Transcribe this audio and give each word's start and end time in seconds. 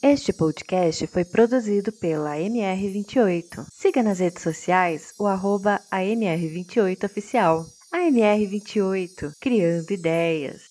Este 0.00 0.32
podcast 0.32 1.08
foi 1.08 1.24
produzido 1.24 1.90
pela 1.90 2.36
MR28. 2.36 3.66
Siga 3.68 4.00
nas 4.00 4.20
redes 4.20 4.44
sociais 4.44 5.12
o 5.18 5.26
arroba 5.26 5.80
AMR28Oficial. 5.90 7.66
AMR28, 7.92 9.32
criando 9.40 9.90
ideias. 9.90 10.62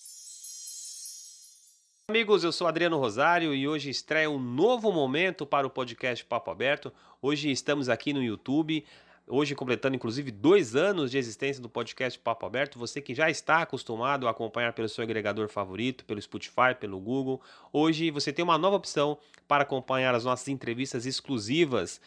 Amigos, 2.08 2.42
eu 2.42 2.50
sou 2.50 2.66
Adriano 2.66 2.96
Rosário 2.96 3.54
e 3.54 3.68
hoje 3.68 3.90
estreia 3.90 4.30
um 4.30 4.38
novo 4.38 4.90
momento 4.90 5.44
para 5.44 5.66
o 5.66 5.70
podcast 5.70 6.24
Papo 6.24 6.50
Aberto. 6.50 6.90
Hoje 7.20 7.50
estamos 7.50 7.90
aqui 7.90 8.14
no 8.14 8.22
YouTube 8.22 8.82
hoje 9.28 9.54
completando 9.54 9.96
inclusive 9.96 10.30
dois 10.30 10.74
anos 10.74 11.10
de 11.10 11.18
existência 11.18 11.62
do 11.62 11.68
podcast 11.68 12.18
Papo 12.18 12.46
Aberto. 12.46 12.78
Você 12.78 13.00
que 13.00 13.14
já 13.14 13.30
está 13.30 13.62
acostumado 13.62 14.26
a 14.26 14.30
acompanhar 14.30 14.72
pelo 14.72 14.88
seu 14.88 15.02
agregador 15.04 15.48
favorito, 15.48 16.04
pelo 16.04 16.20
Spotify, 16.20 16.74
pelo 16.78 16.98
Google, 16.98 17.40
hoje 17.72 18.10
você 18.10 18.32
tem 18.32 18.44
uma 18.44 18.58
nova 18.58 18.76
opção 18.76 19.18
para 19.46 19.62
acompanhar 19.62 20.14
as 20.14 20.24
nossas 20.24 20.48
entrevistas 20.48 21.06
exclusivas. 21.06 22.00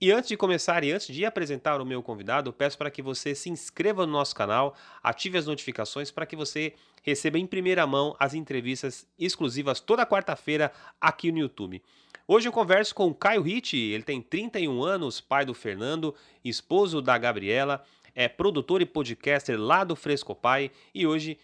E 0.00 0.10
antes 0.10 0.28
de 0.28 0.36
começar 0.36 0.82
e 0.82 0.90
antes 0.90 1.06
de 1.14 1.24
apresentar 1.24 1.80
o 1.80 1.86
meu 1.86 2.02
convidado, 2.02 2.52
peço 2.52 2.76
para 2.76 2.90
que 2.90 3.00
você 3.00 3.34
se 3.34 3.48
inscreva 3.48 4.04
no 4.04 4.12
nosso 4.12 4.34
canal, 4.34 4.74
ative 5.02 5.38
as 5.38 5.46
notificações 5.46 6.10
para 6.10 6.26
que 6.26 6.34
você 6.34 6.74
receba 7.02 7.38
em 7.38 7.46
primeira 7.46 7.86
mão 7.86 8.16
as 8.18 8.34
entrevistas 8.34 9.06
exclusivas 9.18 9.78
toda 9.78 10.04
quarta-feira 10.04 10.72
aqui 11.00 11.30
no 11.30 11.38
YouTube. 11.38 11.82
Hoje 12.26 12.48
eu 12.48 12.52
converso 12.52 12.94
com 12.94 13.06
o 13.06 13.14
Caio 13.14 13.42
Ritt, 13.42 13.76
ele 13.76 14.02
tem 14.02 14.20
31 14.20 14.82
anos, 14.82 15.20
pai 15.20 15.44
do 15.44 15.54
Fernando, 15.54 16.14
esposo 16.44 17.00
da 17.00 17.16
Gabriela, 17.16 17.84
é 18.14 18.28
produtor 18.28 18.82
e 18.82 18.86
podcaster 18.86 19.60
lá 19.60 19.84
do 19.84 19.94
Fresco 19.94 20.34
Pai 20.34 20.70
e 20.94 21.06
hoje 21.06 21.38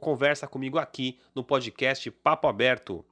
conversa 0.00 0.46
comigo 0.46 0.78
aqui 0.78 1.18
no 1.34 1.42
podcast 1.42 2.10
Papo 2.10 2.46
Aberto. 2.46 3.04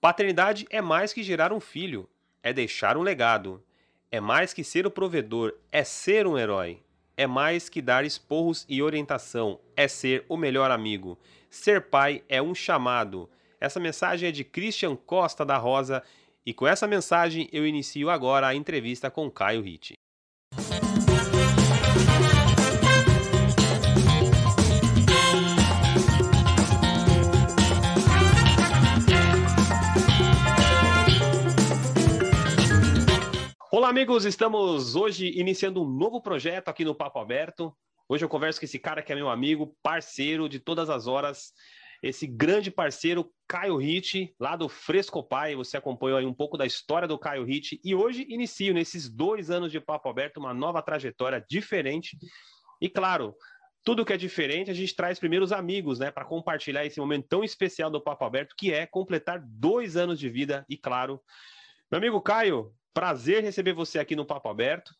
Paternidade 0.00 0.66
é 0.70 0.80
mais 0.80 1.12
que 1.12 1.22
gerar 1.22 1.52
um 1.52 1.60
filho, 1.60 2.08
é 2.42 2.52
deixar 2.52 2.96
um 2.96 3.02
legado. 3.02 3.62
É 4.10 4.20
mais 4.20 4.54
que 4.54 4.64
ser 4.64 4.86
o 4.86 4.90
provedor, 4.90 5.52
é 5.70 5.84
ser 5.84 6.26
um 6.26 6.38
herói. 6.38 6.80
É 7.14 7.26
mais 7.26 7.68
que 7.68 7.82
dar 7.82 8.06
esporros 8.06 8.64
e 8.66 8.82
orientação, 8.82 9.60
é 9.76 9.86
ser 9.86 10.24
o 10.28 10.36
melhor 10.36 10.70
amigo. 10.70 11.18
Ser 11.50 11.82
pai 11.82 12.22
é 12.26 12.40
um 12.40 12.54
chamado. 12.54 13.28
Essa 13.60 13.78
mensagem 13.78 14.28
é 14.30 14.32
de 14.32 14.44
Christian 14.44 14.96
Costa 14.96 15.44
da 15.44 15.58
Rosa 15.58 16.02
e 16.46 16.54
com 16.54 16.66
essa 16.66 16.86
mensagem 16.86 17.48
eu 17.52 17.66
inicio 17.66 18.08
agora 18.08 18.46
a 18.46 18.54
entrevista 18.54 19.10
com 19.10 19.30
Caio 19.30 19.60
Ritt. 19.60 19.97
Olá, 33.88 33.94
amigos! 33.94 34.26
Estamos 34.26 34.94
hoje 34.94 35.32
iniciando 35.34 35.82
um 35.82 35.88
novo 35.88 36.20
projeto 36.20 36.68
aqui 36.68 36.84
no 36.84 36.94
Papo 36.94 37.20
Aberto. 37.20 37.74
Hoje 38.06 38.22
eu 38.22 38.28
converso 38.28 38.60
com 38.60 38.66
esse 38.66 38.78
cara 38.78 39.00
que 39.00 39.10
é 39.10 39.14
meu 39.14 39.30
amigo, 39.30 39.74
parceiro 39.82 40.46
de 40.46 40.60
todas 40.60 40.90
as 40.90 41.06
horas, 41.06 41.54
esse 42.02 42.26
grande 42.26 42.70
parceiro 42.70 43.32
Caio 43.48 43.78
Ritt, 43.78 44.34
lá 44.38 44.56
do 44.56 44.68
Fresco 44.68 45.22
Pai. 45.26 45.56
Você 45.56 45.78
acompanhou 45.78 46.18
aí 46.18 46.26
um 46.26 46.34
pouco 46.34 46.58
da 46.58 46.66
história 46.66 47.08
do 47.08 47.18
Caio 47.18 47.44
Ritt 47.44 47.80
e 47.82 47.94
hoje 47.94 48.26
inicio 48.28 48.74
nesses 48.74 49.08
dois 49.08 49.50
anos 49.50 49.72
de 49.72 49.80
papo 49.80 50.10
aberto 50.10 50.36
uma 50.36 50.52
nova 50.52 50.82
trajetória 50.82 51.42
diferente. 51.48 52.18
E 52.82 52.90
claro, 52.90 53.34
tudo 53.82 54.04
que 54.04 54.12
é 54.12 54.18
diferente, 54.18 54.70
a 54.70 54.74
gente 54.74 54.94
traz 54.94 55.18
primeiro 55.18 55.46
os 55.46 55.50
amigos, 55.50 55.98
né, 55.98 56.10
para 56.10 56.26
compartilhar 56.26 56.84
esse 56.84 57.00
momento 57.00 57.26
tão 57.26 57.42
especial 57.42 57.90
do 57.90 58.02
Papo 58.02 58.26
Aberto, 58.26 58.54
que 58.54 58.70
é 58.70 58.84
completar 58.84 59.42
dois 59.42 59.96
anos 59.96 60.18
de 60.20 60.28
vida. 60.28 60.62
E 60.68 60.76
claro, 60.76 61.18
meu 61.90 61.96
amigo 61.96 62.20
Caio, 62.20 62.70
prazer 62.92 63.42
receber 63.42 63.72
você 63.72 63.98
aqui 63.98 64.16
no 64.16 64.26
Papo 64.26 64.48
Aberto. 64.48 64.92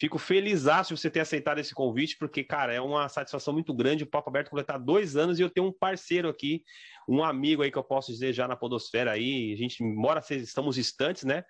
Fico 0.00 0.18
feliz 0.18 0.64
de 0.64 0.90
você 0.90 1.08
ter 1.08 1.20
aceitado 1.20 1.60
esse 1.60 1.72
convite, 1.72 2.16
porque, 2.18 2.42
cara, 2.42 2.74
é 2.74 2.80
uma 2.80 3.08
satisfação 3.08 3.54
muito 3.54 3.72
grande 3.72 4.02
o 4.02 4.06
Papo 4.06 4.28
Aberto 4.28 4.50
completar 4.50 4.78
dois 4.78 5.16
anos 5.16 5.38
e 5.38 5.42
eu 5.42 5.48
tenho 5.48 5.68
um 5.68 5.72
parceiro 5.72 6.28
aqui, 6.28 6.64
um 7.08 7.22
amigo 7.22 7.62
aí 7.62 7.70
que 7.70 7.78
eu 7.78 7.84
posso 7.84 8.10
dizer 8.10 8.32
já 8.32 8.48
na 8.48 8.56
Podosfera 8.56 9.12
aí. 9.12 9.52
A 9.52 9.56
gente, 9.56 9.82
embora 9.84 10.20
estamos 10.30 10.74
distantes, 10.74 11.22
né? 11.22 11.44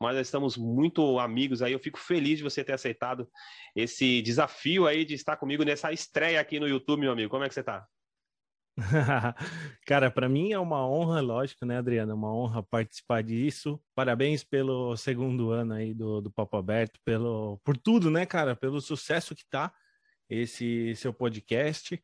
Mas 0.00 0.16
estamos 0.16 0.56
muito 0.56 1.18
amigos 1.18 1.60
aí. 1.60 1.74
Eu 1.74 1.78
fico 1.78 1.98
feliz 1.98 2.38
de 2.38 2.42
você 2.42 2.64
ter 2.64 2.72
aceitado 2.72 3.28
esse 3.76 4.22
desafio 4.22 4.86
aí 4.86 5.04
de 5.04 5.12
estar 5.12 5.36
comigo 5.36 5.62
nessa 5.62 5.92
estreia 5.92 6.40
aqui 6.40 6.58
no 6.58 6.66
YouTube, 6.66 7.00
meu 7.00 7.12
amigo. 7.12 7.30
Como 7.30 7.44
é 7.44 7.48
que 7.48 7.54
você 7.54 7.60
está? 7.60 7.86
Cara, 9.86 10.10
para 10.10 10.28
mim 10.28 10.52
é 10.52 10.58
uma 10.58 10.86
honra, 10.86 11.20
lógico, 11.20 11.66
né, 11.66 11.78
Adriana? 11.78 12.14
Uma 12.14 12.32
honra 12.34 12.62
participar 12.62 13.22
disso. 13.22 13.80
Parabéns 13.94 14.42
pelo 14.42 14.96
segundo 14.96 15.50
ano 15.50 15.74
aí 15.74 15.92
do, 15.92 16.20
do 16.20 16.30
Papo 16.30 16.56
Aberto, 16.56 16.98
pelo, 17.04 17.58
por 17.64 17.76
tudo, 17.76 18.10
né, 18.10 18.24
cara? 18.24 18.56
Pelo 18.56 18.80
sucesso 18.80 19.34
que 19.34 19.44
tá 19.48 19.72
esse 20.28 20.94
seu 20.96 21.12
podcast. 21.12 22.00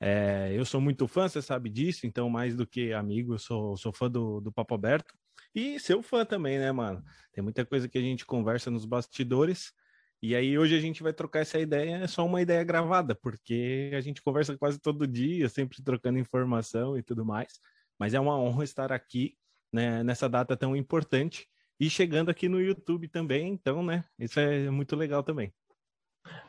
É, 0.00 0.50
eu 0.54 0.64
sou 0.64 0.80
muito 0.80 1.06
fã, 1.06 1.28
você 1.28 1.42
sabe 1.42 1.68
disso, 1.68 2.06
então 2.06 2.30
mais 2.30 2.56
do 2.56 2.66
que 2.66 2.92
amigo, 2.92 3.34
eu 3.34 3.38
sou, 3.38 3.76
sou 3.76 3.92
fã 3.92 4.10
do, 4.10 4.40
do 4.40 4.52
Papo 4.52 4.74
Aberto. 4.74 5.14
E 5.54 5.78
seu 5.80 6.02
fã 6.02 6.24
também, 6.24 6.58
né, 6.58 6.70
mano? 6.70 7.02
Tem 7.32 7.42
muita 7.42 7.66
coisa 7.66 7.88
que 7.88 7.98
a 7.98 8.02
gente 8.02 8.24
conversa 8.24 8.70
nos 8.70 8.84
bastidores 8.84 9.72
e 10.22 10.34
aí 10.34 10.58
hoje 10.58 10.76
a 10.76 10.80
gente 10.80 11.02
vai 11.02 11.12
trocar 11.12 11.40
essa 11.40 11.58
ideia, 11.58 11.96
é 11.96 12.06
só 12.06 12.26
uma 12.26 12.42
ideia 12.42 12.62
gravada, 12.62 13.14
porque 13.14 13.90
a 13.94 14.00
gente 14.00 14.22
conversa 14.22 14.56
quase 14.58 14.78
todo 14.78 15.06
dia, 15.06 15.48
sempre 15.48 15.82
trocando 15.82 16.18
informação 16.18 16.96
e 16.96 17.02
tudo 17.02 17.24
mais. 17.24 17.58
Mas 17.98 18.14
é 18.14 18.20
uma 18.20 18.38
honra 18.38 18.64
estar 18.64 18.92
aqui 18.92 19.36
né, 19.72 20.02
nessa 20.02 20.28
data 20.28 20.56
tão 20.56 20.76
importante 20.76 21.46
e 21.78 21.88
chegando 21.88 22.30
aqui 22.30 22.48
no 22.48 22.60
YouTube 22.60 23.08
também, 23.08 23.48
então, 23.48 23.82
né? 23.82 24.04
Isso 24.18 24.38
é 24.38 24.70
muito 24.70 24.94
legal 24.96 25.22
também. 25.22 25.52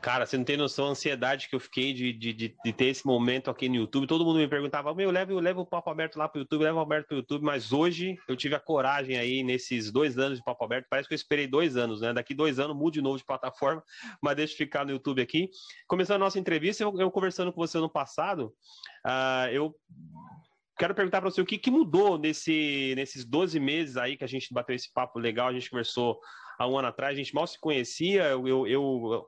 Cara, 0.02 0.26
você 0.26 0.36
não 0.36 0.44
tem 0.44 0.56
noção 0.56 0.86
da 0.86 0.90
ansiedade 0.90 1.48
que 1.48 1.54
eu 1.54 1.60
fiquei 1.60 1.92
de, 1.92 2.12
de, 2.12 2.32
de, 2.32 2.56
de, 2.64 2.72
ter 2.72 2.86
esse 2.86 3.06
momento 3.06 3.50
aqui 3.50 3.68
no 3.68 3.76
YouTube. 3.76 4.06
Todo 4.06 4.24
mundo 4.24 4.38
me 4.38 4.48
perguntava, 4.48 4.92
meu, 4.94 5.10
leva, 5.10 5.32
leva 5.40 5.60
o 5.60 5.66
papo 5.66 5.88
aberto 5.90 6.16
lá 6.16 6.28
para 6.28 6.40
o 6.40 6.42
YouTube, 6.42 6.64
leva 6.64 6.78
o 6.78 6.82
aberto 6.82 7.06
para 7.06 7.14
o 7.14 7.18
YouTube. 7.18 7.44
Mas 7.44 7.72
hoje 7.72 8.18
eu 8.28 8.36
tive 8.36 8.54
a 8.54 8.60
coragem 8.60 9.16
aí, 9.16 9.42
nesses 9.42 9.92
dois 9.92 10.18
anos 10.18 10.38
de 10.38 10.44
papo 10.44 10.64
aberto. 10.64 10.86
Parece 10.90 11.08
que 11.08 11.14
eu 11.14 11.16
esperei 11.16 11.46
dois 11.46 11.76
anos, 11.76 12.00
né? 12.00 12.12
Daqui 12.12 12.34
dois 12.34 12.58
anos 12.58 12.76
mude 12.76 12.98
de 12.98 13.02
novo 13.02 13.16
de 13.16 13.24
plataforma, 13.24 13.82
mas 14.20 14.36
deixa 14.36 14.54
eu 14.54 14.58
ficar 14.58 14.84
no 14.84 14.90
YouTube 14.90 15.22
aqui. 15.22 15.48
Começando 15.86 16.16
a 16.16 16.24
nossa 16.24 16.38
entrevista, 16.38 16.82
eu, 16.82 17.00
eu 17.00 17.10
conversando 17.10 17.52
com 17.52 17.60
você 17.60 17.78
no 17.78 17.88
passado, 17.88 18.52
uh, 19.06 19.48
eu 19.52 19.74
quero 20.78 20.94
perguntar 20.94 21.20
para 21.20 21.30
você 21.30 21.40
o 21.40 21.46
que, 21.46 21.58
que 21.58 21.70
mudou 21.70 22.18
nesse, 22.18 22.92
nesses 22.96 23.24
12 23.24 23.60
meses 23.60 23.96
aí 23.96 24.16
que 24.16 24.24
a 24.24 24.28
gente 24.28 24.52
bateu 24.52 24.74
esse 24.74 24.92
papo 24.92 25.18
legal, 25.18 25.48
a 25.48 25.52
gente 25.52 25.70
conversou 25.70 26.18
há 26.58 26.66
um 26.66 26.76
ano 26.76 26.88
atrás, 26.88 27.12
a 27.12 27.16
gente 27.16 27.34
mal 27.34 27.46
se 27.46 27.58
conhecia, 27.58 28.24
eu, 28.24 28.66
eu 28.66 29.24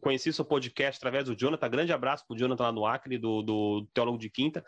conheci 0.00 0.32
seu 0.32 0.44
podcast 0.44 0.98
através 0.98 1.24
do 1.24 1.36
Jonathan. 1.36 1.68
Grande 1.68 1.92
abraço 1.92 2.26
pro 2.26 2.36
Jonathan 2.36 2.64
lá 2.64 2.72
no 2.72 2.86
Acre, 2.86 3.18
do, 3.18 3.42
do 3.42 3.86
Teólogo 3.94 4.18
de 4.18 4.28
Quinta. 4.28 4.64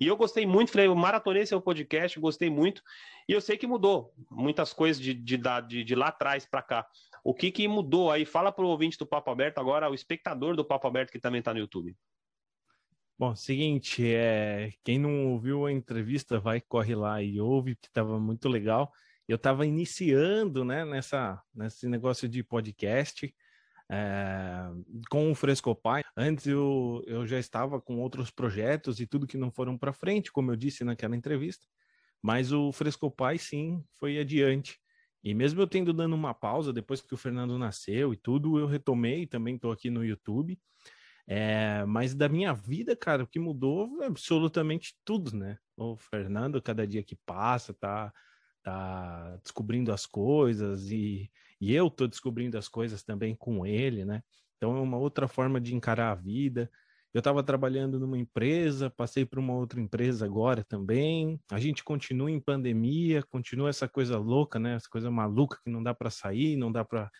E 0.00 0.06
eu 0.06 0.16
gostei 0.16 0.46
muito, 0.46 0.72
falei, 0.72 0.86
eu 0.86 0.94
maratonei 0.94 1.46
seu 1.46 1.60
podcast, 1.60 2.18
gostei 2.20 2.50
muito. 2.50 2.82
E 3.28 3.32
eu 3.32 3.40
sei 3.40 3.56
que 3.56 3.66
mudou 3.66 4.12
muitas 4.30 4.72
coisas 4.72 5.00
de, 5.00 5.14
de, 5.14 5.40
de, 5.66 5.84
de 5.84 5.94
lá 5.94 6.08
atrás 6.08 6.46
para 6.46 6.62
cá. 6.62 6.86
O 7.24 7.34
que, 7.34 7.50
que 7.50 7.66
mudou 7.66 8.10
aí? 8.10 8.24
Fala 8.24 8.52
pro 8.52 8.68
ouvinte 8.68 8.98
do 8.98 9.06
Papo 9.06 9.30
Aberto 9.30 9.58
agora, 9.58 9.90
o 9.90 9.94
espectador 9.94 10.54
do 10.56 10.64
Papo 10.64 10.86
Aberto 10.86 11.10
que 11.10 11.18
também 11.18 11.40
está 11.40 11.52
no 11.52 11.60
YouTube. 11.60 11.96
Bom, 13.18 13.34
seguinte, 13.34 14.06
é, 14.06 14.70
quem 14.84 14.96
não 14.96 15.32
ouviu 15.32 15.66
a 15.66 15.72
entrevista, 15.72 16.38
vai, 16.38 16.60
corre 16.60 16.94
lá 16.94 17.20
e 17.20 17.40
ouve, 17.40 17.74
que 17.74 17.88
estava 17.88 18.18
muito 18.20 18.48
legal. 18.48 18.92
Eu 19.26 19.34
estava 19.34 19.66
iniciando, 19.66 20.64
né, 20.64 20.84
nessa, 20.84 21.42
nesse 21.52 21.88
negócio 21.88 22.28
de 22.28 22.44
podcast, 22.44 23.34
é, 23.90 24.70
com 25.10 25.30
o 25.30 25.34
Frescopai. 25.34 26.02
Antes 26.16 26.46
eu, 26.46 27.02
eu 27.06 27.26
já 27.26 27.38
estava 27.38 27.80
com 27.80 27.98
outros 27.98 28.30
projetos 28.30 29.00
e 29.00 29.06
tudo 29.06 29.26
que 29.26 29.38
não 29.38 29.50
foram 29.50 29.78
para 29.78 29.92
frente, 29.92 30.32
como 30.32 30.52
eu 30.52 30.56
disse 30.56 30.84
naquela 30.84 31.16
entrevista, 31.16 31.66
mas 32.22 32.52
o 32.52 32.72
Frescopai 32.72 33.38
sim 33.38 33.82
foi 33.98 34.18
adiante. 34.18 34.78
E 35.22 35.34
mesmo 35.34 35.60
eu 35.60 35.66
tendo 35.66 35.92
dando 35.92 36.14
uma 36.14 36.34
pausa 36.34 36.72
depois 36.72 37.00
que 37.00 37.14
o 37.14 37.18
Fernando 37.18 37.58
nasceu 37.58 38.12
e 38.12 38.16
tudo, 38.16 38.58
eu 38.58 38.66
retomei, 38.66 39.26
também 39.26 39.56
estou 39.56 39.72
aqui 39.72 39.90
no 39.90 40.04
YouTube. 40.04 40.58
É, 41.26 41.84
mas 41.84 42.14
da 42.14 42.28
minha 42.28 42.54
vida, 42.54 42.96
cara, 42.96 43.24
o 43.24 43.26
que 43.26 43.38
mudou 43.38 44.02
é 44.02 44.06
absolutamente 44.06 44.94
tudo, 45.04 45.36
né? 45.36 45.58
O 45.76 45.96
Fernando, 45.96 46.62
cada 46.62 46.86
dia 46.86 47.02
que 47.02 47.16
passa, 47.26 47.74
tá, 47.74 48.10
tá 48.62 49.36
descobrindo 49.42 49.92
as 49.92 50.06
coisas 50.06 50.90
e 50.90 51.30
e 51.60 51.74
eu 51.74 51.88
estou 51.88 52.06
descobrindo 52.06 52.56
as 52.56 52.68
coisas 52.68 53.02
também 53.02 53.34
com 53.34 53.66
ele, 53.66 54.04
né? 54.04 54.22
Então 54.56 54.76
é 54.76 54.80
uma 54.80 54.96
outra 54.96 55.28
forma 55.28 55.60
de 55.60 55.74
encarar 55.74 56.10
a 56.10 56.14
vida. 56.14 56.70
Eu 57.14 57.20
estava 57.20 57.42
trabalhando 57.42 57.98
numa 57.98 58.18
empresa, 58.18 58.90
passei 58.90 59.24
para 59.24 59.40
uma 59.40 59.54
outra 59.54 59.80
empresa 59.80 60.24
agora 60.26 60.62
também. 60.62 61.40
A 61.50 61.58
gente 61.58 61.82
continua 61.82 62.30
em 62.30 62.40
pandemia, 62.40 63.22
continua 63.22 63.70
essa 63.70 63.88
coisa 63.88 64.18
louca, 64.18 64.58
né? 64.58 64.74
Essa 64.74 64.88
coisa 64.90 65.10
maluca 65.10 65.58
que 65.64 65.70
não 65.70 65.82
dá 65.82 65.94
para 65.94 66.10
sair, 66.10 66.56
não 66.56 66.70
dá 66.70 66.84
para, 66.84 67.10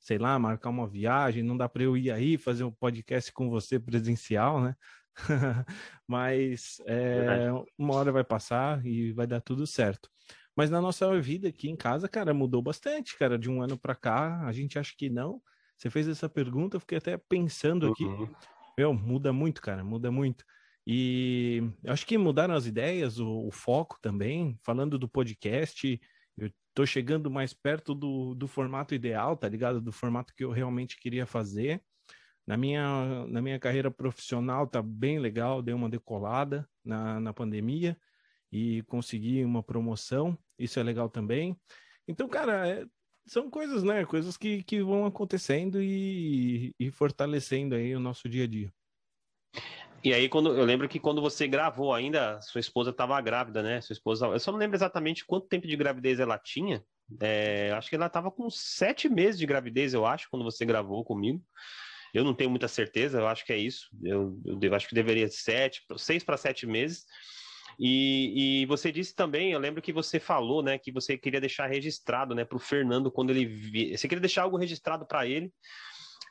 sei 0.00 0.18
lá, 0.18 0.38
marcar 0.38 0.70
uma 0.70 0.88
viagem, 0.88 1.42
não 1.42 1.56
dá 1.56 1.68
para 1.68 1.82
eu 1.82 1.96
ir 1.96 2.10
aí 2.10 2.38
fazer 2.38 2.64
um 2.64 2.72
podcast 2.72 3.32
com 3.32 3.50
você 3.50 3.78
presencial, 3.78 4.62
né? 4.62 4.74
Mas 6.08 6.80
é, 6.86 7.50
uma 7.78 7.94
hora 7.94 8.10
vai 8.10 8.24
passar 8.24 8.84
e 8.84 9.12
vai 9.12 9.26
dar 9.26 9.40
tudo 9.40 9.66
certo. 9.66 10.08
Mas 10.56 10.70
na 10.70 10.80
nossa 10.80 11.20
vida 11.20 11.48
aqui 11.48 11.68
em 11.68 11.76
casa, 11.76 12.08
cara, 12.08 12.32
mudou 12.32 12.62
bastante, 12.62 13.16
cara, 13.18 13.38
de 13.38 13.50
um 13.50 13.60
ano 13.60 13.76
para 13.76 13.94
cá. 13.94 14.46
A 14.46 14.52
gente 14.52 14.78
acha 14.78 14.92
que 14.96 15.10
não. 15.10 15.40
Você 15.76 15.90
fez 15.90 16.06
essa 16.06 16.28
pergunta, 16.28 16.76
eu 16.76 16.80
fiquei 16.80 16.98
até 16.98 17.16
pensando 17.16 17.88
aqui. 17.88 18.04
Uhum. 18.04 18.32
Meu, 18.78 18.94
muda 18.94 19.32
muito, 19.32 19.60
cara, 19.60 19.82
muda 19.84 20.10
muito. 20.10 20.44
E 20.86 21.62
acho 21.86 22.06
que 22.06 22.18
mudaram 22.18 22.54
as 22.54 22.66
ideias, 22.66 23.18
o, 23.18 23.46
o, 23.46 23.50
foco 23.50 23.98
também. 24.00 24.58
Falando 24.62 24.98
do 24.98 25.08
podcast, 25.08 26.00
eu 26.36 26.50
tô 26.74 26.84
chegando 26.84 27.30
mais 27.30 27.52
perto 27.54 27.94
do, 27.94 28.34
do 28.34 28.46
formato 28.46 28.94
ideal, 28.94 29.36
tá 29.36 29.48
ligado? 29.48 29.80
Do 29.80 29.92
formato 29.92 30.34
que 30.34 30.44
eu 30.44 30.50
realmente 30.50 30.98
queria 30.98 31.26
fazer. 31.26 31.82
Na 32.46 32.56
minha, 32.56 33.26
na 33.26 33.40
minha 33.40 33.58
carreira 33.58 33.90
profissional 33.90 34.66
tá 34.66 34.82
bem 34.82 35.18
legal, 35.18 35.62
dei 35.62 35.74
uma 35.74 35.88
decolada 35.88 36.68
na, 36.84 37.18
na 37.18 37.32
pandemia 37.32 37.96
e 38.52 38.82
consegui 38.82 39.42
uma 39.42 39.62
promoção, 39.62 40.38
isso 40.58 40.78
é 40.78 40.82
legal 40.82 41.08
também. 41.08 41.56
Então, 42.06 42.28
cara, 42.28 42.68
é, 42.68 42.84
são 43.26 43.50
coisas, 43.50 43.82
né? 43.82 44.04
Coisas 44.04 44.36
que, 44.36 44.62
que 44.62 44.82
vão 44.82 45.06
acontecendo 45.06 45.82
e, 45.82 46.74
e 46.78 46.90
fortalecendo 46.90 47.74
aí 47.74 47.94
o 47.94 48.00
nosso 48.00 48.28
dia 48.28 48.44
a 48.44 48.46
dia. 48.46 48.72
E 50.02 50.12
aí, 50.12 50.28
quando 50.28 50.54
eu 50.54 50.64
lembro 50.64 50.86
que 50.86 51.00
quando 51.00 51.22
você 51.22 51.48
gravou 51.48 51.94
ainda, 51.94 52.38
sua 52.42 52.60
esposa 52.60 52.90
estava 52.90 53.18
grávida, 53.22 53.62
né? 53.62 53.80
Sua 53.80 53.94
esposa, 53.94 54.26
eu 54.26 54.38
só 54.38 54.52
não 54.52 54.58
lembro 54.58 54.76
exatamente 54.76 55.24
quanto 55.24 55.48
tempo 55.48 55.66
de 55.66 55.76
gravidez 55.76 56.20
ela 56.20 56.38
tinha. 56.38 56.84
É, 57.20 57.72
acho 57.72 57.88
que 57.88 57.96
ela 57.96 58.06
estava 58.06 58.30
com 58.30 58.50
sete 58.50 59.08
meses 59.08 59.38
de 59.38 59.46
gravidez, 59.46 59.94
eu 59.94 60.04
acho, 60.04 60.28
quando 60.30 60.44
você 60.44 60.64
gravou 60.66 61.02
comigo. 61.04 61.42
Eu 62.12 62.22
não 62.22 62.34
tenho 62.34 62.50
muita 62.50 62.68
certeza, 62.68 63.18
eu 63.18 63.26
acho 63.26 63.44
que 63.46 63.52
é 63.52 63.56
isso. 63.56 63.88
Eu, 64.02 64.38
eu 64.60 64.74
acho 64.74 64.88
que 64.88 64.94
deveria 64.94 65.26
ser 65.28 65.40
sete, 65.40 65.82
seis 65.96 66.22
para 66.22 66.36
sete 66.36 66.66
meses. 66.66 67.06
E, 67.78 68.62
e, 68.62 68.66
você 68.66 68.92
disse 68.92 69.14
também, 69.14 69.52
eu 69.52 69.58
lembro 69.58 69.82
que 69.82 69.92
você 69.92 70.20
falou, 70.20 70.62
né, 70.62 70.78
que 70.78 70.92
você 70.92 71.16
queria 71.18 71.40
deixar 71.40 71.66
registrado, 71.66 72.34
né, 72.34 72.44
para 72.44 72.56
o 72.56 72.60
Fernando 72.60 73.10
quando 73.10 73.30
ele 73.30 73.44
vi... 73.46 73.96
você 73.96 74.06
queria 74.06 74.20
deixar 74.20 74.42
algo 74.42 74.56
registrado 74.56 75.06
para 75.06 75.26
ele. 75.26 75.52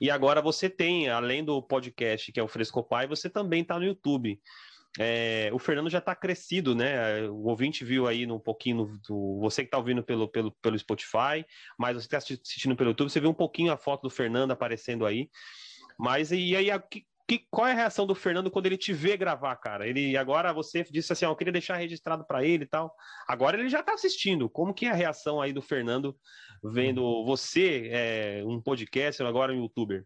E 0.01 0.09
agora 0.09 0.41
você 0.41 0.69
tem, 0.69 1.09
além 1.09 1.43
do 1.43 1.61
podcast 1.61 2.31
que 2.31 2.39
é 2.39 2.43
o 2.43 2.47
Frescopai, 2.47 3.07
você 3.07 3.29
também 3.29 3.61
está 3.61 3.77
no 3.77 3.85
YouTube. 3.85 4.39
É, 4.99 5.49
o 5.51 5.57
Fernando 5.57 5.89
já 5.89 5.97
está 5.97 6.15
crescido, 6.15 6.75
né? 6.75 7.27
O 7.27 7.47
ouvinte 7.47 7.83
viu 7.83 8.07
aí 8.07 8.29
um 8.29 8.39
pouquinho 8.39 8.99
do, 9.07 9.39
você 9.39 9.63
que 9.63 9.67
está 9.67 9.77
ouvindo 9.77 10.03
pelo, 10.03 10.27
pelo, 10.27 10.51
pelo 10.61 10.77
Spotify, 10.77 11.43
mas 11.77 11.95
você 11.95 12.05
está 12.05 12.17
assistindo 12.17 12.75
pelo 12.75 12.91
YouTube, 12.91 13.09
você 13.09 13.19
viu 13.19 13.29
um 13.29 13.33
pouquinho 13.33 13.71
a 13.71 13.77
foto 13.77 14.03
do 14.03 14.09
Fernando 14.09 14.51
aparecendo 14.51 15.05
aí. 15.05 15.29
Mas 15.97 16.31
e 16.31 16.55
aí, 16.55 16.67
que, 16.91 17.05
que, 17.37 17.47
qual 17.49 17.67
é 17.67 17.71
a 17.71 17.75
reação 17.75 18.05
do 18.05 18.15
Fernando 18.15 18.51
quando 18.51 18.65
ele 18.65 18.77
te 18.77 18.93
vê 18.93 19.17
gravar, 19.17 19.55
cara? 19.57 19.87
Ele 19.87 20.15
agora 20.17 20.53
você 20.53 20.83
disse 20.83 21.11
assim, 21.13 21.25
ó, 21.25 21.31
eu 21.31 21.35
queria 21.35 21.53
deixar 21.53 21.77
registrado 21.77 22.25
para 22.25 22.43
ele 22.43 22.63
e 22.63 22.67
tal. 22.67 22.95
Agora 23.27 23.59
ele 23.59 23.69
já 23.69 23.79
está 23.79 23.93
assistindo. 23.93 24.49
Como 24.49 24.73
que 24.73 24.85
é 24.85 24.91
a 24.91 24.95
reação 24.95 25.41
aí 25.41 25.51
do 25.51 25.61
Fernando 25.61 26.17
vendo 26.63 27.25
você, 27.25 27.89
é, 27.91 28.43
um 28.45 28.61
podcast, 28.61 29.21
agora 29.23 29.53
um 29.53 29.61
youtuber? 29.61 30.05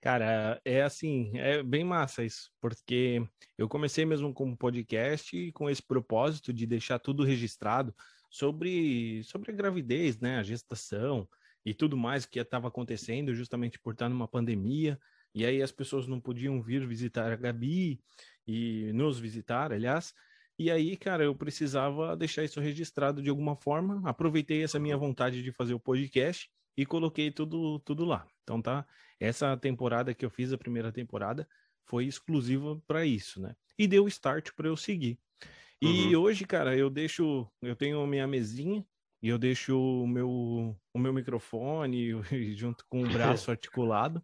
Cara, 0.00 0.60
é 0.64 0.82
assim, 0.82 1.30
é 1.36 1.62
bem 1.62 1.84
massa 1.84 2.24
isso, 2.24 2.50
porque 2.60 3.24
eu 3.56 3.68
comecei 3.68 4.04
mesmo 4.04 4.34
com 4.34 4.46
um 4.46 4.56
podcast 4.56 5.52
com 5.52 5.70
esse 5.70 5.80
propósito 5.80 6.52
de 6.52 6.66
deixar 6.66 6.98
tudo 6.98 7.22
registrado 7.22 7.94
sobre, 8.28 9.22
sobre 9.22 9.52
a 9.52 9.54
gravidez, 9.54 10.18
né, 10.18 10.38
a 10.38 10.42
gestação, 10.42 11.28
e 11.64 11.72
tudo 11.72 11.96
mais 11.96 12.26
que 12.26 12.40
estava 12.40 12.68
acontecendo, 12.68 13.34
justamente 13.34 13.78
por 13.78 13.92
estar 13.92 14.08
numa 14.08 14.26
pandemia. 14.26 14.98
E 15.34 15.44
aí 15.46 15.62
as 15.62 15.72
pessoas 15.72 16.06
não 16.06 16.20
podiam 16.20 16.60
vir 16.60 16.86
visitar 16.86 17.32
a 17.32 17.36
Gabi 17.36 18.00
e 18.46 18.92
nos 18.92 19.18
visitar, 19.18 19.72
aliás. 19.72 20.14
E 20.58 20.70
aí, 20.70 20.96
cara, 20.96 21.24
eu 21.24 21.34
precisava 21.34 22.16
deixar 22.16 22.44
isso 22.44 22.60
registrado 22.60 23.22
de 23.22 23.30
alguma 23.30 23.56
forma. 23.56 24.02
Aproveitei 24.08 24.62
essa 24.62 24.78
minha 24.78 24.96
vontade 24.96 25.42
de 25.42 25.50
fazer 25.50 25.74
o 25.74 25.80
podcast 25.80 26.50
e 26.76 26.84
coloquei 26.84 27.30
tudo, 27.30 27.78
tudo 27.80 28.04
lá. 28.04 28.26
Então 28.42 28.60
tá, 28.60 28.86
essa 29.18 29.56
temporada 29.56 30.14
que 30.14 30.24
eu 30.24 30.30
fiz, 30.30 30.52
a 30.52 30.58
primeira 30.58 30.92
temporada, 30.92 31.48
foi 31.84 32.06
exclusiva 32.06 32.80
para 32.86 33.04
isso, 33.04 33.40
né? 33.40 33.54
E 33.78 33.86
deu 33.86 34.06
start 34.08 34.50
para 34.54 34.68
eu 34.68 34.76
seguir. 34.76 35.18
E 35.80 36.14
uhum. 36.14 36.22
hoje, 36.22 36.44
cara, 36.44 36.76
eu 36.76 36.88
deixo, 36.88 37.50
eu 37.60 37.74
tenho 37.74 38.06
minha 38.06 38.26
mesinha 38.26 38.84
e 39.20 39.28
eu 39.28 39.38
deixo 39.38 39.76
o 39.76 40.06
meu, 40.06 40.76
o 40.94 40.98
meu 40.98 41.12
microfone 41.12 42.10
junto 42.54 42.84
com 42.88 43.02
o 43.02 43.08
braço 43.08 43.50
articulado. 43.50 44.22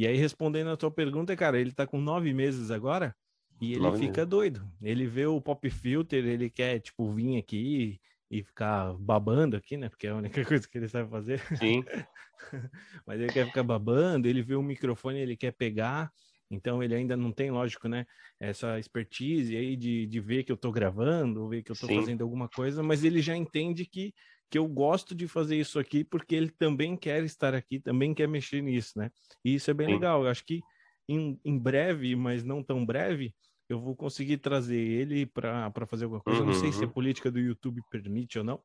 E 0.00 0.06
aí, 0.06 0.16
respondendo 0.16 0.70
a 0.70 0.78
tua 0.78 0.90
pergunta, 0.90 1.36
cara, 1.36 1.60
ele 1.60 1.72
tá 1.72 1.86
com 1.86 2.00
nove 2.00 2.32
meses 2.32 2.70
agora 2.70 3.14
e 3.60 3.72
ele 3.72 3.82
nove 3.82 3.98
fica 3.98 4.22
meses. 4.22 4.30
doido. 4.30 4.66
Ele 4.80 5.06
vê 5.06 5.26
o 5.26 5.38
pop 5.42 5.68
filter, 5.68 6.24
ele 6.24 6.48
quer, 6.48 6.80
tipo, 6.80 7.12
vir 7.12 7.36
aqui 7.36 8.00
e 8.30 8.42
ficar 8.42 8.94
babando 8.94 9.58
aqui, 9.58 9.76
né? 9.76 9.90
Porque 9.90 10.06
é 10.06 10.10
a 10.10 10.16
única 10.16 10.42
coisa 10.46 10.66
que 10.66 10.78
ele 10.78 10.88
sabe 10.88 11.10
fazer. 11.10 11.38
Sim. 11.58 11.84
Mas 13.06 13.20
ele 13.20 13.30
quer 13.30 13.44
ficar 13.44 13.62
babando, 13.62 14.26
ele 14.26 14.40
vê 14.40 14.54
o 14.54 14.62
microfone, 14.62 15.18
ele 15.18 15.36
quer 15.36 15.52
pegar. 15.52 16.10
Então 16.50 16.82
ele 16.82 16.94
ainda 16.94 17.14
não 17.14 17.30
tem, 17.30 17.50
lógico, 17.50 17.86
né, 17.86 18.06
essa 18.40 18.78
expertise 18.78 19.54
aí 19.54 19.76
de, 19.76 20.06
de 20.06 20.18
ver 20.18 20.44
que 20.44 20.50
eu 20.50 20.56
estou 20.56 20.72
gravando, 20.72 21.46
ver 21.46 21.62
que 21.62 21.70
eu 21.70 21.74
estou 21.74 21.90
fazendo 21.90 22.22
alguma 22.22 22.48
coisa, 22.48 22.82
mas 22.82 23.04
ele 23.04 23.20
já 23.20 23.36
entende 23.36 23.84
que, 23.84 24.14
que 24.50 24.58
eu 24.58 24.66
gosto 24.66 25.14
de 25.14 25.28
fazer 25.28 25.56
isso 25.56 25.78
aqui 25.78 26.02
porque 26.02 26.34
ele 26.34 26.50
também 26.50 26.96
quer 26.96 27.22
estar 27.24 27.54
aqui, 27.54 27.78
também 27.78 28.12
quer 28.12 28.26
mexer 28.26 28.60
nisso, 28.60 28.98
né? 28.98 29.10
E 29.44 29.54
isso 29.54 29.70
é 29.70 29.74
bem 29.74 29.86
Sim. 29.86 29.94
legal. 29.94 30.24
Eu 30.24 30.30
acho 30.30 30.44
que 30.44 30.60
em, 31.08 31.40
em 31.44 31.58
breve, 31.58 32.16
mas 32.16 32.42
não 32.42 32.62
tão 32.62 32.84
breve, 32.84 33.34
eu 33.68 33.80
vou 33.80 33.94
conseguir 33.94 34.38
trazer 34.38 34.76
ele 34.76 35.24
para 35.24 35.72
fazer 35.86 36.04
alguma 36.04 36.20
coisa. 36.20 36.40
Uhum. 36.40 36.46
Não 36.46 36.54
sei 36.54 36.72
se 36.72 36.82
a 36.82 36.86
uhum. 36.86 36.92
política 36.92 37.30
do 37.30 37.38
YouTube 37.38 37.80
permite 37.90 38.38
ou 38.38 38.44
não, 38.44 38.60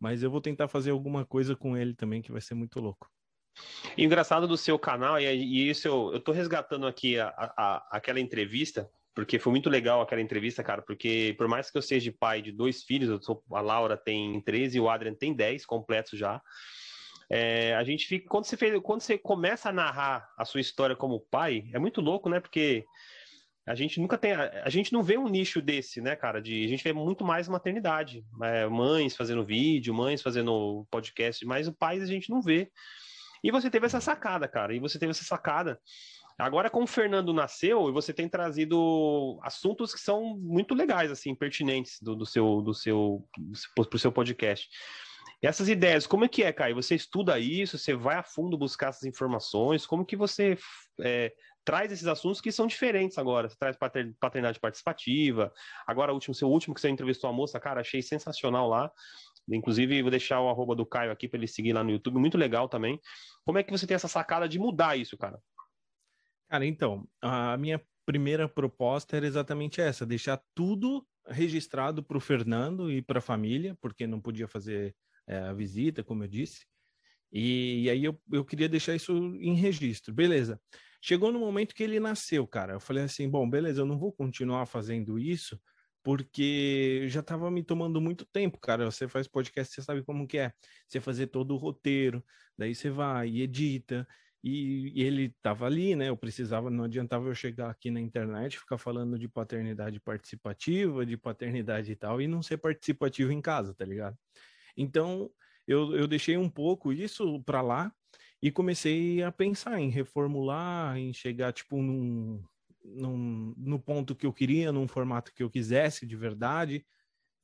mas 0.00 0.22
eu 0.22 0.30
vou 0.30 0.40
tentar 0.40 0.66
fazer 0.66 0.90
alguma 0.90 1.24
coisa 1.24 1.54
com 1.54 1.76
ele 1.76 1.94
também 1.94 2.20
que 2.20 2.32
vai 2.32 2.40
ser 2.40 2.54
muito 2.54 2.80
louco. 2.80 3.08
E 3.96 4.04
engraçado 4.04 4.46
do 4.46 4.56
seu 4.56 4.78
canal, 4.78 5.18
e, 5.18 5.24
e 5.24 5.68
isso 5.70 5.86
eu, 5.86 6.12
eu 6.12 6.20
tô 6.20 6.32
resgatando 6.32 6.86
aqui 6.86 7.18
a, 7.18 7.28
a, 7.28 7.88
aquela 7.90 8.20
entrevista, 8.20 8.88
porque 9.18 9.36
foi 9.40 9.50
muito 9.50 9.68
legal 9.68 10.00
aquela 10.00 10.20
entrevista, 10.20 10.62
cara, 10.62 10.80
porque 10.80 11.34
por 11.36 11.48
mais 11.48 11.68
que 11.68 11.76
eu 11.76 11.82
seja 11.82 12.14
pai 12.16 12.40
de 12.40 12.52
dois 12.52 12.84
filhos, 12.84 13.24
sou, 13.24 13.42
a 13.50 13.60
Laura 13.60 13.96
tem 13.96 14.40
13 14.42 14.76
e 14.76 14.80
o 14.80 14.88
Adrian 14.88 15.12
tem 15.12 15.34
10 15.34 15.66
completos 15.66 16.16
já. 16.16 16.40
É, 17.28 17.74
a 17.74 17.82
gente 17.82 18.06
fica. 18.06 18.28
Quando 18.28 18.44
você, 18.44 18.56
fez, 18.56 18.80
quando 18.80 19.00
você 19.00 19.18
começa 19.18 19.70
a 19.70 19.72
narrar 19.72 20.32
a 20.38 20.44
sua 20.44 20.60
história 20.60 20.94
como 20.94 21.18
pai, 21.18 21.64
é 21.74 21.80
muito 21.80 22.00
louco, 22.00 22.28
né? 22.28 22.38
Porque 22.38 22.84
a 23.66 23.74
gente 23.74 24.00
nunca 24.00 24.16
tem. 24.16 24.34
A, 24.34 24.62
a 24.62 24.70
gente 24.70 24.92
não 24.92 25.02
vê 25.02 25.18
um 25.18 25.28
nicho 25.28 25.60
desse, 25.60 26.00
né, 26.00 26.14
cara? 26.14 26.40
De, 26.40 26.64
a 26.64 26.68
gente 26.68 26.84
vê 26.84 26.92
muito 26.92 27.24
mais 27.24 27.48
maternidade. 27.48 28.24
É, 28.40 28.68
mães 28.68 29.16
fazendo 29.16 29.44
vídeo, 29.44 29.92
mães 29.92 30.22
fazendo 30.22 30.86
podcast, 30.92 31.44
mas 31.44 31.66
o 31.66 31.72
pais 31.72 32.04
a 32.04 32.06
gente 32.06 32.30
não 32.30 32.40
vê. 32.40 32.70
E 33.42 33.50
você 33.50 33.68
teve 33.68 33.86
essa 33.86 34.00
sacada, 34.00 34.46
cara. 34.46 34.72
E 34.72 34.78
você 34.78 34.96
teve 34.96 35.10
essa 35.10 35.24
sacada. 35.24 35.80
Agora, 36.38 36.70
como 36.70 36.84
o 36.84 36.88
Fernando 36.88 37.32
nasceu, 37.32 37.92
você 37.92 38.12
tem 38.12 38.28
trazido 38.28 39.40
assuntos 39.42 39.92
que 39.92 40.00
são 40.00 40.38
muito 40.38 40.72
legais, 40.72 41.10
assim, 41.10 41.34
pertinentes 41.34 42.00
do, 42.00 42.14
do 42.14 42.24
seu, 42.24 42.62
do 42.62 42.72
seu, 42.72 43.28
pro 43.74 43.98
seu 43.98 44.12
podcast. 44.12 44.68
E 45.42 45.46
essas 45.46 45.68
ideias, 45.68 46.06
como 46.06 46.24
é 46.24 46.28
que 46.28 46.44
é, 46.44 46.52
Caio? 46.52 46.76
Você 46.76 46.94
estuda 46.94 47.38
isso? 47.40 47.76
Você 47.76 47.92
vai 47.94 48.16
a 48.16 48.22
fundo 48.22 48.56
buscar 48.56 48.90
essas 48.90 49.02
informações? 49.04 49.84
Como 49.84 50.04
que 50.04 50.16
você 50.16 50.56
é, 51.00 51.32
traz 51.64 51.90
esses 51.90 52.06
assuntos 52.06 52.40
que 52.40 52.52
são 52.52 52.68
diferentes 52.68 53.18
agora? 53.18 53.48
Você 53.48 53.56
traz 53.56 53.76
paternidade 53.76 54.60
participativa. 54.60 55.52
Agora, 55.86 56.12
o 56.12 56.14
último, 56.14 56.34
seu 56.34 56.48
último 56.48 56.72
que 56.72 56.80
você 56.80 56.88
entrevistou 56.88 57.28
a 57.28 57.32
moça, 57.32 57.58
cara, 57.58 57.80
achei 57.80 58.00
sensacional 58.00 58.68
lá. 58.68 58.90
Inclusive, 59.48 60.02
vou 60.02 60.10
deixar 60.10 60.40
o 60.40 60.48
arroba 60.48 60.76
do 60.76 60.86
Caio 60.86 61.10
aqui 61.10 61.28
para 61.28 61.38
ele 61.38 61.48
seguir 61.48 61.72
lá 61.72 61.82
no 61.82 61.90
YouTube, 61.90 62.18
muito 62.18 62.38
legal 62.38 62.68
também. 62.68 63.00
Como 63.44 63.58
é 63.58 63.62
que 63.62 63.72
você 63.72 63.86
tem 63.86 63.94
essa 63.94 64.08
sacada 64.08 64.48
de 64.48 64.58
mudar 64.58 64.96
isso, 64.96 65.16
cara? 65.16 65.40
Cara, 66.48 66.64
então, 66.66 67.06
a 67.20 67.56
minha 67.56 67.80
primeira 68.06 68.48
proposta 68.48 69.16
era 69.16 69.26
exatamente 69.26 69.80
essa: 69.80 70.06
deixar 70.06 70.40
tudo 70.54 71.06
registrado 71.26 72.02
para 72.02 72.16
o 72.16 72.20
Fernando 72.20 72.90
e 72.90 73.02
para 73.02 73.18
a 73.18 73.22
família, 73.22 73.76
porque 73.80 74.06
não 74.06 74.20
podia 74.20 74.48
fazer 74.48 74.94
é, 75.26 75.38
a 75.38 75.52
visita, 75.52 76.02
como 76.02 76.24
eu 76.24 76.28
disse. 76.28 76.66
E, 77.32 77.84
e 77.84 77.90
aí 77.90 78.04
eu, 78.04 78.20
eu 78.32 78.44
queria 78.44 78.68
deixar 78.68 78.94
isso 78.94 79.12
em 79.36 79.54
registro. 79.54 80.14
Beleza. 80.14 80.60
Chegou 81.02 81.30
no 81.30 81.38
momento 81.38 81.74
que 81.74 81.82
ele 81.82 82.00
nasceu, 82.00 82.46
cara. 82.46 82.74
Eu 82.74 82.80
falei 82.80 83.04
assim: 83.04 83.28
bom, 83.28 83.48
beleza, 83.48 83.82
eu 83.82 83.86
não 83.86 83.98
vou 83.98 84.12
continuar 84.12 84.66
fazendo 84.66 85.18
isso 85.18 85.60
porque 86.02 87.06
já 87.08 87.20
estava 87.20 87.50
me 87.50 87.62
tomando 87.62 88.00
muito 88.00 88.24
tempo, 88.26 88.58
cara. 88.58 88.86
Você 88.90 89.06
faz 89.08 89.28
podcast, 89.28 89.74
você 89.74 89.82
sabe 89.82 90.02
como 90.02 90.26
que 90.26 90.38
é. 90.38 90.52
Você 90.88 91.00
fazer 91.00 91.26
todo 91.26 91.52
o 91.54 91.58
roteiro, 91.58 92.24
daí 92.56 92.74
você 92.74 92.88
vai 92.90 93.28
e 93.28 93.42
edita. 93.42 94.06
E, 94.42 94.92
e 94.94 95.02
ele 95.02 95.24
estava 95.24 95.66
ali, 95.66 95.96
né? 95.96 96.08
Eu 96.08 96.16
precisava, 96.16 96.70
não 96.70 96.84
adiantava 96.84 97.28
eu 97.28 97.34
chegar 97.34 97.70
aqui 97.70 97.90
na 97.90 98.00
internet, 98.00 98.58
ficar 98.58 98.78
falando 98.78 99.18
de 99.18 99.28
paternidade 99.28 100.00
participativa, 100.00 101.04
de 101.04 101.16
paternidade 101.16 101.90
e 101.90 101.96
tal, 101.96 102.20
e 102.20 102.28
não 102.28 102.42
ser 102.42 102.58
participativo 102.58 103.32
em 103.32 103.40
casa, 103.40 103.74
tá 103.74 103.84
ligado? 103.84 104.16
Então, 104.76 105.30
eu, 105.66 105.94
eu 105.94 106.06
deixei 106.06 106.36
um 106.36 106.48
pouco 106.48 106.92
isso 106.92 107.42
para 107.42 107.60
lá 107.60 107.92
e 108.40 108.50
comecei 108.50 109.22
a 109.22 109.32
pensar 109.32 109.80
em 109.80 109.90
reformular, 109.90 110.96
em 110.96 111.12
chegar, 111.12 111.52
tipo, 111.52 111.82
num, 111.82 112.42
num, 112.84 113.54
no 113.56 113.78
ponto 113.78 114.14
que 114.14 114.24
eu 114.24 114.32
queria, 114.32 114.70
num 114.70 114.86
formato 114.86 115.34
que 115.34 115.42
eu 115.42 115.50
quisesse 115.50 116.06
de 116.06 116.16
verdade. 116.16 116.86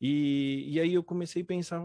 E, 0.00 0.64
e 0.68 0.80
aí 0.80 0.94
eu 0.94 1.02
comecei 1.02 1.42
a 1.42 1.46
pensar, 1.46 1.84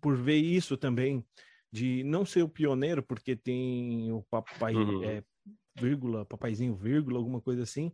por 0.00 0.16
ver 0.16 0.36
isso 0.36 0.76
também, 0.76 1.24
de 1.72 2.04
não 2.04 2.24
ser 2.24 2.42
o 2.42 2.48
pioneiro, 2.48 3.02
porque 3.02 3.34
tem 3.34 4.12
o 4.12 4.22
papai, 4.22 4.74
uhum. 4.74 5.02
é, 5.02 5.24
vírgula, 5.74 6.26
papaizinho, 6.26 6.76
vírgula, 6.76 7.18
alguma 7.18 7.40
coisa 7.40 7.62
assim, 7.62 7.90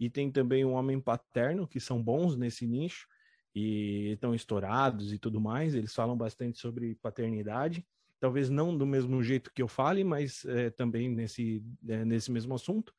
e 0.00 0.08
tem 0.08 0.30
também 0.30 0.64
o 0.64 0.70
homem 0.70 0.98
paterno, 0.98 1.68
que 1.68 1.78
são 1.78 2.02
bons 2.02 2.36
nesse 2.36 2.66
nicho, 2.66 3.06
e 3.54 4.12
estão 4.12 4.34
estourados 4.34 5.12
e 5.12 5.18
tudo 5.18 5.40
mais, 5.40 5.74
eles 5.74 5.94
falam 5.94 6.16
bastante 6.16 6.58
sobre 6.58 6.94
paternidade, 6.96 7.86
talvez 8.18 8.48
não 8.48 8.76
do 8.76 8.86
mesmo 8.86 9.22
jeito 9.22 9.52
que 9.52 9.62
eu 9.62 9.68
fale, 9.68 10.02
mas 10.04 10.44
é, 10.46 10.70
também 10.70 11.08
nesse, 11.08 11.62
é, 11.86 12.04
nesse 12.04 12.32
mesmo 12.32 12.54
assunto. 12.54 12.94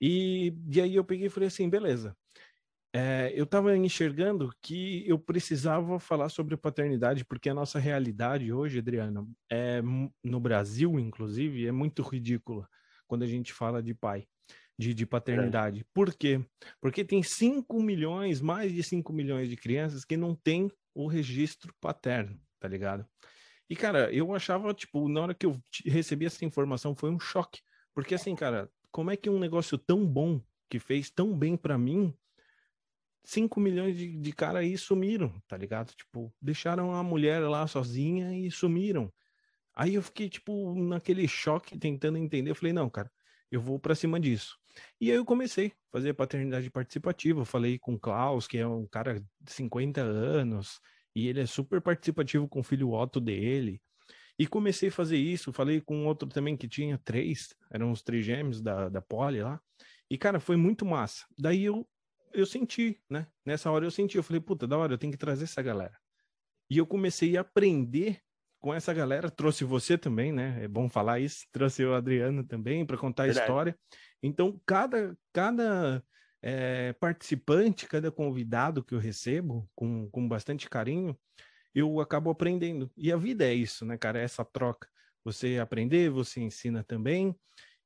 E, 0.00 0.52
e 0.68 0.80
aí 0.80 0.96
eu 0.96 1.04
peguei 1.04 1.26
e 1.26 1.30
falei 1.30 1.46
assim, 1.46 1.68
beleza, 1.70 2.16
é, 2.94 3.32
eu 3.34 3.44
estava 3.44 3.74
enxergando 3.76 4.52
que 4.60 5.02
eu 5.08 5.18
precisava 5.18 5.98
falar 5.98 6.28
sobre 6.28 6.56
paternidade, 6.56 7.24
porque 7.24 7.48
a 7.48 7.54
nossa 7.54 7.78
realidade 7.78 8.52
hoje, 8.52 8.78
Adriana, 8.78 9.26
é, 9.50 9.80
no 10.22 10.38
Brasil, 10.38 11.00
inclusive, 11.00 11.66
é 11.66 11.72
muito 11.72 12.02
ridícula 12.02 12.68
quando 13.06 13.22
a 13.22 13.26
gente 13.26 13.52
fala 13.52 13.82
de 13.82 13.94
pai, 13.94 14.26
de, 14.78 14.92
de 14.92 15.06
paternidade. 15.06 15.80
É. 15.80 15.84
Por 15.94 16.14
quê? 16.14 16.44
Porque 16.80 17.02
tem 17.02 17.22
5 17.22 17.82
milhões, 17.82 18.42
mais 18.42 18.72
de 18.72 18.82
5 18.82 19.10
milhões 19.12 19.48
de 19.48 19.56
crianças 19.56 20.04
que 20.04 20.16
não 20.16 20.34
têm 20.34 20.70
o 20.94 21.06
registro 21.06 21.74
paterno, 21.80 22.38
tá 22.60 22.68
ligado? 22.68 23.06
E, 23.70 23.74
cara, 23.74 24.12
eu 24.12 24.34
achava, 24.34 24.74
tipo, 24.74 25.08
na 25.08 25.22
hora 25.22 25.34
que 25.34 25.46
eu 25.46 25.58
recebi 25.86 26.26
essa 26.26 26.44
informação, 26.44 26.94
foi 26.94 27.10
um 27.10 27.18
choque. 27.18 27.62
Porque, 27.94 28.14
assim, 28.14 28.34
cara, 28.34 28.70
como 28.90 29.10
é 29.10 29.16
que 29.16 29.30
um 29.30 29.38
negócio 29.38 29.78
tão 29.78 30.06
bom, 30.06 30.42
que 30.68 30.78
fez 30.78 31.10
tão 31.10 31.34
bem 31.34 31.56
para 31.56 31.78
mim, 31.78 32.14
5 33.24 33.60
milhões 33.60 33.96
de, 33.96 34.16
de 34.16 34.32
cara 34.32 34.60
aí 34.60 34.76
sumiram, 34.76 35.32
tá 35.46 35.56
ligado? 35.56 35.94
Tipo, 35.94 36.32
deixaram 36.40 36.94
a 36.94 37.02
mulher 37.02 37.40
lá 37.40 37.66
sozinha 37.66 38.36
e 38.36 38.50
sumiram. 38.50 39.12
Aí 39.74 39.94
eu 39.94 40.02
fiquei, 40.02 40.28
tipo, 40.28 40.74
naquele 40.74 41.26
choque, 41.26 41.78
tentando 41.78 42.18
entender. 42.18 42.50
Eu 42.50 42.54
falei, 42.54 42.72
não, 42.72 42.90
cara, 42.90 43.10
eu 43.50 43.60
vou 43.60 43.78
para 43.78 43.94
cima 43.94 44.18
disso. 44.18 44.58
E 45.00 45.10
aí 45.10 45.16
eu 45.16 45.24
comecei 45.24 45.68
a 45.68 45.72
fazer 45.92 46.14
paternidade 46.14 46.70
participativa. 46.70 47.40
Eu 47.40 47.44
falei 47.44 47.78
com 47.78 47.94
o 47.94 48.00
Klaus, 48.00 48.46
que 48.46 48.58
é 48.58 48.66
um 48.66 48.86
cara 48.86 49.20
de 49.40 49.52
50 49.52 50.00
anos, 50.00 50.80
e 51.14 51.28
ele 51.28 51.40
é 51.40 51.46
super 51.46 51.80
participativo 51.80 52.48
com 52.48 52.60
o 52.60 52.64
filho 52.64 52.92
Otto 52.92 53.20
dele. 53.20 53.80
E 54.38 54.46
comecei 54.46 54.88
a 54.88 54.92
fazer 54.92 55.18
isso. 55.18 55.52
Falei 55.52 55.80
com 55.80 56.06
outro 56.06 56.28
também 56.28 56.56
que 56.56 56.68
tinha 56.68 56.98
três, 56.98 57.54
eram 57.70 57.92
os 57.92 58.02
três 58.02 58.24
gêmeos 58.24 58.60
da, 58.60 58.88
da 58.88 59.00
Poli 59.00 59.42
lá. 59.42 59.60
E, 60.10 60.18
cara, 60.18 60.40
foi 60.40 60.56
muito 60.56 60.84
massa. 60.84 61.24
Daí 61.38 61.64
eu 61.64 61.86
eu 62.34 62.46
senti, 62.46 63.00
né? 63.08 63.26
Nessa 63.44 63.70
hora 63.70 63.84
eu 63.84 63.90
senti, 63.90 64.16
eu 64.16 64.22
falei, 64.22 64.40
puta, 64.40 64.66
da 64.66 64.76
hora, 64.78 64.94
eu 64.94 64.98
tenho 64.98 65.12
que 65.12 65.18
trazer 65.18 65.44
essa 65.44 65.62
galera. 65.62 65.96
E 66.70 66.78
eu 66.78 66.86
comecei 66.86 67.36
a 67.36 67.42
aprender 67.42 68.20
com 68.58 68.72
essa 68.72 68.94
galera, 68.94 69.30
trouxe 69.30 69.64
você 69.64 69.98
também, 69.98 70.32
né? 70.32 70.62
É 70.62 70.68
bom 70.68 70.88
falar 70.88 71.18
isso, 71.18 71.46
trouxe 71.50 71.84
o 71.84 71.94
Adriano 71.94 72.44
também 72.44 72.86
para 72.86 72.96
contar 72.96 73.24
Verdade. 73.24 73.40
a 73.40 73.42
história. 73.42 73.78
Então, 74.22 74.60
cada, 74.64 75.18
cada 75.32 76.02
é, 76.40 76.92
participante, 76.94 77.86
cada 77.86 78.10
convidado 78.10 78.84
que 78.84 78.94
eu 78.94 78.98
recebo, 78.98 79.68
com, 79.74 80.08
com 80.10 80.28
bastante 80.28 80.70
carinho, 80.70 81.18
eu 81.74 82.00
acabo 82.00 82.30
aprendendo. 82.30 82.90
E 82.96 83.10
a 83.10 83.16
vida 83.16 83.44
é 83.44 83.52
isso, 83.52 83.84
né, 83.84 83.98
cara? 83.98 84.20
É 84.20 84.24
essa 84.24 84.44
troca. 84.44 84.88
Você 85.24 85.58
aprender, 85.58 86.10
você 86.10 86.40
ensina 86.40 86.84
também. 86.84 87.34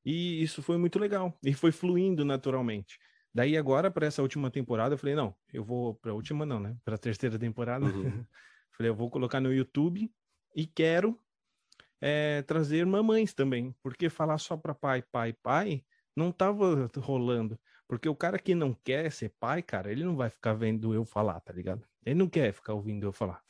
E 0.04 0.42
isso 0.42 0.62
foi 0.62 0.76
muito 0.76 0.98
legal. 0.98 1.38
E 1.42 1.52
foi 1.52 1.72
fluindo 1.72 2.24
naturalmente. 2.24 2.98
Daí 3.36 3.54
agora, 3.54 3.90
para 3.90 4.06
essa 4.06 4.22
última 4.22 4.50
temporada, 4.50 4.94
eu 4.94 4.98
falei, 4.98 5.14
não, 5.14 5.36
eu 5.52 5.62
vou 5.62 5.94
para 5.96 6.10
a 6.10 6.14
última 6.14 6.46
não, 6.46 6.58
né? 6.58 6.74
Para 6.82 6.94
a 6.94 6.98
terceira 6.98 7.38
temporada. 7.38 7.84
Uhum. 7.84 8.24
falei, 8.72 8.88
eu 8.88 8.94
vou 8.94 9.10
colocar 9.10 9.42
no 9.42 9.52
YouTube 9.52 10.10
e 10.54 10.66
quero 10.66 11.20
é, 12.00 12.40
trazer 12.44 12.86
mamães 12.86 13.34
também, 13.34 13.76
porque 13.82 14.08
falar 14.08 14.38
só 14.38 14.56
para 14.56 14.74
pai, 14.74 15.02
pai, 15.12 15.34
pai, 15.34 15.84
não 16.16 16.32
tava 16.32 16.90
rolando. 16.96 17.60
Porque 17.86 18.08
o 18.08 18.16
cara 18.16 18.38
que 18.38 18.54
não 18.54 18.72
quer 18.72 19.12
ser 19.12 19.34
pai, 19.38 19.62
cara, 19.62 19.92
ele 19.92 20.02
não 20.02 20.16
vai 20.16 20.30
ficar 20.30 20.54
vendo 20.54 20.94
eu 20.94 21.04
falar, 21.04 21.38
tá 21.40 21.52
ligado? 21.52 21.86
Ele 22.06 22.14
não 22.14 22.30
quer 22.30 22.54
ficar 22.54 22.72
ouvindo 22.72 23.04
eu 23.04 23.12
falar. 23.12 23.42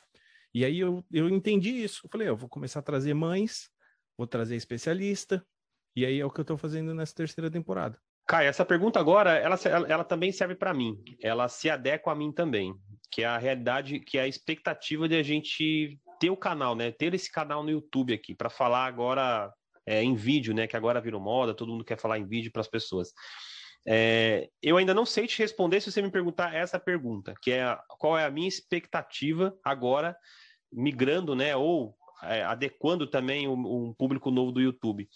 E 0.53 0.65
aí 0.65 0.79
eu, 0.81 1.01
eu 1.09 1.29
entendi 1.29 1.69
isso. 1.69 2.05
Eu 2.05 2.09
falei, 2.09 2.27
eu 2.27 2.35
vou 2.35 2.49
começar 2.49 2.79
a 2.79 2.83
trazer 2.83 3.13
mães, 3.13 3.71
vou 4.17 4.27
trazer 4.27 4.57
especialista, 4.57 5.47
e 5.95 6.05
aí 6.05 6.19
é 6.19 6.25
o 6.25 6.29
que 6.29 6.41
eu 6.41 6.45
tô 6.45 6.57
fazendo 6.57 6.93
nessa 6.93 7.15
terceira 7.15 7.49
temporada. 7.49 7.97
Caio, 8.27 8.49
essa 8.49 8.65
pergunta 8.65 8.99
agora, 8.99 9.37
ela, 9.37 9.57
ela, 9.87 10.03
também 10.03 10.33
serve 10.33 10.53
para 10.53 10.73
mim. 10.73 11.01
Ela 11.23 11.47
se 11.47 11.69
adequa 11.69 12.11
a 12.11 12.15
mim 12.15 12.31
também, 12.31 12.75
que 13.09 13.23
é 13.23 13.25
a 13.25 13.37
realidade, 13.37 14.01
que 14.01 14.17
é 14.17 14.23
a 14.23 14.27
expectativa 14.27 15.07
de 15.07 15.15
a 15.15 15.23
gente 15.23 15.97
ter 16.19 16.29
o 16.29 16.35
canal, 16.35 16.75
né? 16.75 16.91
Ter 16.91 17.13
esse 17.13 17.31
canal 17.31 17.63
no 17.63 17.69
YouTube 17.69 18.13
aqui 18.13 18.35
para 18.35 18.49
falar 18.49 18.85
agora 18.85 19.49
é, 19.85 20.03
em 20.03 20.13
vídeo, 20.13 20.53
né? 20.53 20.67
Que 20.67 20.75
agora 20.75 20.99
virou 20.99 21.21
moda, 21.21 21.53
todo 21.53 21.71
mundo 21.71 21.85
quer 21.85 21.97
falar 21.97 22.19
em 22.19 22.27
vídeo 22.27 22.51
para 22.51 22.59
as 22.59 22.67
pessoas. 22.67 23.13
É, 23.87 24.49
eu 24.61 24.75
ainda 24.75 24.93
não 24.93 25.05
sei 25.05 25.25
te 25.25 25.39
responder 25.39 25.79
se 25.79 25.89
você 25.89 26.01
me 26.01 26.11
perguntar 26.11 26.53
essa 26.53 26.77
pergunta, 26.77 27.33
que 27.41 27.51
é 27.51 27.77
qual 27.97 28.17
é 28.17 28.25
a 28.25 28.31
minha 28.31 28.49
expectativa 28.49 29.57
agora 29.63 30.17
migrando, 30.69 31.33
né? 31.33 31.55
Ou 31.55 31.95
é, 32.23 32.43
adequando 32.43 33.07
também 33.07 33.47
um, 33.47 33.53
um 33.53 33.93
público 33.93 34.29
novo 34.31 34.51
do 34.51 34.59
YouTube. 34.59 35.07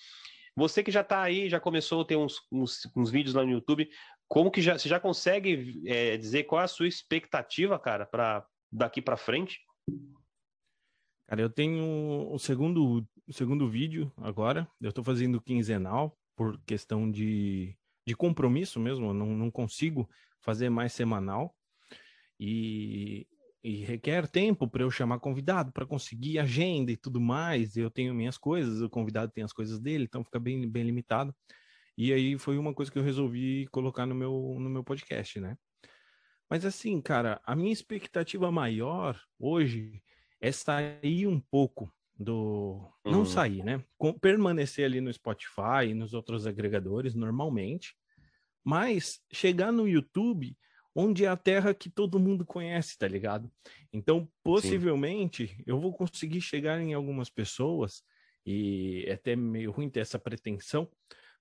Você 0.56 0.84
que 0.84 0.92
já 0.92 1.02
está 1.02 1.22
aí, 1.22 1.50
já 1.50 1.60
começou 1.60 2.02
a 2.02 2.06
ter 2.06 2.18
uns, 2.18 2.42
uns, 2.52 2.90
uns, 2.96 3.10
vídeos 3.10 3.34
lá 3.34 3.44
no 3.44 3.52
YouTube, 3.52 3.90
como 4.28 4.52
que 4.52 4.62
já, 4.62 4.78
você 4.78 4.90
já 4.90 5.00
consegue 5.00 5.82
é, 5.86 6.18
dizer 6.18 6.44
qual 6.44 6.62
é 6.62 6.66
a 6.66 6.68
sua 6.68 6.88
expectativa, 6.88 7.80
cara, 7.80 8.06
para 8.06 8.46
daqui 8.72 9.02
para 9.02 9.18
frente? 9.18 9.60
Cara, 11.28 11.42
eu 11.42 11.50
tenho 11.50 12.30
o 12.30 12.38
segundo, 12.38 13.08
o 13.28 13.34
segundo 13.34 13.70
vídeo 13.70 14.12
agora. 14.18 14.70
Eu 14.82 14.90
estou 14.90 15.04
fazendo 15.04 15.42
quinzenal 15.42 16.18
por 16.36 16.60
questão 16.66 17.10
de, 17.10 17.78
de 18.06 18.16
compromisso 18.16 18.80
mesmo. 18.80 19.08
Eu 19.08 19.14
não, 19.14 19.28
não 19.28 19.50
consigo 19.50 20.10
fazer 20.42 20.70
mais 20.70 20.92
semanal. 20.92 21.56
E 22.38 23.28
e 23.64 23.84
requer 23.84 24.28
tempo 24.28 24.68
para 24.68 24.84
eu 24.84 24.90
chamar 24.90 25.20
convidado, 25.20 25.72
para 25.72 25.86
conseguir 25.86 26.40
agenda 26.40 26.92
e 26.92 26.98
tudo 26.98 27.22
mais. 27.22 27.78
Eu 27.78 27.92
tenho 27.92 28.14
minhas 28.14 28.38
coisas, 28.38 28.82
o 28.82 28.90
convidado 28.90 29.32
tem 29.32 29.44
as 29.44 29.54
coisas 29.54 29.80
dele, 29.80 30.06
então 30.06 30.24
fica 30.24 30.40
bem, 30.40 30.68
bem 30.70 30.84
limitado. 30.84 31.36
E 31.98 32.12
aí 32.12 32.38
foi 32.40 32.58
uma 32.58 32.74
coisa 32.74 32.92
que 32.92 32.98
eu 32.98 33.04
resolvi 33.04 33.68
colocar 33.68 34.06
no 34.06 34.16
meu, 34.16 34.56
no 34.60 34.70
meu 34.70 34.84
podcast, 34.84 35.40
né? 35.40 35.58
Mas 36.50 36.66
assim, 36.66 37.00
cara, 37.00 37.40
a 37.46 37.56
minha 37.56 37.72
expectativa 37.72 38.52
maior 38.52 39.22
hoje 39.40 40.02
é 40.40 40.52
sair 40.52 41.28
um 41.28 41.40
pouco 41.40 41.94
do. 42.18 42.92
Não 43.06 43.20
uhum. 43.20 43.26
sair, 43.26 43.64
né? 43.64 43.84
Com, 43.98 44.14
permanecer 44.14 44.86
ali 44.86 45.00
no 45.00 45.14
Spotify 45.14 45.88
e 45.90 45.94
nos 45.94 46.14
outros 46.14 46.48
agregadores 46.48 47.14
normalmente, 47.14 47.96
mas 48.64 49.22
chegar 49.32 49.72
no 49.72 49.88
YouTube 49.88 50.58
onde 50.96 51.26
é 51.26 51.28
a 51.28 51.38
terra 51.38 51.74
que 51.74 51.90
todo 51.90 52.20
mundo 52.20 52.46
conhece, 52.46 52.98
tá 52.98 53.08
ligado? 53.08 53.50
Então, 53.94 54.28
possivelmente, 54.44 55.48
Sim. 55.48 55.64
eu 55.66 55.80
vou 55.80 55.94
conseguir 55.94 56.42
chegar 56.42 56.80
em 56.82 56.94
algumas 56.94 57.30
pessoas, 57.30 58.04
e 58.46 59.04
é 59.08 59.14
até 59.14 59.36
meio 59.36 59.72
ruim 59.72 59.90
ter 59.90 60.02
essa 60.02 60.20
pretensão, 60.20 60.90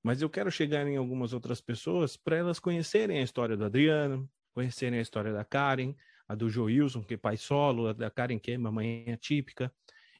mas 0.03 0.23
eu 0.23 0.31
quero 0.31 0.51
chegar 0.51 0.87
em 0.87 0.97
algumas 0.97 1.33
outras 1.33 1.61
pessoas 1.61 2.17
para 2.17 2.37
elas 2.37 2.59
conhecerem 2.59 3.19
a 3.19 3.23
história 3.23 3.57
do 3.57 3.65
Adriano, 3.65 4.29
conhecerem 4.55 4.99
a 4.99 5.03
história 5.03 5.33
da 5.33 5.45
Karen, 5.45 5.95
a 6.29 6.35
do 6.35 6.49
Joilson, 6.49 7.03
que 7.03 7.15
é 7.15 7.17
pai 7.17 7.37
solo, 7.37 7.89
a 7.89 7.93
da 7.93 8.11
Karen, 8.11 8.39
que 8.39 8.53
é 8.53 8.59
mamãe 8.59 9.05
atípica, 9.13 9.73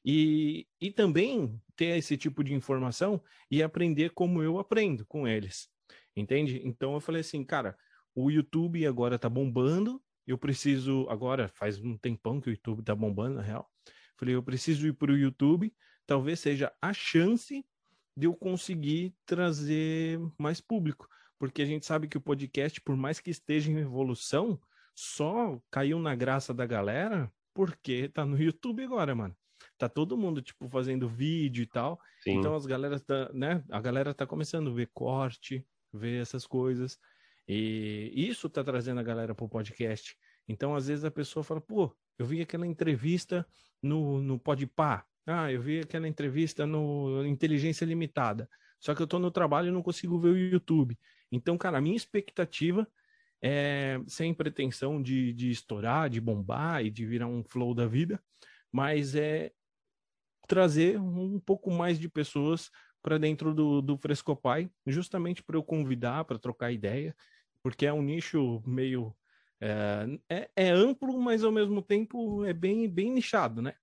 e, 0.05 0.67
e 0.81 0.91
também 0.91 1.61
ter 1.77 1.97
esse 1.97 2.17
tipo 2.17 2.43
de 2.43 2.55
informação 2.55 3.23
e 3.51 3.63
aprender 3.63 4.11
como 4.11 4.43
eu 4.43 4.59
aprendo 4.59 5.05
com 5.07 5.29
eles, 5.29 5.69
entende? 6.17 6.61
Então 6.65 6.95
eu 6.95 7.01
falei 7.01 7.21
assim, 7.21 7.45
cara, 7.45 7.77
o 8.15 8.31
YouTube 8.31 8.87
agora 8.87 9.19
tá 9.19 9.29
bombando, 9.29 10.03
eu 10.27 10.39
preciso, 10.39 11.07
agora 11.09 11.49
faz 11.49 11.79
um 11.79 11.97
tempão 11.97 12.41
que 12.41 12.49
o 12.49 12.53
YouTube 12.53 12.83
tá 12.83 12.95
bombando, 12.95 13.37
na 13.37 13.43
real. 13.43 13.71
Falei, 14.17 14.35
eu 14.35 14.43
preciso 14.43 14.87
ir 14.87 14.93
para 14.93 15.13
o 15.13 15.17
YouTube, 15.17 15.73
talvez 16.07 16.41
seja 16.41 16.73
a 16.81 16.93
chance 16.93 17.65
de 18.17 18.27
eu 18.27 18.35
conseguir 18.35 19.15
trazer 19.25 20.21
mais 20.39 20.61
público, 20.61 21.09
porque 21.39 21.63
a 21.63 21.67
gente 21.67 21.87
sabe 21.87 22.07
que 22.07 22.19
o 22.19 22.21
podcast, 22.21 22.81
por 22.81 22.97
mais 22.97 23.19
que 23.19 23.31
esteja 23.31 23.71
em 23.71 23.79
evolução, 23.79 24.61
só 24.95 25.61
caiu 25.71 25.99
na 25.99 26.15
graça 26.15 26.53
da 26.53 26.67
galera 26.67 27.33
porque 27.55 28.09
tá 28.09 28.25
no 28.25 28.37
YouTube 28.43 28.85
agora, 28.85 29.15
mano. 29.15 29.35
Tá 29.79 29.89
todo 29.89 30.17
mundo 30.17 30.43
tipo 30.43 30.69
fazendo 30.69 31.09
vídeo 31.09 31.63
e 31.63 31.67
tal. 31.67 31.99
Sim. 32.23 32.39
Então 32.39 32.55
as 32.55 32.67
galera 32.67 33.01
tá, 33.01 33.31
né? 33.33 33.65
A 33.71 33.81
galera 33.81 34.13
tá 34.13 34.27
começando 34.27 34.71
a 34.71 34.75
ver 34.75 34.91
corte, 34.93 35.67
ver 35.93 36.21
essas 36.21 36.47
coisas. 36.47 36.99
E 37.53 38.13
isso 38.15 38.47
está 38.47 38.63
trazendo 38.63 39.01
a 39.01 39.03
galera 39.03 39.35
para 39.35 39.45
o 39.45 39.49
podcast. 39.49 40.17
Então, 40.47 40.73
às 40.73 40.87
vezes 40.87 41.05
a 41.05 41.11
pessoa 41.11 41.43
fala, 41.43 41.61
pô, 41.61 41.93
eu 42.17 42.25
vi 42.25 42.41
aquela 42.41 42.65
entrevista 42.65 43.45
no, 43.83 44.23
no 44.23 44.39
Podpah. 44.39 45.05
Ah, 45.27 45.51
eu 45.51 45.61
vi 45.61 45.81
aquela 45.81 46.07
entrevista 46.07 46.65
no 46.65 47.27
Inteligência 47.27 47.85
Limitada. 47.85 48.49
Só 48.79 48.95
que 48.95 49.03
eu 49.03 49.05
estou 49.05 49.19
no 49.19 49.33
trabalho 49.33 49.67
e 49.67 49.73
não 49.73 49.83
consigo 49.83 50.17
ver 50.17 50.29
o 50.29 50.39
YouTube. 50.39 50.97
Então, 51.33 51.59
cara, 51.59 51.79
a 51.79 51.81
minha 51.81 51.97
expectativa 51.97 52.87
é, 53.43 54.01
sem 54.07 54.33
pretensão 54.33 55.03
de, 55.03 55.33
de 55.33 55.51
estourar, 55.51 56.09
de 56.09 56.21
bombar 56.21 56.85
e 56.85 56.89
de 56.91 57.05
virar 57.05 57.27
um 57.27 57.43
flow 57.43 57.75
da 57.75 57.89
vida, 57.89 58.23
mas 58.71 59.17
é 59.17 59.51
trazer 60.47 61.01
um 61.01 61.41
pouco 61.41 61.69
mais 61.69 61.99
de 61.99 62.09
pessoas 62.09 62.71
para 63.03 63.19
dentro 63.19 63.53
do, 63.53 63.83
do 63.83 63.97
Frescopai, 63.97 64.71
justamente 64.87 65.43
para 65.43 65.57
eu 65.57 65.65
convidar, 65.65 66.25
para 66.25 66.39
trocar 66.39 66.71
ideia, 66.71 67.13
porque 67.63 67.87
é 67.87 67.93
um 67.93 68.03
nicho 68.03 68.63
meio 68.67 69.15
é, 69.61 70.19
é, 70.29 70.51
é, 70.57 70.71
amplo, 70.71 71.21
mas 71.21 71.45
ao 71.45 71.53
mesmo 71.53 71.83
tempo 71.83 72.45
é 72.45 72.53
bem, 72.53 72.89
bem 72.89 73.13
nichado, 73.13 73.61
né? 73.61 73.75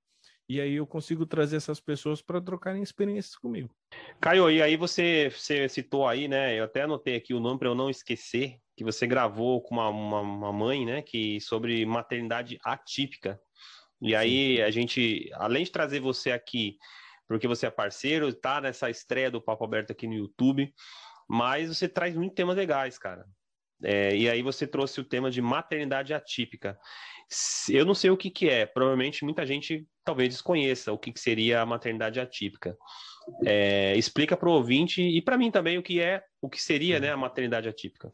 E 0.50 0.62
aí 0.62 0.76
eu 0.76 0.88
consigo 0.88 1.26
trazer 1.26 1.58
essas 1.58 1.80
pessoas 1.80 2.22
para 2.22 2.40
trocarem 2.40 2.82
experiências 2.82 3.36
comigo. 3.36 3.70
Caio, 4.20 4.50
e 4.50 4.62
aí 4.62 4.78
você, 4.78 5.30
você 5.30 5.68
citou 5.68 6.08
aí, 6.08 6.28
né? 6.28 6.58
Eu 6.58 6.64
até 6.64 6.84
anotei 6.84 7.18
aqui 7.18 7.34
o 7.34 7.40
nome 7.40 7.60
para 7.60 7.68
eu 7.68 7.76
não 7.76 7.90
esquecer, 7.90 8.58
que 8.76 8.84
você 8.84 9.06
gravou 9.06 9.62
com 9.62 9.76
uma, 9.76 9.90
uma, 9.90 10.22
uma, 10.22 10.54
mãe, 10.54 10.86
né? 10.86 11.02
Que 11.02 11.42
sobre 11.42 11.86
maternidade 11.86 12.58
atípica. 12.64 13.40
E 14.02 14.16
aí 14.16 14.62
a 14.62 14.72
gente, 14.72 15.30
além 15.34 15.66
de 15.66 15.72
trazer 15.72 16.00
você 16.00 16.32
aqui, 16.32 16.78
porque 17.28 17.48
você 17.48 17.66
é 17.66 17.72
parceiro, 17.72 18.34
tá 18.34 18.62
nessa 18.62 18.90
estreia 18.90 19.30
do 19.30 19.42
Papo 19.42 19.66
Aberto 19.66 19.92
aqui 19.92 20.08
no 20.08 20.14
YouTube, 20.14 20.74
mas 21.28 21.68
você 21.68 21.90
traz 21.90 22.16
muitos 22.16 22.36
temas 22.36 22.56
legais, 22.56 22.98
cara. 22.98 23.26
É, 23.84 24.16
e 24.16 24.30
aí 24.30 24.42
você 24.42 24.66
trouxe 24.66 25.00
o 25.00 25.04
tema 25.04 25.30
de 25.30 25.42
maternidade 25.42 26.14
atípica. 26.14 26.78
Eu 27.70 27.86
não 27.86 27.94
sei 27.94 28.10
o 28.10 28.18
que, 28.18 28.30
que 28.30 28.50
é, 28.50 28.66
provavelmente 28.66 29.24
muita 29.24 29.46
gente 29.46 29.86
talvez 30.04 30.30
desconheça 30.30 30.94
o 30.94 30.98
que, 30.98 31.12
que 31.12 31.20
seria 31.20 31.62
a 31.62 31.66
maternidade 31.66 32.20
atípica. 32.20 32.78
É, 33.46 33.96
explica 33.98 34.38
para 34.38 34.48
o 34.48 34.54
ouvinte 34.54 35.02
e 35.02 35.22
para 35.22 35.38
mim 35.38 35.52
também 35.52 35.78
o 35.78 35.84
que 35.84 36.00
é, 36.00 36.24
o 36.42 36.50
que 36.50 36.62
seria 36.62 37.00
né, 37.00 37.12
a 37.12 37.18
maternidade 37.18 37.68
atípica. 37.68 38.12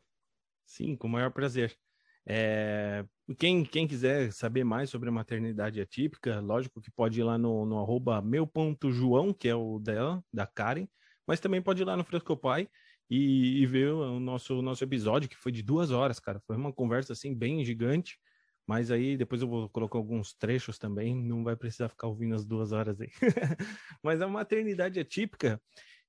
Sim, 0.65 0.96
com 0.96 1.08
o 1.08 1.12
maior 1.12 1.32
prazer. 1.32 1.77
É, 2.25 3.05
quem, 3.38 3.63
quem 3.63 3.88
quiser 3.88 4.32
saber 4.32 4.63
mais 4.63 4.89
sobre 4.89 5.10
a 5.10 5.12
maternidade 5.12 5.79
atípica, 5.79 6.39
lógico 6.39 6.82
que 6.82 6.89
pode 6.89 7.20
ir 7.20 7.24
lá 7.24 7.38
no, 7.38 7.65
no 7.65 7.79
arroba 7.79 8.22
meu.joão, 8.22 9.34
que 9.34 9.48
é 9.48 9.55
o 9.55 9.77
dela, 9.79 10.24
da 10.34 10.48
Karen, 10.48 10.88
mas 11.27 11.39
também 11.39 11.62
pode 11.62 11.82
ir 11.82 11.86
lá 11.86 11.96
no 11.96 12.03
Frescopai 12.03 12.67
e, 13.15 13.62
e 13.62 13.65
ver 13.67 13.93
o 13.93 14.20
nosso, 14.20 14.60
nosso 14.63 14.84
episódio, 14.84 15.29
que 15.29 15.38
foi 15.38 15.51
de 15.51 15.62
duas 15.62 15.91
horas, 15.91 16.20
cara. 16.20 16.39
Foi 16.48 16.55
uma 16.55 16.74
conversa 16.74 17.13
assim 17.13 17.36
bem 17.36 17.63
gigante. 17.63 18.17
Mas 18.65 18.89
aí 18.89 19.15
depois 19.15 19.41
eu 19.41 19.48
vou 19.48 19.70
colocar 19.70 20.00
alguns 20.00 20.34
trechos 20.34 20.79
também, 20.79 21.13
não 21.13 21.43
vai 21.43 21.55
precisar 21.55 21.89
ficar 21.89 22.08
ouvindo 22.08 22.34
as 22.34 22.46
duas 22.46 22.72
horas 22.72 23.00
aí. 23.00 23.10
Mas 24.01 24.22
a 24.22 24.27
maternidade 24.27 25.00
atípica 25.00 25.62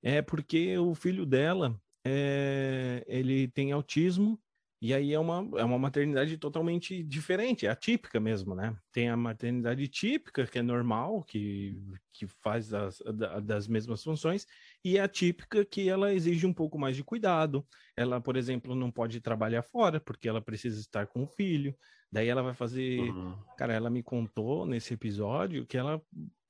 é 0.03 0.23
porque 0.23 0.79
o 0.79 0.95
filho 0.95 1.27
dela 1.27 1.79
é, 2.07 3.05
ele 3.07 3.49
tem 3.49 3.73
autismo 3.73 4.41
e 4.85 4.93
aí 4.93 5.15
é 5.15 5.19
uma, 5.19 5.49
é 5.59 5.65
uma 5.65 5.79
maternidade 5.79 6.37
totalmente 6.37 7.03
diferente, 7.03 7.65
é 7.65 7.71
atípica 7.71 8.21
mesmo, 8.21 8.55
né? 8.55 8.77
Tem 8.93 9.09
a 9.09 9.17
maternidade 9.17 9.89
típica, 9.89 10.47
que 10.47 10.59
é 10.59 10.63
normal, 10.63 11.23
que, 11.23 11.83
que 12.13 12.27
faz 12.27 12.75
as, 12.75 13.03
das 13.43 13.67
mesmas 13.67 14.05
funções, 14.05 14.47
e 14.85 14.99
a 14.99 15.09
típica 15.09 15.65
que 15.65 15.89
ela 15.89 16.13
exige 16.13 16.47
um 16.47 16.53
pouco 16.53 16.79
mais 16.79 16.97
de 16.97 17.03
cuidado. 17.03 17.67
Ela, 17.97 18.21
por 18.21 18.37
exemplo, 18.37 18.75
não 18.75 18.91
pode 18.91 19.23
trabalhar 19.23 19.63
fora, 19.63 19.99
porque 19.99 20.29
ela 20.29 20.43
precisa 20.43 20.79
estar 20.79 21.07
com 21.07 21.23
o 21.23 21.29
filho. 21.29 21.75
Daí 22.13 22.29
ela 22.29 22.43
vai 22.43 22.53
fazer. 22.53 23.01
Uhum. 23.01 23.39
Cara, 23.57 23.73
ela 23.73 23.89
me 23.89 24.03
contou 24.03 24.67
nesse 24.67 24.93
episódio 24.93 25.65
que 25.65 25.79
ela, 25.79 25.99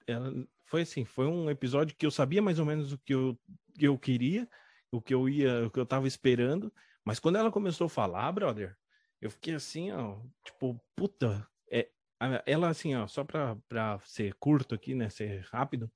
ela. 0.09 0.35
Foi 0.65 0.83
assim, 0.83 1.05
foi 1.05 1.29
um 1.29 1.49
episódio 1.49 1.95
que 1.97 2.05
eu 2.05 2.11
sabia 2.11 2.43
mais 2.43 2.59
ou 2.59 2.67
menos 2.67 2.93
o 2.93 2.99
que 2.99 3.15
eu, 3.15 3.39
que 3.79 3.87
eu 3.87 3.97
queria, 3.97 4.49
o 4.91 5.01
que 5.01 5.15
eu 5.15 5.29
ia, 5.29 5.69
o 5.69 5.71
que 5.71 5.79
eu 5.79 5.87
tava 5.87 6.09
esperando 6.09 6.73
mas 7.05 7.19
quando 7.21 7.37
ela 7.37 7.51
começou 7.51 7.87
a 7.87 7.91
falar, 7.91 8.31
brother, 8.33 8.77
eu 9.21 9.31
fiquei 9.31 9.55
assim, 9.55 9.93
ó, 9.93 10.21
tipo, 10.45 10.81
puta, 10.97 11.47
é, 11.71 11.91
ela 12.47 12.69
assim, 12.69 12.95
ó, 12.95 13.07
só 13.07 13.25
pra, 13.25 13.57
pra 13.69 13.99
ser 14.01 14.35
curto 14.35 14.75
aqui, 14.75 14.95
né, 14.95 15.09
ser 15.11 15.41
rápido, 15.51 15.91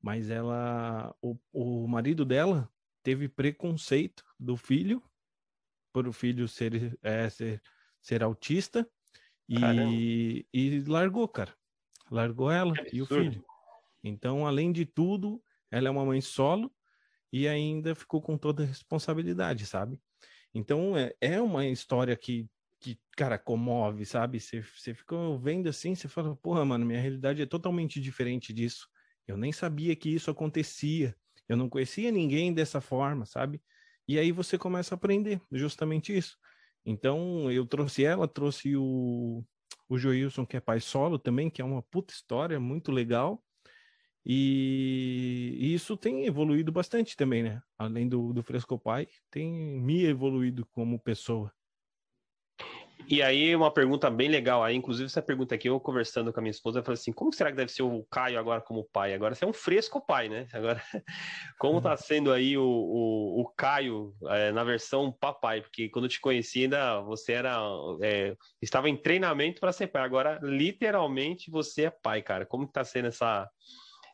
mas 0.00 0.30
ela, 0.30 1.14
o, 1.20 1.36
o 1.52 1.86
marido 1.88 2.24
dela 2.24 2.70
teve 3.02 3.28
preconceito 3.28 4.24
do 4.38 4.56
filho, 4.56 5.02
por 5.92 6.08
o 6.08 6.12
filho 6.12 6.48
ser, 6.48 6.98
é, 7.02 7.28
ser, 7.30 7.62
ser 8.02 8.22
autista, 8.22 8.88
e, 9.48 10.46
e 10.52 10.80
largou, 10.86 11.28
cara. 11.28 11.54
Largou 12.10 12.50
ela 12.50 12.74
e 12.92 13.02
o 13.02 13.06
filho. 13.06 13.44
Então, 14.02 14.46
além 14.46 14.72
de 14.72 14.84
tudo, 14.84 15.42
ela 15.70 15.88
é 15.88 15.90
uma 15.90 16.04
mãe 16.04 16.20
solo 16.20 16.72
e 17.32 17.48
ainda 17.48 17.94
ficou 17.94 18.20
com 18.20 18.36
toda 18.36 18.62
a 18.62 18.66
responsabilidade, 18.66 19.66
sabe? 19.66 20.00
Então 20.54 20.96
é, 20.96 21.12
é 21.20 21.40
uma 21.40 21.66
história 21.66 22.16
que, 22.16 22.48
que, 22.80 22.98
cara, 23.16 23.38
comove, 23.38 24.06
sabe? 24.06 24.40
Você, 24.40 24.62
fica 24.62 25.16
vendo 25.38 25.68
assim, 25.68 25.94
você 25.94 26.08
fala, 26.08 26.36
porra, 26.36 26.64
mano, 26.64 26.86
minha 26.86 27.00
realidade 27.00 27.42
é 27.42 27.46
totalmente 27.46 28.00
diferente 28.00 28.52
disso. 28.52 28.88
Eu 29.26 29.36
nem 29.36 29.52
sabia 29.52 29.96
que 29.96 30.08
isso 30.08 30.30
acontecia. 30.30 31.16
Eu 31.48 31.56
não 31.56 31.68
conhecia 31.68 32.10
ninguém 32.12 32.52
dessa 32.54 32.80
forma, 32.80 33.26
sabe? 33.26 33.60
E 34.06 34.18
aí 34.18 34.32
você 34.32 34.56
começa 34.56 34.94
a 34.94 34.96
aprender 34.96 35.40
justamente 35.50 36.16
isso. 36.16 36.36
Então 36.84 37.50
eu 37.50 37.66
trouxe 37.66 38.04
ela, 38.04 38.28
trouxe 38.28 38.76
o, 38.76 39.42
o 39.88 39.98
Joilson, 39.98 40.46
que 40.46 40.56
é 40.56 40.60
pai 40.60 40.80
solo 40.80 41.18
também, 41.18 41.50
que 41.50 41.62
é 41.62 41.64
uma 41.64 41.82
puta 41.82 42.12
história 42.12 42.60
muito 42.60 42.92
legal. 42.92 43.43
E, 44.24 45.74
isso 45.74 45.96
tem 45.96 46.24
evoluído 46.26 46.72
bastante 46.72 47.16
também, 47.16 47.42
né? 47.42 47.62
Além 47.78 48.08
do, 48.08 48.32
do 48.32 48.42
Frescopai, 48.42 49.06
tem 49.30 49.52
me 49.52 50.04
evoluído 50.04 50.64
como 50.72 50.98
pessoa. 50.98 51.52
E 53.06 53.22
aí, 53.22 53.54
uma 53.54 53.70
pergunta 53.70 54.10
bem 54.10 54.30
legal 54.30 54.64
aí, 54.64 54.74
inclusive 54.74 55.06
essa 55.06 55.20
pergunta 55.20 55.54
aqui, 55.54 55.68
eu 55.68 55.78
conversando 55.78 56.32
com 56.32 56.40
a 56.40 56.42
minha 56.42 56.50
esposa, 56.50 56.78
eu 56.78 56.82
falei 56.82 56.94
assim, 56.94 57.12
como 57.12 57.30
será 57.34 57.50
que 57.50 57.56
deve 57.56 57.70
ser 57.70 57.82
o 57.82 58.02
Caio 58.04 58.38
agora 58.38 58.62
como 58.62 58.88
pai? 58.90 59.12
Agora 59.12 59.34
você 59.34 59.44
é 59.44 59.48
um 59.48 59.52
fresco 59.52 60.00
pai, 60.00 60.30
né? 60.30 60.48
Agora, 60.54 60.82
como 61.58 61.82
tá 61.82 61.94
sendo 61.98 62.32
aí 62.32 62.56
o, 62.56 62.64
o, 62.64 63.42
o 63.42 63.48
Caio 63.54 64.14
é, 64.28 64.52
na 64.52 64.64
versão 64.64 65.12
papai? 65.12 65.60
Porque 65.60 65.90
quando 65.90 66.06
eu 66.06 66.08
te 66.08 66.18
conheci 66.18 66.62
ainda, 66.62 67.02
você 67.02 67.32
era, 67.32 67.58
é, 68.00 68.34
estava 68.62 68.88
em 68.88 68.96
treinamento 68.96 69.60
para 69.60 69.72
ser 69.72 69.88
pai, 69.88 70.02
agora 70.02 70.40
literalmente 70.42 71.50
você 71.50 71.84
é 71.84 71.90
pai, 71.90 72.22
cara. 72.22 72.46
Como 72.46 72.66
que 72.66 72.72
tá 72.72 72.84
sendo 72.84 73.08
essa, 73.08 73.46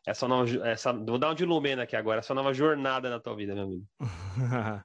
essa 0.07 0.27
nova, 0.27 0.69
essa, 0.69 0.93
vou 0.93 1.19
dar 1.19 1.31
um 1.31 1.35
de 1.35 1.45
Lumena 1.45 1.83
aqui 1.83 1.97
agora, 1.97 2.21
essa 2.21 2.35
nova 2.35 2.53
jornada 2.53 3.11
na 3.11 3.21
tua 3.21 3.37
vida, 3.37 3.55
meu 3.55 3.65
amigo? 3.65 3.87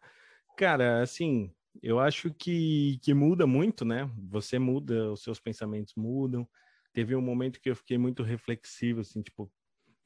Cara, 0.57 1.01
assim, 1.01 1.53
eu 1.81 1.99
acho 1.99 2.33
que, 2.33 2.99
que 3.01 3.13
muda 3.13 3.45
muito, 3.47 3.83
né? 3.85 4.09
Você 4.29 4.59
muda, 4.59 5.11
os 5.11 5.23
seus 5.23 5.39
pensamentos 5.39 5.93
mudam. 5.95 6.47
Teve 6.93 7.15
um 7.15 7.21
momento 7.21 7.59
que 7.59 7.69
eu 7.69 7.75
fiquei 7.75 7.97
muito 7.97 8.23
reflexivo, 8.23 9.01
assim, 9.01 9.21
tipo, 9.21 9.51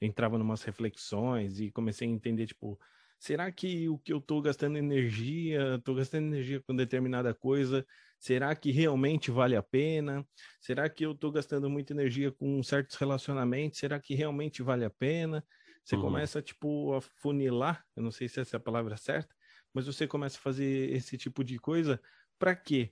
entrava 0.02 0.38
em 0.38 0.42
umas 0.42 0.64
reflexões 0.64 1.60
e 1.60 1.72
comecei 1.72 2.08
a 2.08 2.12
entender, 2.12 2.48
tipo, 2.48 2.80
será 3.20 3.52
que 3.52 3.88
o 3.90 3.98
que 3.98 4.14
eu 4.14 4.18
estou 4.18 4.42
gastando 4.42 4.78
energia, 4.78 5.76
estou 5.76 5.96
gastando 5.96 6.28
energia 6.28 6.62
com 6.62 6.76
determinada 6.76 7.34
coisa, 7.34 7.86
será 8.20 8.54
que 8.56 8.72
realmente 8.72 9.32
vale 9.32 9.56
a 9.56 9.64
pena? 9.64 10.28
Será 10.60 10.90
que 10.90 11.06
eu 11.06 11.14
estou 11.14 11.32
gastando 11.32 11.70
muita 11.70 11.94
energia 11.94 12.32
com 12.32 12.62
certos 12.62 12.98
relacionamentos? 12.98 13.80
Será 13.80 14.00
que 14.00 14.14
realmente 14.14 14.62
vale 14.62 14.86
a 14.86 14.90
pena? 14.90 15.44
Você 15.84 15.96
uhum. 15.96 16.02
começa, 16.02 16.42
tipo, 16.42 16.94
a 16.94 17.02
funilar, 17.02 17.84
eu 17.96 18.04
não 18.04 18.12
sei 18.12 18.28
se 18.28 18.40
essa 18.40 18.58
é 18.58 18.60
a 18.60 18.62
palavra 18.62 18.98
certa, 18.98 19.34
mas 19.74 19.86
você 19.86 20.06
começa 20.06 20.38
a 20.38 20.42
fazer 20.42 20.92
esse 20.92 21.18
tipo 21.18 21.44
de 21.44 21.58
coisa 21.58 22.00
para 22.38 22.56
quê? 22.56 22.92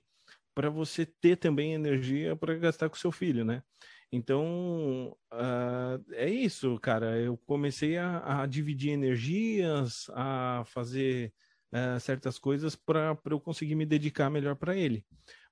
Para 0.54 0.70
você 0.70 1.06
ter 1.06 1.36
também 1.36 1.74
energia 1.74 2.34
para 2.34 2.56
gastar 2.56 2.88
com 2.88 2.96
seu 2.96 3.12
filho, 3.12 3.44
né? 3.44 3.62
Então, 4.10 5.16
uh, 5.32 6.12
é 6.12 6.28
isso, 6.28 6.78
cara. 6.80 7.18
Eu 7.18 7.36
comecei 7.36 7.98
a, 7.98 8.42
a 8.42 8.46
dividir 8.46 8.90
energias, 8.90 10.06
a 10.14 10.64
fazer 10.66 11.32
uh, 11.72 12.00
certas 12.00 12.38
coisas 12.38 12.74
para 12.76 13.16
eu 13.30 13.40
conseguir 13.40 13.74
me 13.74 13.86
dedicar 13.86 14.30
melhor 14.30 14.56
para 14.56 14.76
ele. 14.76 15.04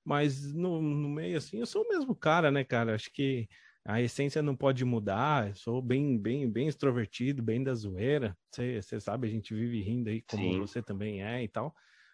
Mas 0.03 0.53
no, 0.53 0.81
no 0.81 1.09
meio, 1.09 1.37
assim, 1.37 1.59
eu 1.59 1.65
sou 1.65 1.83
o 1.83 1.89
mesmo 1.89 2.15
cara, 2.15 2.49
né, 2.49 2.63
cara? 2.63 2.95
Acho 2.95 3.11
que 3.11 3.47
a 3.85 4.01
essência 4.01 4.41
não 4.41 4.55
pode 4.55 4.83
mudar. 4.85 5.49
Eu 5.49 5.55
sou 5.55 5.81
bem, 5.81 6.17
bem, 6.17 6.49
bem 6.49 6.67
extrovertido, 6.67 7.41
bem 7.43 7.63
da 7.63 7.73
zoeira. 7.73 8.37
Você 8.51 8.99
sabe, 8.99 9.27
a 9.27 9.31
gente 9.31 9.53
vive 9.53 9.81
rindo 9.81 10.09
aí, 10.09 10.21
como 10.21 10.43
Sim. 10.43 10.59
você 10.59 10.81
também 10.81 11.23
é 11.23 11.43
e 11.43 11.47
tal. 11.47 11.73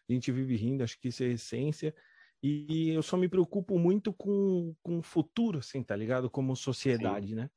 A 0.09 0.13
gente 0.13 0.31
vive 0.31 0.55
rindo, 0.55 0.83
acho 0.83 0.99
que 0.99 1.07
isso 1.07 1.23
é 1.23 1.27
essência. 1.27 1.93
E 2.41 2.89
eu 2.89 3.01
só 3.01 3.15
me 3.15 3.29
preocupo 3.29 3.79
muito 3.79 4.11
com, 4.11 4.75
com 4.83 4.99
o 4.99 5.01
futuro, 5.01 5.59
assim, 5.59 5.81
tá 5.81 5.95
ligado? 5.95 6.29
Como 6.29 6.55
sociedade, 6.55 7.29
Sim. 7.29 7.35
né? 7.35 7.49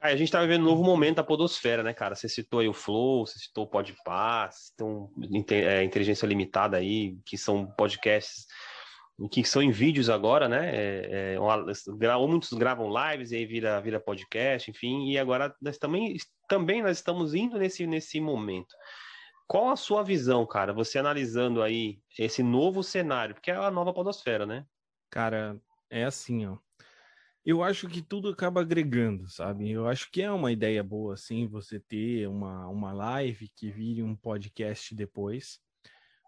A 0.00 0.16
gente 0.16 0.30
tá 0.30 0.40
vivendo 0.40 0.62
um 0.62 0.66
novo 0.66 0.84
momento 0.84 1.16
da 1.16 1.24
podosfera, 1.24 1.82
né, 1.82 1.92
cara? 1.92 2.14
Você 2.14 2.28
citou 2.28 2.60
aí 2.60 2.68
o 2.68 2.74
Flow, 2.74 3.26
você 3.26 3.38
citou 3.38 3.64
o 3.64 3.66
Podpah, 3.68 4.50
então, 4.74 5.10
é, 5.50 5.82
Inteligência 5.82 6.26
Limitada 6.26 6.76
aí, 6.76 7.16
que 7.24 7.36
são 7.36 7.66
podcasts 7.66 8.46
que 9.30 9.42
são 9.44 9.62
em 9.62 9.70
vídeos 9.70 10.10
agora, 10.10 10.46
né? 10.46 10.70
É, 10.74 11.34
é, 11.34 12.16
muitos 12.28 12.52
gravam 12.52 12.92
lives 12.92 13.30
e 13.30 13.36
aí 13.36 13.46
vira, 13.46 13.80
vira 13.80 13.98
podcast, 13.98 14.70
enfim, 14.70 15.10
e 15.10 15.18
agora 15.18 15.54
nós 15.60 15.78
também, 15.78 16.16
também 16.46 16.82
nós 16.82 16.98
estamos 16.98 17.34
indo 17.34 17.58
nesse, 17.58 17.86
nesse 17.86 18.20
momento. 18.20 18.74
Qual 19.48 19.70
a 19.70 19.76
sua 19.76 20.02
visão, 20.02 20.44
cara? 20.44 20.72
Você 20.74 20.98
analisando 20.98 21.62
aí 21.62 21.98
esse 22.18 22.42
novo 22.42 22.82
cenário, 22.82 23.34
porque 23.34 23.50
é 23.50 23.56
a 23.56 23.70
nova 23.70 23.94
podosfera, 23.94 24.44
né? 24.44 24.66
Cara, 25.10 25.56
é 25.88 26.04
assim, 26.04 26.46
ó. 26.46 26.58
Eu 27.46 27.62
acho 27.62 27.86
que 27.86 28.02
tudo 28.02 28.30
acaba 28.30 28.60
agregando, 28.60 29.28
sabe? 29.30 29.70
Eu 29.70 29.86
acho 29.86 30.10
que 30.10 30.20
é 30.20 30.28
uma 30.32 30.50
ideia 30.50 30.82
boa, 30.82 31.14
assim, 31.14 31.46
você 31.46 31.78
ter 31.78 32.26
uma, 32.26 32.66
uma 32.68 32.92
live 32.92 33.48
que 33.54 33.70
vire 33.70 34.02
um 34.02 34.16
podcast 34.16 34.92
depois. 34.92 35.60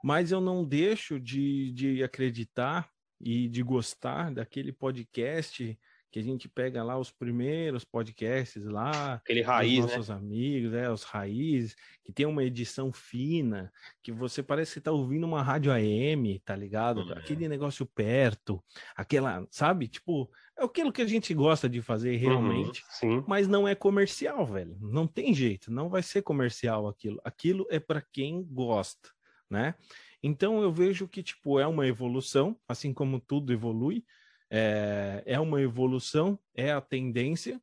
Mas 0.02 0.31
eu 0.31 0.40
não 0.40 0.64
deixo 0.64 1.18
de, 1.18 1.72
de 1.72 2.04
acreditar 2.04 2.88
e 3.20 3.48
de 3.48 3.64
gostar 3.64 4.33
daquele 4.33 4.72
podcast 4.72 5.76
que 6.11 6.18
a 6.18 6.23
gente 6.23 6.49
pega 6.49 6.83
lá 6.83 6.99
os 6.99 7.11
primeiros 7.11 7.85
podcasts 7.85 8.64
lá, 8.64 9.14
aquele 9.14 9.42
raiz, 9.42 9.85
né? 9.85 9.92
nossos 9.92 10.09
né? 10.09 10.14
amigos, 10.14 10.73
é, 10.73 10.90
os 10.90 11.03
raízes, 11.03 11.77
que 12.03 12.12
tem 12.12 12.25
uma 12.25 12.42
edição 12.42 12.90
fina, 12.92 13.71
que 14.03 14.11
você 14.11 14.42
parece 14.42 14.75
que 14.75 14.81
tá 14.81 14.90
ouvindo 14.90 15.25
uma 15.25 15.42
rádio 15.42 15.71
AM, 15.71 16.38
tá 16.40 16.57
ligado? 16.57 17.03
Uhum. 17.03 17.12
Aquele 17.12 17.47
negócio 17.49 17.85
perto, 17.85 18.62
aquela, 18.97 19.47
sabe? 19.51 19.87
Tipo, 19.87 20.31
é 20.59 20.64
aquilo 20.64 20.92
que 20.92 21.03
a 21.03 21.07
gente 21.07 21.35
gosta 21.35 21.68
de 21.68 21.83
fazer 21.83 22.14
uhum, 22.14 22.18
realmente, 22.21 22.83
uhum, 23.03 23.23
mas 23.27 23.47
não 23.47 23.68
é 23.68 23.75
comercial, 23.75 24.47
velho. 24.47 24.77
Não 24.81 25.07
tem 25.07 25.35
jeito, 25.35 25.71
não 25.71 25.90
vai 25.90 26.03
ser 26.03 26.23
comercial 26.23 26.88
aquilo. 26.88 27.21
Aquilo 27.23 27.66
é 27.71 27.79
para 27.79 28.01
quem 28.01 28.42
gosta, 28.42 29.11
né? 29.51 29.75
Então 30.23 30.62
eu 30.62 30.73
vejo 30.73 31.07
que 31.07 31.23
tipo 31.23 31.61
é 31.61 31.66
uma 31.66 31.87
evolução, 31.87 32.59
assim 32.66 32.92
como 32.92 33.21
tudo 33.21 33.53
evolui, 33.53 34.05
é, 34.50 35.22
é 35.26 35.40
uma 35.40 35.61
evolução, 35.61 36.38
é 36.54 36.72
a 36.72 36.80
tendência, 36.80 37.61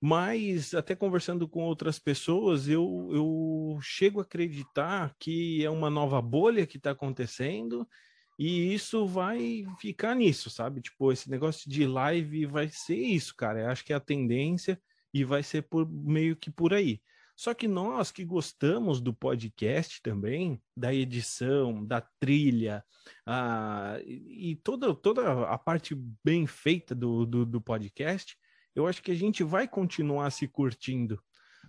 mas 0.00 0.74
até 0.74 0.94
conversando 0.94 1.46
com 1.46 1.62
outras 1.62 1.98
pessoas, 1.98 2.68
eu, 2.68 3.10
eu 3.12 3.78
chego 3.82 4.18
a 4.18 4.22
acreditar 4.22 5.14
que 5.18 5.64
é 5.64 5.68
uma 5.68 5.90
nova 5.90 6.22
bolha 6.22 6.66
que 6.66 6.78
está 6.78 6.92
acontecendo 6.92 7.86
e 8.38 8.72
isso 8.72 9.06
vai 9.06 9.66
ficar 9.78 10.14
nisso, 10.14 10.48
sabe? 10.48 10.80
Tipo, 10.80 11.12
esse 11.12 11.28
negócio 11.28 11.68
de 11.68 11.86
live 11.86 12.46
vai 12.46 12.70
ser 12.70 12.96
isso, 12.96 13.36
cara. 13.36 13.60
Eu 13.60 13.68
acho 13.68 13.84
que 13.84 13.92
é 13.92 13.96
a 13.96 14.00
tendência 14.00 14.80
e 15.12 15.22
vai 15.24 15.42
ser 15.42 15.62
por 15.62 15.86
meio 15.86 16.34
que 16.34 16.50
por 16.50 16.72
aí. 16.72 17.02
Só 17.40 17.54
que 17.54 17.66
nós 17.66 18.12
que 18.12 18.22
gostamos 18.22 19.00
do 19.00 19.14
podcast 19.14 20.02
também, 20.02 20.60
da 20.76 20.92
edição, 20.92 21.82
da 21.82 21.98
trilha, 22.20 22.84
a, 23.26 23.98
e 24.04 24.56
toda, 24.56 24.94
toda 24.94 25.44
a 25.44 25.56
parte 25.56 25.94
bem 26.22 26.46
feita 26.46 26.94
do, 26.94 27.24
do, 27.24 27.46
do 27.46 27.58
podcast, 27.58 28.36
eu 28.74 28.86
acho 28.86 29.02
que 29.02 29.10
a 29.10 29.14
gente 29.14 29.42
vai 29.42 29.66
continuar 29.66 30.30
se 30.32 30.46
curtindo, 30.46 31.18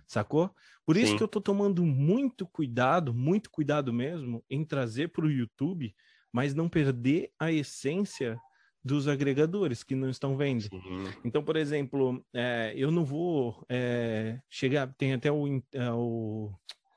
sacou? 0.06 0.54
Por 0.84 0.98
isso 0.98 1.12
Sim. 1.12 1.16
que 1.16 1.22
eu 1.22 1.28
tô 1.28 1.40
tomando 1.40 1.86
muito 1.86 2.46
cuidado, 2.46 3.14
muito 3.14 3.50
cuidado 3.50 3.94
mesmo, 3.94 4.44
em 4.50 4.66
trazer 4.66 5.08
para 5.08 5.24
o 5.24 5.30
YouTube, 5.30 5.94
mas 6.30 6.52
não 6.52 6.68
perder 6.68 7.32
a 7.40 7.50
essência 7.50 8.38
dos 8.84 9.06
agregadores 9.06 9.82
que 9.82 9.94
não 9.94 10.10
estão 10.10 10.36
vendo. 10.36 10.62
Sim. 10.62 10.80
Então, 11.24 11.42
por 11.42 11.56
exemplo, 11.56 12.24
é, 12.34 12.72
eu 12.76 12.90
não 12.90 13.04
vou 13.04 13.64
é, 13.68 14.40
chegar, 14.50 14.92
tem 14.94 15.12
até 15.12 15.30
o, 15.30 15.62
é, 15.72 15.92
o, 15.92 16.52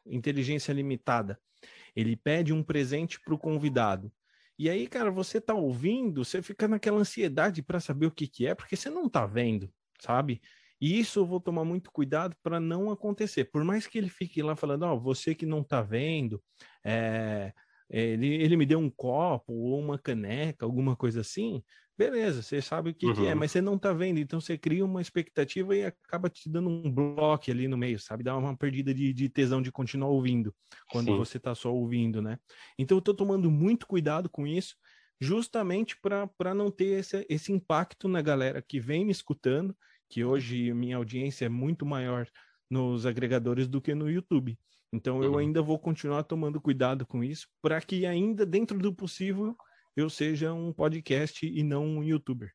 inteligência 0.06 0.74
limitada. 0.74 1.40
Ele 1.96 2.16
pede 2.16 2.52
um 2.52 2.64
presente 2.64 3.20
para 3.22 3.34
o 3.34 3.40
convidado. 3.40 4.12
E 4.58 4.70
aí, 4.70 4.88
cara, 4.88 5.12
você 5.12 5.40
tá 5.40 5.54
ouvindo, 5.54 6.24
você 6.24 6.42
fica 6.42 6.68
naquela 6.68 6.98
ansiedade 6.98 7.62
para 7.62 7.80
saber 7.80 8.06
o 8.08 8.12
que, 8.12 8.28
que 8.28 8.48
é, 8.48 8.56
porque 8.56 8.76
você 8.76 8.90
não 8.90 9.10
tá 9.10 9.26
vendo, 9.26 9.70
sabe? 10.00 10.42
E 10.80 11.00
isso 11.00 11.20
eu 11.20 11.26
vou 11.26 11.40
tomar 11.40 11.64
muito 11.66 11.92
cuidado 11.92 12.36
para 12.42 12.60
não 12.60 12.90
acontecer. 12.90 13.46
Por 13.46 13.64
mais 13.64 13.88
que 13.88 13.98
ele 13.98 14.10
fique 14.10 14.42
lá 14.42 14.56
falando, 14.56 14.84
ó, 14.84 14.94
oh, 14.94 15.00
você 15.00 15.34
que 15.36 15.46
não 15.46 15.64
tá 15.64 15.82
vendo, 15.82 16.42
é, 16.84 17.54
ele, 17.90 18.28
ele 18.36 18.58
me 18.58 18.66
deu 18.66 18.80
um 18.80 18.90
copo 18.90 19.54
ou 19.54 19.80
uma 19.80 19.98
caneca, 20.00 20.66
alguma 20.66 20.96
coisa 20.96 21.22
assim, 21.22 21.64
beleza, 21.98 22.42
você 22.42 22.62
sabe 22.62 22.90
o 22.90 22.94
que, 22.94 23.06
uhum. 23.06 23.14
que, 23.14 23.26
é, 23.28 23.36
mas 23.36 23.52
você 23.52 23.62
não 23.62 23.78
tá 23.78 23.94
vendo, 23.94 24.20
então 24.20 24.40
você 24.42 24.58
cria 24.58 24.84
uma 24.84 25.02
expectativa 25.02 25.76
e 25.76 25.86
acaba 25.86 26.30
te 26.30 26.50
dando 26.50 26.70
um 26.70 26.92
bloco 26.92 27.50
ali 27.50 27.68
no 27.68 27.78
meio, 27.78 28.00
sabe? 28.00 28.24
Dá 28.24 28.36
uma 28.38 28.58
perdida 28.58 28.94
de, 28.94 29.14
de 29.14 29.30
tesão 29.30 29.62
de 29.62 29.72
continuar 29.72 30.10
ouvindo, 30.10 30.54
quando 30.92 31.08
Sim. 31.08 31.18
você 31.18 31.40
tá 31.40 31.56
só 31.56 31.74
ouvindo, 31.74 32.22
né? 32.22 32.38
Então 32.78 32.98
eu 32.98 33.02
tô 33.02 33.14
tomando 33.14 33.50
muito 33.50 33.88
cuidado 33.88 34.30
com 34.30 34.46
isso, 34.46 34.76
justamente 35.20 35.98
para 36.02 36.54
não 36.54 36.70
ter 36.70 37.00
esse, 37.00 37.26
esse 37.30 37.52
impacto 37.52 38.08
na 38.08 38.22
galera 38.22 38.62
que 38.62 38.80
vem 38.80 39.06
me 39.06 39.12
escutando, 39.12 39.76
que 40.10 40.24
hoje 40.24 40.74
minha 40.74 40.98
audiência 40.98 41.46
é 41.46 41.50
muito 41.50 41.86
maior 41.86 42.28
nos 42.70 43.06
agregadores 43.06 43.68
do 43.68 43.82
que 43.82 43.96
no 43.96 44.10
YouTube. 44.10 44.58
Então 44.96 45.24
eu 45.24 45.34
uhum. 45.34 45.38
ainda 45.38 45.62
vou 45.62 45.78
continuar 45.78 46.24
tomando 46.24 46.62
cuidado 46.62 47.06
com 47.06 47.24
isso 47.24 47.48
para 47.62 47.80
que 47.82 48.06
ainda 48.06 48.46
dentro 48.46 48.80
do 48.80 48.94
possível 48.94 49.56
eu 49.96 50.10
seja 50.10 50.54
um 50.54 50.72
podcast 50.74 51.46
e 51.46 51.64
não 51.64 51.86
um 51.86 52.04
youtuber. 52.04 52.52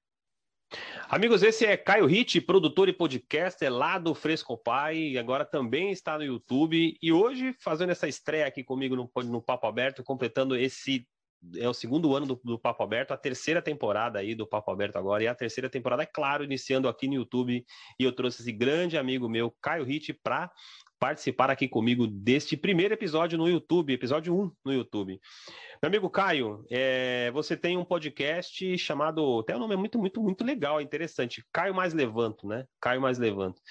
Amigos, 1.08 1.42
esse 1.42 1.66
é 1.66 1.76
Caio 1.76 2.06
Ritt, 2.06 2.40
produtor 2.40 2.88
e 2.88 2.92
podcaster 2.92 3.72
lá 3.72 3.98
do 3.98 4.14
Fresco 4.14 4.56
Pai, 4.56 5.16
agora 5.16 5.44
também 5.44 5.90
está 5.90 6.16
no 6.16 6.22
YouTube 6.22 6.96
e 7.02 7.12
hoje 7.12 7.56
fazendo 7.58 7.90
essa 7.90 8.06
estreia 8.06 8.46
aqui 8.46 8.62
comigo 8.62 8.94
no, 8.94 9.10
no 9.24 9.42
Papo 9.42 9.66
Aberto, 9.66 10.04
completando 10.04 10.56
esse 10.56 11.06
é 11.56 11.68
o 11.68 11.72
segundo 11.72 12.14
ano 12.14 12.26
do, 12.26 12.40
do, 12.44 12.58
Papo 12.58 12.82
Aberto, 12.82 13.12
a 13.12 13.16
terceira 13.16 13.62
temporada 13.62 14.18
aí 14.18 14.34
do 14.34 14.46
Papo 14.46 14.70
Aberto 14.70 14.96
agora, 14.96 15.24
e 15.24 15.26
a 15.26 15.34
terceira 15.34 15.70
temporada, 15.70 16.02
é 16.02 16.06
claro, 16.06 16.44
iniciando 16.44 16.86
aqui 16.86 17.08
no 17.08 17.14
YouTube, 17.14 17.64
e 17.98 18.04
eu 18.04 18.12
trouxe 18.12 18.42
esse 18.42 18.52
grande 18.52 18.98
amigo 18.98 19.28
meu, 19.28 19.50
Caio 19.62 19.84
Ritt, 19.84 20.12
para 20.12 20.50
participar 21.00 21.50
aqui 21.50 21.66
comigo 21.66 22.06
deste 22.06 22.58
primeiro 22.58 22.92
episódio 22.92 23.38
no 23.38 23.48
YouTube, 23.48 23.92
episódio 23.92 24.38
1 24.38 24.52
no 24.66 24.72
YouTube. 24.72 25.18
Meu 25.82 25.88
amigo 25.88 26.10
Caio, 26.10 26.62
é, 26.70 27.30
você 27.30 27.56
tem 27.56 27.78
um 27.78 27.84
podcast 27.84 28.76
chamado, 28.76 29.40
até 29.40 29.56
o 29.56 29.58
nome 29.58 29.72
é 29.72 29.76
muito, 29.78 29.98
muito, 29.98 30.22
muito 30.22 30.44
legal, 30.44 30.78
interessante, 30.78 31.42
Caio 31.50 31.74
Mais 31.74 31.94
Levanto, 31.94 32.46
né? 32.46 32.66
Caio 32.78 33.00
Mais 33.00 33.18
Levanto. 33.18 33.62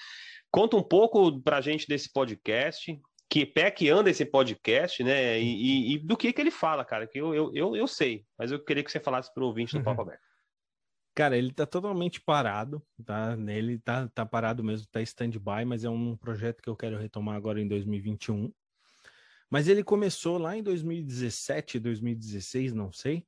Conta 0.50 0.76
um 0.76 0.82
pouco 0.82 1.40
pra 1.40 1.60
gente 1.60 1.86
desse 1.86 2.12
podcast, 2.12 3.00
que 3.28 3.46
pé 3.46 3.70
que 3.70 3.88
anda 3.88 4.10
esse 4.10 4.24
podcast, 4.24 5.04
né? 5.04 5.38
E, 5.38 5.44
e, 5.44 5.94
e, 5.94 5.98
do 6.00 6.16
que 6.16 6.32
que 6.32 6.40
ele 6.40 6.50
fala, 6.50 6.84
cara, 6.84 7.06
que 7.06 7.20
eu, 7.20 7.32
eu, 7.32 7.52
eu, 7.54 7.76
eu 7.76 7.86
sei, 7.86 8.24
mas 8.36 8.50
eu 8.50 8.58
queria 8.58 8.82
que 8.82 8.90
você 8.90 8.98
falasse 8.98 9.32
para 9.32 9.44
o 9.44 9.46
ouvinte 9.46 9.78
do 9.78 9.84
Papo 9.84 10.02
Aberto. 10.02 10.29
Cara, 11.14 11.36
ele 11.36 11.52
tá 11.52 11.66
totalmente 11.66 12.20
parado, 12.20 12.82
tá? 13.04 13.36
Ele 13.48 13.78
tá, 13.78 14.08
tá 14.08 14.24
parado 14.24 14.62
mesmo, 14.62 14.86
tá 14.90 15.02
stand-by, 15.02 15.64
mas 15.66 15.84
é 15.84 15.90
um 15.90 16.16
projeto 16.16 16.62
que 16.62 16.68
eu 16.68 16.76
quero 16.76 16.96
retomar 16.98 17.36
agora 17.36 17.60
em 17.60 17.66
2021. 17.68 18.52
Mas 19.50 19.66
ele 19.66 19.82
começou 19.82 20.38
lá 20.38 20.56
em 20.56 20.62
2017, 20.62 21.80
2016, 21.80 22.72
não 22.72 22.92
sei, 22.92 23.26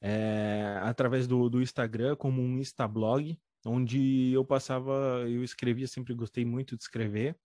é, 0.00 0.78
através 0.82 1.26
do, 1.26 1.48
do 1.48 1.60
Instagram, 1.60 2.14
como 2.14 2.40
um 2.40 2.58
Instablog, 2.58 3.36
onde 3.64 4.32
eu 4.32 4.44
passava, 4.44 5.24
eu 5.28 5.42
escrevia, 5.42 5.88
sempre 5.88 6.14
gostei 6.14 6.44
muito 6.44 6.76
de 6.76 6.82
escrever, 6.84 7.36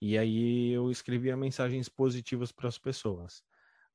e 0.00 0.16
aí 0.16 0.70
eu 0.70 0.90
escrevia 0.90 1.36
mensagens 1.36 1.88
positivas 1.88 2.50
para 2.50 2.68
as 2.68 2.78
pessoas. 2.78 3.42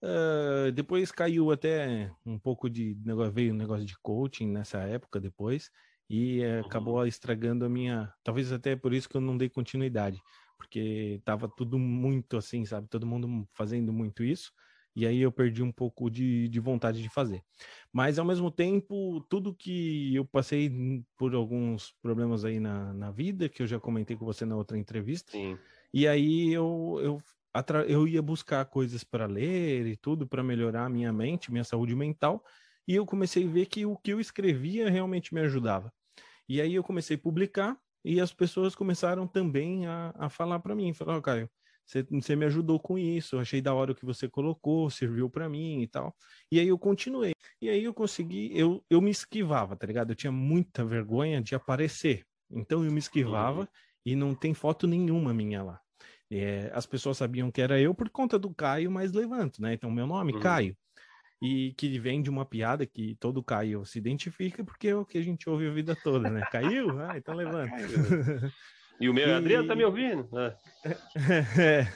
Uh, 0.03 0.71
depois 0.71 1.11
caiu 1.11 1.51
até 1.51 2.11
um 2.25 2.39
pouco 2.39 2.67
de 2.69 2.97
negócio, 3.05 3.31
veio 3.31 3.53
um 3.53 3.57
negócio 3.57 3.85
de 3.85 3.95
coaching 3.99 4.47
nessa 4.47 4.79
época 4.79 5.19
depois 5.19 5.69
e 6.09 6.41
uh, 6.41 6.65
acabou 6.65 7.05
estragando 7.05 7.65
a 7.65 7.69
minha, 7.69 8.11
talvez 8.23 8.51
até 8.51 8.75
por 8.75 8.93
isso 8.93 9.07
que 9.07 9.15
eu 9.15 9.21
não 9.21 9.37
dei 9.37 9.47
continuidade, 9.47 10.19
porque 10.57 11.21
tava 11.23 11.47
tudo 11.47 11.77
muito 11.77 12.35
assim, 12.35 12.65
sabe, 12.65 12.87
todo 12.87 13.05
mundo 13.05 13.47
fazendo 13.53 13.93
muito 13.93 14.23
isso 14.23 14.51
e 14.95 15.05
aí 15.05 15.21
eu 15.21 15.31
perdi 15.31 15.63
um 15.63 15.71
pouco 15.71 16.09
de, 16.09 16.49
de 16.49 16.59
vontade 16.59 17.01
de 17.01 17.09
fazer. 17.09 17.43
Mas 17.93 18.19
ao 18.19 18.25
mesmo 18.25 18.51
tempo, 18.51 19.21
tudo 19.29 19.53
que 19.53 20.13
eu 20.13 20.25
passei 20.25 21.03
por 21.17 21.33
alguns 21.33 21.93
problemas 22.01 22.43
aí 22.43 22.59
na, 22.59 22.93
na 22.93 23.11
vida, 23.11 23.47
que 23.47 23.61
eu 23.61 23.67
já 23.67 23.79
comentei 23.79 24.15
com 24.17 24.25
você 24.25 24.45
na 24.45 24.55
outra 24.55 24.77
entrevista, 24.77 25.31
Sim. 25.31 25.57
e 25.93 26.07
aí 26.07 26.51
eu, 26.51 26.99
eu 27.01 27.21
eu 27.87 28.07
ia 28.07 28.21
buscar 28.21 28.65
coisas 28.65 29.03
para 29.03 29.25
ler 29.25 29.85
e 29.85 29.97
tudo 29.97 30.27
para 30.27 30.43
melhorar 30.43 30.85
a 30.85 30.89
minha 30.89 31.11
mente, 31.11 31.51
minha 31.51 31.63
saúde 31.63 31.95
mental, 31.95 32.43
e 32.87 32.95
eu 32.95 33.05
comecei 33.05 33.45
a 33.45 33.49
ver 33.49 33.65
que 33.67 33.85
o 33.85 33.97
que 33.97 34.11
eu 34.11 34.19
escrevia 34.19 34.89
realmente 34.89 35.33
me 35.33 35.41
ajudava. 35.41 35.93
E 36.47 36.59
aí 36.59 36.75
eu 36.75 36.83
comecei 36.83 37.15
a 37.15 37.19
publicar 37.19 37.77
e 38.03 38.19
as 38.19 38.33
pessoas 38.33 38.75
começaram 38.75 39.27
também 39.27 39.85
a, 39.85 40.13
a 40.17 40.29
falar 40.29 40.59
para 40.59 40.75
mim, 40.75 40.93
falaram, 40.93 41.19
oh, 41.19 41.21
Caio, 41.21 41.49
você, 41.85 42.03
você 42.03 42.35
me 42.35 42.45
ajudou 42.45 42.79
com 42.79 42.97
isso, 42.97 43.37
achei 43.37 43.61
da 43.61 43.73
hora 43.73 43.91
o 43.91 43.95
que 43.95 44.05
você 44.05 44.27
colocou, 44.29 44.89
serviu 44.89 45.29
para 45.29 45.49
mim 45.49 45.81
e 45.81 45.87
tal. 45.87 46.15
E 46.51 46.59
aí 46.59 46.67
eu 46.67 46.77
continuei. 46.77 47.33
E 47.61 47.69
aí 47.69 47.83
eu 47.83 47.93
consegui, 47.93 48.49
eu, 48.57 48.83
eu 48.89 49.01
me 49.01 49.11
esquivava, 49.11 49.75
tá 49.75 49.85
ligado? 49.85 50.11
Eu 50.11 50.15
tinha 50.15 50.31
muita 50.31 50.85
vergonha 50.85 51.41
de 51.41 51.53
aparecer. 51.53 52.25
Então 52.49 52.83
eu 52.83 52.91
me 52.91 52.99
esquivava 52.99 53.61
uhum. 53.61 53.67
e 54.05 54.15
não 54.15 54.33
tem 54.33 54.53
foto 54.53 54.87
nenhuma 54.87 55.33
minha 55.33 55.61
lá. 55.63 55.81
É, 56.31 56.71
as 56.73 56.85
pessoas 56.85 57.17
sabiam 57.17 57.51
que 57.51 57.61
era 57.61 57.79
eu 57.79 57.93
por 57.93 58.09
conta 58.09 58.39
do 58.39 58.53
Caio 58.53 58.89
mais 58.89 59.11
levanto, 59.11 59.61
né? 59.61 59.73
Então, 59.73 59.91
meu 59.91 60.07
nome, 60.07 60.31
uhum. 60.33 60.39
Caio. 60.39 60.77
E 61.41 61.73
que 61.73 61.99
vem 61.99 62.21
de 62.21 62.29
uma 62.29 62.45
piada 62.45 62.85
que 62.85 63.15
todo 63.15 63.43
Caio 63.43 63.83
se 63.83 63.97
identifica, 63.97 64.63
porque 64.63 64.89
é 64.89 64.95
o 64.95 65.05
que 65.05 65.17
a 65.17 65.21
gente 65.21 65.49
ouve 65.49 65.67
a 65.67 65.71
vida 65.71 65.95
toda, 65.95 66.29
né? 66.29 66.47
Caiu? 66.51 66.87
Ah, 67.01 67.17
então 67.17 67.35
levanta. 67.35 67.75
e 68.99 69.09
o 69.09 69.13
meu 69.13 69.27
e... 69.29 69.33
Adriano 69.33 69.67
tá 69.67 69.75
me 69.75 69.83
ouvindo? 69.83 70.29
É. 71.59 71.87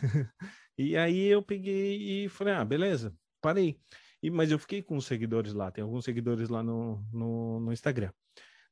E 0.77 0.97
aí 0.97 1.27
eu 1.27 1.41
peguei 1.41 2.25
e 2.25 2.29
falei, 2.29 2.53
ah, 2.53 2.65
beleza, 2.65 3.15
parei. 3.41 3.79
E, 4.21 4.29
mas 4.29 4.51
eu 4.51 4.59
fiquei 4.59 4.81
com 4.81 4.97
os 4.97 5.05
seguidores 5.05 5.53
lá, 5.53 5.71
tem 5.71 5.83
alguns 5.83 6.03
seguidores 6.03 6.49
lá 6.49 6.61
no, 6.61 7.01
no, 7.13 7.59
no 7.61 7.71
Instagram. 7.71 8.11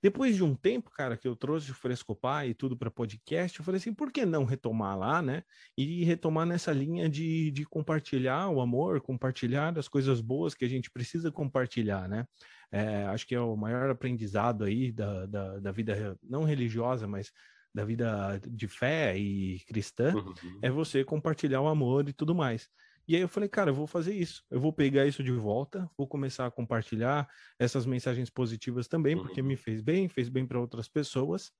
Depois 0.03 0.35
de 0.35 0.43
um 0.43 0.53
tempo, 0.53 0.91
cara, 0.91 1.15
que 1.15 1.25
eu 1.25 1.33
trouxe 1.33 1.71
o 1.71 1.73
Frescopar 1.73 2.45
e 2.45 2.53
tudo 2.53 2.75
para 2.75 2.91
podcast, 2.91 3.57
eu 3.57 3.63
falei 3.63 3.79
assim, 3.79 3.93
por 3.93 4.11
que 4.11 4.25
não 4.25 4.43
retomar 4.43 4.99
lá, 4.99 5.21
né? 5.21 5.43
E 5.77 6.03
retomar 6.03 6.45
nessa 6.45 6.73
linha 6.73 7.07
de, 7.07 7.49
de 7.51 7.63
compartilhar 7.63 8.49
o 8.49 8.59
amor, 8.59 8.99
compartilhar 8.99 9.79
as 9.79 9.87
coisas 9.87 10.19
boas 10.19 10.53
que 10.53 10.65
a 10.65 10.67
gente 10.67 10.91
precisa 10.91 11.31
compartilhar, 11.31 12.09
né? 12.09 12.27
É, 12.69 13.05
acho 13.05 13.25
que 13.25 13.33
é 13.33 13.39
o 13.39 13.55
maior 13.55 13.89
aprendizado 13.89 14.65
aí 14.65 14.91
da, 14.91 15.25
da, 15.25 15.59
da 15.59 15.71
vida, 15.71 16.17
não 16.21 16.43
religiosa, 16.43 17.07
mas 17.07 17.31
da 17.73 17.85
vida 17.85 18.41
de 18.45 18.67
fé 18.67 19.17
e 19.17 19.61
cristã, 19.61 20.13
uhum. 20.13 20.59
é 20.61 20.69
você 20.69 21.05
compartilhar 21.05 21.61
o 21.61 21.67
amor 21.69 22.09
e 22.09 22.13
tudo 22.13 22.35
mais. 22.35 22.67
E 23.07 23.15
aí 23.15 23.21
eu 23.21 23.27
falei, 23.27 23.49
cara, 23.49 23.69
eu 23.69 23.73
vou 23.73 23.85
fazer 23.85 24.13
isso. 24.13 24.43
Eu 24.49 24.59
vou 24.59 24.71
pegar 24.71 25.05
isso 25.05 25.23
de 25.23 25.31
volta, 25.31 25.89
vou 25.97 26.07
começar 26.07 26.45
a 26.45 26.51
compartilhar 26.51 27.27
essas 27.59 27.85
mensagens 27.85 28.29
positivas 28.29 28.87
também, 28.87 29.17
porque 29.17 29.41
me 29.41 29.57
fez 29.57 29.81
bem, 29.81 30.07
fez 30.07 30.29
bem 30.29 30.45
para 30.45 30.59
outras 30.59 30.87
pessoas. 30.87 31.51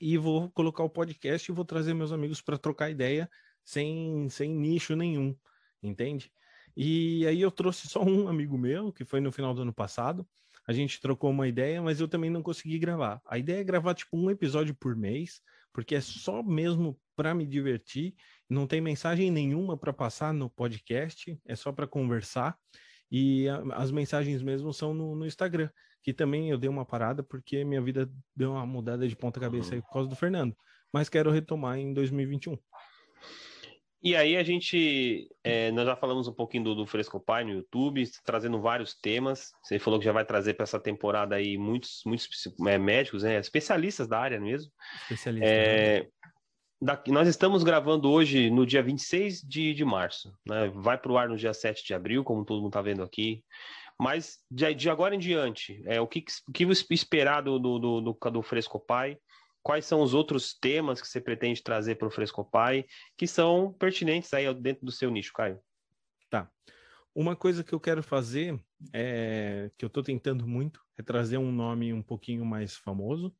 E 0.00 0.18
vou 0.18 0.50
colocar 0.50 0.82
o 0.82 0.90
podcast 0.90 1.50
e 1.50 1.54
vou 1.54 1.64
trazer 1.64 1.94
meus 1.94 2.12
amigos 2.12 2.42
para 2.42 2.58
trocar 2.58 2.90
ideia 2.90 3.30
sem, 3.64 4.28
sem 4.28 4.54
nicho 4.54 4.94
nenhum, 4.94 5.34
entende? 5.82 6.30
E 6.76 7.26
aí 7.26 7.40
eu 7.40 7.50
trouxe 7.50 7.88
só 7.88 8.02
um 8.02 8.28
amigo 8.28 8.58
meu, 8.58 8.92
que 8.92 9.04
foi 9.04 9.20
no 9.20 9.32
final 9.32 9.54
do 9.54 9.62
ano 9.62 9.72
passado. 9.72 10.26
A 10.66 10.72
gente 10.72 11.00
trocou 11.00 11.30
uma 11.30 11.46
ideia, 11.46 11.80
mas 11.80 12.00
eu 12.00 12.08
também 12.08 12.28
não 12.28 12.42
consegui 12.42 12.78
gravar. 12.78 13.22
A 13.24 13.38
ideia 13.38 13.60
é 13.60 13.64
gravar 13.64 13.94
tipo 13.94 14.16
um 14.16 14.30
episódio 14.30 14.74
por 14.74 14.96
mês, 14.96 15.40
porque 15.76 15.94
é 15.94 16.00
só 16.00 16.42
mesmo 16.42 16.98
para 17.14 17.34
me 17.34 17.44
divertir 17.44 18.14
não 18.48 18.66
tem 18.66 18.80
mensagem 18.80 19.30
nenhuma 19.30 19.76
para 19.76 19.92
passar 19.92 20.32
no 20.32 20.48
podcast, 20.48 21.38
é 21.44 21.54
só 21.54 21.70
para 21.70 21.86
conversar. 21.86 22.56
E 23.10 23.46
a, 23.46 23.58
as 23.74 23.90
mensagens 23.90 24.42
mesmo 24.42 24.72
são 24.72 24.94
no, 24.94 25.14
no, 25.14 25.26
Instagram, 25.26 25.68
que 26.02 26.14
também 26.14 26.48
eu 26.48 26.56
dei 26.56 26.70
uma 26.70 26.86
parada 26.86 27.22
porque 27.22 27.62
minha 27.62 27.82
vida 27.82 28.10
deu 28.34 28.52
uma 28.52 28.64
mudada 28.64 29.06
de 29.06 29.14
ponta 29.14 29.38
cabeça 29.38 29.68
uhum. 29.68 29.74
aí 29.74 29.82
por 29.82 29.92
causa 29.92 30.08
do 30.08 30.16
Fernando. 30.16 30.56
Mas 30.90 31.10
quero 31.10 31.30
retomar 31.30 31.76
em 31.76 31.92
2021. 31.92 32.56
E 34.06 34.14
aí 34.14 34.36
a 34.36 34.44
gente, 34.44 35.28
é, 35.42 35.72
nós 35.72 35.84
já 35.84 35.96
falamos 35.96 36.28
um 36.28 36.32
pouquinho 36.32 36.62
do, 36.62 36.74
do 36.76 36.86
Fresco 36.86 37.18
Pai 37.18 37.42
no 37.42 37.50
YouTube, 37.50 38.08
trazendo 38.24 38.60
vários 38.60 38.94
temas. 38.94 39.50
Você 39.60 39.80
falou 39.80 39.98
que 39.98 40.04
já 40.04 40.12
vai 40.12 40.24
trazer 40.24 40.54
para 40.54 40.62
essa 40.62 40.78
temporada 40.78 41.34
aí 41.34 41.58
muitos, 41.58 42.02
muitos 42.06 42.28
é, 42.68 42.78
médicos, 42.78 43.24
né, 43.24 43.36
especialistas 43.40 44.06
da 44.06 44.20
área 44.20 44.38
mesmo. 44.38 44.70
Especialistas. 45.02 45.50
É, 45.50 46.06
Daqui, 46.80 47.10
nós 47.10 47.26
estamos 47.26 47.64
gravando 47.64 48.08
hoje 48.08 48.48
no 48.48 48.64
dia 48.64 48.80
26 48.80 49.40
de, 49.40 49.74
de 49.74 49.84
março, 49.84 50.32
né? 50.46 50.70
Vai 50.72 50.96
para 50.96 51.10
o 51.10 51.18
ar 51.18 51.28
no 51.28 51.36
dia 51.36 51.52
7 51.52 51.84
de 51.84 51.92
abril, 51.92 52.22
como 52.22 52.44
todo 52.44 52.58
mundo 52.58 52.68
está 52.68 52.82
vendo 52.82 53.02
aqui. 53.02 53.42
Mas 53.98 54.38
de, 54.48 54.72
de, 54.72 54.88
agora 54.88 55.16
em 55.16 55.18
diante, 55.18 55.82
é, 55.84 56.00
o 56.00 56.06
que, 56.06 56.24
o 56.48 56.52
que 56.52 56.64
esperar 56.94 57.40
do, 57.40 57.58
do, 57.58 57.78
do, 58.00 58.12
do 58.12 58.42
Frescopai? 58.42 59.18
Quais 59.66 59.84
são 59.84 60.00
os 60.00 60.14
outros 60.14 60.54
temas 60.54 61.00
que 61.00 61.08
você 61.08 61.20
pretende 61.20 61.60
trazer 61.60 61.96
para 61.96 62.06
o 62.06 62.10
Frescopai 62.10 62.86
que 63.16 63.26
são 63.26 63.72
pertinentes 63.72 64.32
aí 64.32 64.54
dentro 64.54 64.86
do 64.86 64.92
seu 64.92 65.10
nicho, 65.10 65.32
Caio? 65.32 65.58
Tá. 66.30 66.48
Uma 67.12 67.34
coisa 67.34 67.64
que 67.64 67.72
eu 67.72 67.80
quero 67.80 68.00
fazer, 68.00 68.56
é, 68.92 69.68
que 69.76 69.84
eu 69.84 69.88
estou 69.88 70.04
tentando 70.04 70.46
muito, 70.46 70.80
é 70.96 71.02
trazer 71.02 71.38
um 71.38 71.50
nome 71.50 71.92
um 71.92 72.00
pouquinho 72.00 72.44
mais 72.46 72.76
famoso 72.76 73.34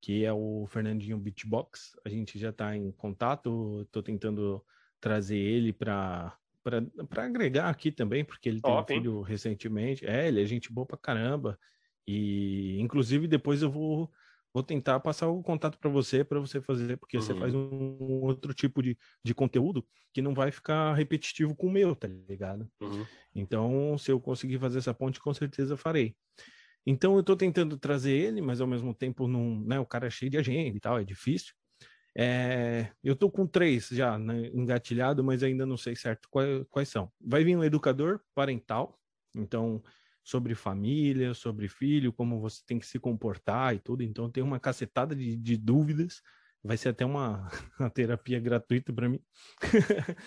que 0.00 0.24
é 0.24 0.32
o 0.32 0.68
Fernandinho 0.68 1.18
Beatbox. 1.18 1.98
A 2.04 2.08
gente 2.08 2.38
já 2.38 2.50
está 2.50 2.76
em 2.76 2.92
contato, 2.92 3.82
estou 3.82 4.04
tentando 4.04 4.64
trazer 5.00 5.36
ele 5.36 5.72
para 5.72 6.38
para 6.62 7.24
agregar 7.24 7.70
aqui 7.70 7.90
também, 7.90 8.24
porque 8.24 8.48
ele 8.48 8.60
tem 8.60 8.72
um 8.72 8.84
filho 8.84 9.20
recentemente. 9.20 10.06
É, 10.06 10.28
ele 10.28 10.40
é 10.40 10.44
gente 10.44 10.72
boa 10.72 10.86
pra 10.86 10.96
caramba. 10.96 11.58
E 12.06 12.76
inclusive 12.80 13.26
depois 13.26 13.62
eu 13.62 13.70
vou 13.70 14.12
vou 14.56 14.62
tentar 14.62 14.98
passar 15.00 15.28
o 15.28 15.42
contato 15.42 15.78
para 15.78 15.90
você, 15.90 16.24
para 16.24 16.40
você 16.40 16.62
fazer, 16.62 16.96
porque 16.96 17.18
uhum. 17.18 17.22
você 17.22 17.34
faz 17.34 17.54
um, 17.54 17.68
um, 18.00 18.22
outro 18.22 18.54
tipo 18.54 18.82
de, 18.82 18.96
de 19.22 19.34
conteúdo 19.34 19.86
que 20.14 20.22
não 20.22 20.32
vai 20.32 20.50
ficar 20.50 20.94
repetitivo 20.94 21.54
com 21.54 21.66
o 21.66 21.70
meu, 21.70 21.94
tá 21.94 22.08
ligado? 22.08 22.66
Uhum. 22.80 23.04
Então, 23.34 23.98
se 23.98 24.10
eu 24.10 24.18
conseguir 24.18 24.58
fazer 24.58 24.78
essa 24.78 24.94
ponte, 24.94 25.20
com 25.20 25.34
certeza 25.34 25.76
farei. 25.76 26.16
Então 26.86 27.12
eu 27.12 27.20
estou 27.20 27.36
tentando 27.36 27.76
trazer 27.76 28.12
ele, 28.12 28.40
mas 28.40 28.58
ao 28.58 28.66
mesmo 28.66 28.94
tempo 28.94 29.28
não, 29.28 29.60
né, 29.60 29.78
o 29.78 29.84
cara 29.84 30.06
é 30.06 30.10
cheio 30.10 30.30
de 30.30 30.38
agenda 30.38 30.74
e 30.74 30.80
tal, 30.80 30.98
é 30.98 31.04
difícil. 31.04 31.52
É, 32.16 32.88
eu 33.04 33.12
estou 33.12 33.30
com 33.30 33.46
três 33.46 33.88
já 33.88 34.18
né, 34.18 34.46
engatilhado, 34.54 35.22
mas 35.22 35.42
ainda 35.42 35.66
não 35.66 35.76
sei 35.76 35.94
certo 35.94 36.30
quais, 36.30 36.64
quais 36.70 36.88
são. 36.88 37.12
Vai 37.20 37.44
vir 37.44 37.58
um 37.58 37.64
educador 37.64 38.22
parental, 38.34 38.98
então 39.34 39.82
sobre 40.26 40.56
família, 40.56 41.32
sobre 41.34 41.68
filho, 41.68 42.12
como 42.12 42.40
você 42.40 42.60
tem 42.66 42.80
que 42.80 42.86
se 42.86 42.98
comportar 42.98 43.76
e 43.76 43.78
tudo. 43.78 44.02
Então 44.02 44.28
tem 44.28 44.42
uma 44.42 44.58
cacetada 44.58 45.14
de, 45.14 45.36
de 45.36 45.56
dúvidas. 45.56 46.20
Vai 46.64 46.76
ser 46.76 46.88
até 46.88 47.06
uma, 47.06 47.48
uma 47.78 47.88
terapia 47.88 48.40
gratuita 48.40 48.92
para 48.92 49.08
mim. 49.08 49.20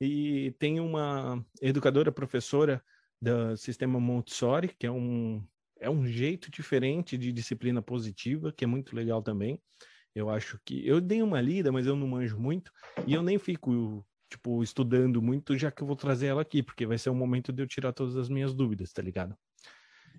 e 0.00 0.54
tem 0.60 0.78
uma 0.78 1.44
educadora 1.60 2.12
professora 2.12 2.80
do 3.20 3.56
sistema 3.56 3.98
Montessori, 3.98 4.68
que 4.78 4.86
é 4.86 4.92
um 4.92 5.44
é 5.80 5.88
um 5.88 6.06
jeito 6.06 6.50
diferente 6.50 7.16
de 7.16 7.32
disciplina 7.32 7.80
positiva, 7.80 8.52
que 8.52 8.64
é 8.64 8.66
muito 8.66 8.96
legal 8.96 9.22
também. 9.22 9.60
Eu 10.14 10.28
acho 10.28 10.60
que 10.64 10.86
eu 10.86 11.00
dei 11.00 11.22
uma 11.22 11.40
lida, 11.40 11.70
mas 11.70 11.86
eu 11.86 11.96
não 11.96 12.06
manjo 12.06 12.38
muito 12.38 12.72
e 13.06 13.14
eu 13.14 13.22
nem 13.22 13.38
fico 13.38 14.04
tipo 14.30 14.62
estudando 14.62 15.22
muito, 15.22 15.56
já 15.56 15.70
que 15.70 15.82
eu 15.82 15.86
vou 15.86 15.96
trazer 15.96 16.26
ela 16.26 16.42
aqui, 16.42 16.62
porque 16.62 16.86
vai 16.86 16.98
ser 16.98 17.10
o 17.10 17.14
momento 17.14 17.52
de 17.52 17.62
eu 17.62 17.66
tirar 17.66 17.92
todas 17.92 18.16
as 18.16 18.28
minhas 18.28 18.54
dúvidas, 18.54 18.92
tá 18.92 19.02
ligado? 19.02 19.36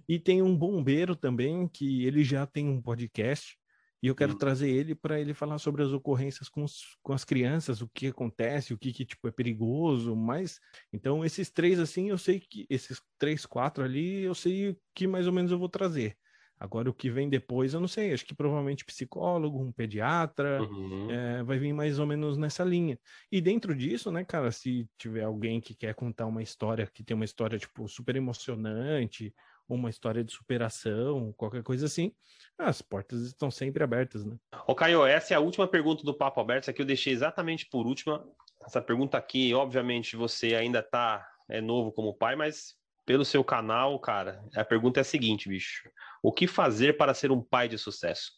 E 0.10 0.18
tem 0.18 0.42
um 0.42 0.58
bombeiro 0.58 1.16
também 1.16 1.68
que 1.68 2.04
ele 2.04 2.24
já 2.24 2.44
tem 2.48 2.68
um 2.68 2.82
podcast 2.82 3.56
e 4.02 4.08
eu 4.08 4.16
quero 4.16 4.34
trazer 4.34 4.70
ele 4.70 4.96
para 4.96 5.20
ele 5.20 5.36
falar 5.36 5.60
sobre 5.60 5.84
as 5.84 5.92
ocorrências 5.92 6.50
com, 6.50 6.64
os, 6.64 6.98
com 7.04 7.14
as 7.14 7.24
crianças, 7.24 7.80
o 7.82 7.90
que 7.90 8.08
acontece, 8.08 8.74
o 8.74 8.78
que, 8.78 8.92
que 8.92 9.06
tipo 9.06 9.28
é 9.28 9.32
perigoso, 9.32 10.16
mas 10.16 10.60
então 10.92 11.24
esses 11.24 11.52
três 11.52 11.80
assim, 11.80 12.10
eu 12.10 12.18
sei 12.18 12.40
que 12.40 12.66
esses 12.70 13.00
três, 13.20 13.46
quatro 13.46 13.84
ali, 13.84 14.22
eu 14.22 14.34
sei 14.34 14.76
que 14.96 15.06
mais 15.06 15.28
ou 15.28 15.34
menos 15.34 15.52
eu 15.52 15.60
vou 15.60 15.70
trazer. 15.70 16.18
Agora 16.60 16.90
o 16.90 16.94
que 16.94 17.10
vem 17.10 17.30
depois, 17.30 17.74
eu 17.74 17.80
não 17.80 17.88
sei, 17.88 18.12
acho 18.12 18.26
que 18.26 18.36
provavelmente 18.36 18.84
psicólogo, 18.84 19.62
um 19.62 19.72
pediatra, 19.72 20.62
uhum. 20.62 21.10
é, 21.10 21.44
vai 21.44 21.58
vir 21.58 21.72
mais 21.72 22.00
ou 22.00 22.06
menos 22.06 22.38
nessa 22.38 22.66
linha. 22.66 23.00
E 23.32 23.40
dentro 23.40 23.74
disso, 23.74 24.12
né, 24.12 24.26
cara, 24.26 24.52
se 24.52 24.86
tiver 24.98 25.24
alguém 25.24 25.62
que 25.62 25.74
quer 25.74 25.96
contar 25.96 26.26
uma 26.26 26.44
história, 26.44 26.86
que 26.94 27.02
tem 27.02 27.16
uma 27.16 27.24
história, 27.24 27.58
tipo, 27.58 27.88
super 27.88 28.18
emocionante, 28.18 29.34
uma 29.76 29.90
história 29.90 30.24
de 30.24 30.34
superação, 30.34 31.34
qualquer 31.38 31.64
coisa 31.64 31.86
assim, 31.86 32.14
as 32.58 32.82
portas 32.82 33.22
estão 33.22 33.50
sempre 33.52 33.84
abertas, 33.84 34.26
né? 34.26 34.38
Ô 34.68 34.76
Caio, 34.76 35.06
essa 35.06 35.34
é 35.34 35.38
a 35.38 35.40
última 35.40 35.68
pergunta 35.68 36.04
do 36.04 36.14
Papo 36.14 36.42
Aberto, 36.42 36.64
essa 36.64 36.72
aqui 36.72 36.82
eu 36.82 36.86
deixei 36.86 37.14
exatamente 37.14 37.68
por 37.70 37.86
última. 37.86 38.26
Essa 38.66 38.82
pergunta 38.82 39.18
aqui, 39.18 39.54
obviamente, 39.54 40.16
você 40.16 40.56
ainda 40.56 40.84
tá 40.84 41.26
é 41.50 41.60
novo 41.60 41.92
como 41.92 42.14
pai, 42.14 42.36
mas 42.36 42.76
pelo 43.06 43.26
seu 43.26 43.44
canal, 43.44 44.00
cara, 44.00 44.46
a 44.56 44.64
pergunta 44.64 45.00
é 45.00 45.02
a 45.02 45.04
seguinte, 45.04 45.50
bicho. 45.50 45.90
O 46.22 46.32
que 46.32 46.46
fazer 46.46 46.96
para 46.96 47.14
ser 47.14 47.32
um 47.32 47.42
pai 47.42 47.68
de 47.68 47.78
sucesso? 47.78 48.34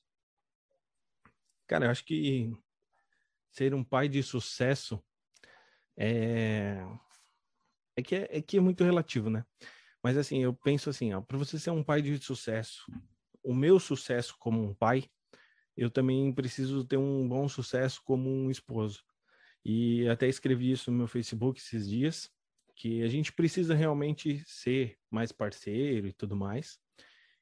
Cara, 1.67 1.85
eu 1.85 1.91
acho 1.91 2.05
que 2.05 2.49
ser 3.51 3.73
um 3.73 3.83
pai 3.83 4.07
de 4.07 4.23
sucesso 4.23 5.03
é, 5.97 6.77
é 7.97 8.01
que 8.01 8.15
é, 8.15 8.37
é 8.37 8.41
que 8.41 8.57
é 8.57 8.61
muito 8.61 8.83
relativo, 8.83 9.29
né? 9.29 9.43
Mas 10.03 10.17
assim, 10.17 10.39
eu 10.39 10.53
penso 10.53 10.89
assim, 10.89 11.09
para 11.27 11.37
você 11.37 11.59
ser 11.59 11.71
um 11.71 11.83
pai 11.83 12.01
de 12.01 12.17
sucesso, 12.19 12.85
o 13.43 13.53
meu 13.53 13.79
sucesso 13.79 14.35
como 14.39 14.63
um 14.63 14.73
pai, 14.73 15.09
eu 15.75 15.89
também 15.89 16.33
preciso 16.33 16.83
ter 16.83 16.97
um 16.97 17.27
bom 17.27 17.47
sucesso 17.47 18.01
como 18.03 18.29
um 18.29 18.49
esposo. 18.49 19.03
E 19.63 20.07
até 20.09 20.27
escrevi 20.27 20.71
isso 20.71 20.91
no 20.91 20.97
meu 20.97 21.07
Facebook 21.07 21.59
esses 21.59 21.87
dias, 21.87 22.29
que 22.75 23.03
a 23.03 23.07
gente 23.07 23.31
precisa 23.31 23.75
realmente 23.75 24.43
ser 24.45 24.97
mais 25.09 25.31
parceiro 25.31 26.07
e 26.07 26.13
tudo 26.13 26.35
mais. 26.35 26.79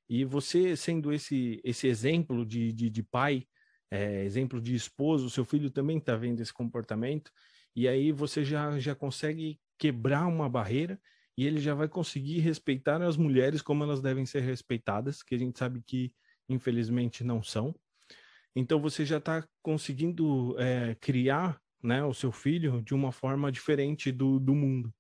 E 0.08 0.26
você 0.26 0.76
sendo 0.76 1.14
esse, 1.14 1.62
esse 1.64 1.88
exemplo 1.88 2.46
de, 2.46 2.74
de, 2.74 2.90
de 2.90 3.04
pai, 3.04 3.48
é, 3.92 4.24
exemplo 4.24 4.62
de 4.62 4.76
esposo, 4.76 5.30
seu 5.30 5.46
filho 5.46 5.72
também 5.72 5.98
está 5.98 6.16
vendo 6.16 6.42
esse 6.42 6.54
comportamento, 6.54 7.32
e 7.76 7.88
aí 7.88 8.12
você 8.12 8.44
já, 8.44 8.78
já 8.80 8.94
consegue 8.94 9.60
quebrar 9.78 10.28
uma 10.28 10.50
barreira 10.50 11.00
e 11.40 11.48
ele 11.48 11.62
já 11.62 11.74
vai 11.74 11.88
conseguir 11.88 12.40
respeitar 12.40 13.02
as 13.02 13.16
mulheres 13.16 13.62
como 13.62 13.82
elas 13.82 14.02
devem 14.02 14.26
ser 14.26 14.42
respeitadas, 14.42 15.24
que 15.24 15.34
a 15.34 15.38
gente 15.38 15.58
sabe 15.58 15.82
que 15.82 16.14
infelizmente 16.50 17.24
não 17.24 17.42
são. 17.42 17.74
Então 18.54 18.78
você 18.78 19.06
já 19.06 19.20
está 19.20 19.48
conseguindo 19.62 20.54
é, 20.60 20.96
criar 20.96 21.58
né, 21.82 22.04
o 22.04 22.14
seu 22.14 22.30
filho 22.30 22.82
de 22.82 22.94
uma 22.94 23.14
forma 23.14 23.50
diferente 23.54 24.12
do, 24.12 24.38
do 24.38 24.54
mundo, 24.54 24.94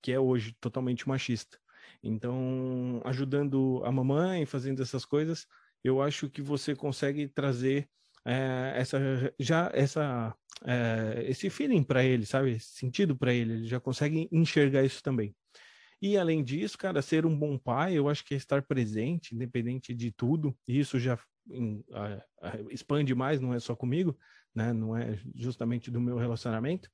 que 0.00 0.12
é 0.12 0.20
hoje 0.20 0.56
totalmente 0.60 1.08
machista. 1.08 1.58
Então, 2.00 3.02
ajudando 3.04 3.82
a 3.84 3.90
mamãe, 3.90 4.46
fazendo 4.46 4.82
essas 4.82 5.04
coisas, 5.04 5.48
eu 5.82 6.00
acho 6.00 6.30
que 6.30 6.40
você 6.40 6.76
consegue 6.76 7.26
trazer 7.26 7.88
é, 8.24 8.72
essa 8.76 9.00
já 9.36 9.68
essa 9.74 10.32
é, 10.64 11.24
esse 11.26 11.50
feeling 11.50 11.82
para 11.82 12.04
ele, 12.04 12.24
sabe? 12.24 12.52
Esse 12.52 12.68
sentido 12.68 13.16
para 13.16 13.34
ele, 13.34 13.54
ele 13.54 13.66
já 13.66 13.80
consegue 13.80 14.28
enxergar 14.30 14.84
isso 14.84 15.02
também. 15.02 15.34
E 16.02 16.18
além 16.18 16.42
disso, 16.42 16.76
cara, 16.76 17.00
ser 17.00 17.24
um 17.24 17.38
bom 17.38 17.56
pai, 17.56 17.94
eu 17.96 18.08
acho 18.08 18.24
que 18.24 18.34
é 18.34 18.36
estar 18.36 18.60
presente, 18.60 19.36
independente 19.36 19.94
de 19.94 20.10
tudo. 20.10 20.52
E 20.66 20.80
isso 20.80 20.98
já 20.98 21.16
em, 21.48 21.84
a, 21.92 22.24
a, 22.42 22.60
expande 22.70 23.14
mais, 23.14 23.40
não 23.40 23.54
é 23.54 23.60
só 23.60 23.76
comigo, 23.76 24.18
né? 24.52 24.72
Não 24.72 24.96
é 24.96 25.16
justamente 25.32 25.92
do 25.92 26.00
meu 26.00 26.16
relacionamento, 26.16 26.90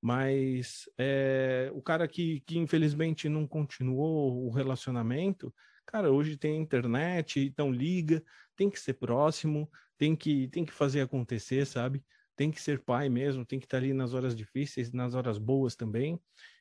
mas 0.00 0.88
é, 0.96 1.70
o 1.74 1.82
cara 1.82 2.08
que, 2.08 2.40
que 2.46 2.56
infelizmente 2.58 3.28
não 3.28 3.46
continuou 3.46 4.46
o 4.46 4.50
relacionamento, 4.50 5.54
cara, 5.84 6.10
hoje 6.10 6.38
tem 6.38 6.58
internet, 6.58 7.40
então 7.40 7.70
liga, 7.70 8.24
tem 8.56 8.70
que 8.70 8.80
ser 8.80 8.94
próximo, 8.94 9.70
tem 9.98 10.16
que, 10.16 10.48
tem 10.48 10.64
que 10.64 10.72
fazer 10.72 11.02
acontecer, 11.02 11.66
sabe? 11.66 12.02
Tem 12.34 12.50
que 12.50 12.60
ser 12.60 12.80
pai 12.80 13.10
mesmo, 13.10 13.44
tem 13.44 13.58
que 13.58 13.66
estar 13.66 13.78
ali 13.78 13.92
nas 13.92 14.14
horas 14.14 14.34
difíceis, 14.34 14.92
nas 14.92 15.14
horas 15.14 15.36
boas 15.36 15.76
também. 15.76 16.18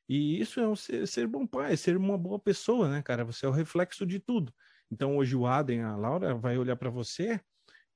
E 0.08 0.40
isso 0.40 0.60
é 0.60 0.68
um 0.68 0.76
ser, 0.76 1.08
ser 1.08 1.28
bom 1.28 1.48
pai, 1.48 1.76
ser 1.76 1.98
uma 1.98 2.18
boa 2.18 2.40
pessoa, 2.40 2.90
né, 2.90 3.02
cara? 3.02 3.24
Você 3.26 3.46
é 3.46 3.50
o 3.50 3.52
reflexo 3.52 4.06
de 4.06 4.20
tudo. 4.20 4.54
Então 4.92 5.18
hoje 5.18 5.36
o 5.36 5.48
Adem, 5.48 5.82
a 5.82 5.96
Laura 5.96 6.36
vai 6.36 6.58
olhar 6.58 6.76
para 6.76 6.90
você, 6.90 7.40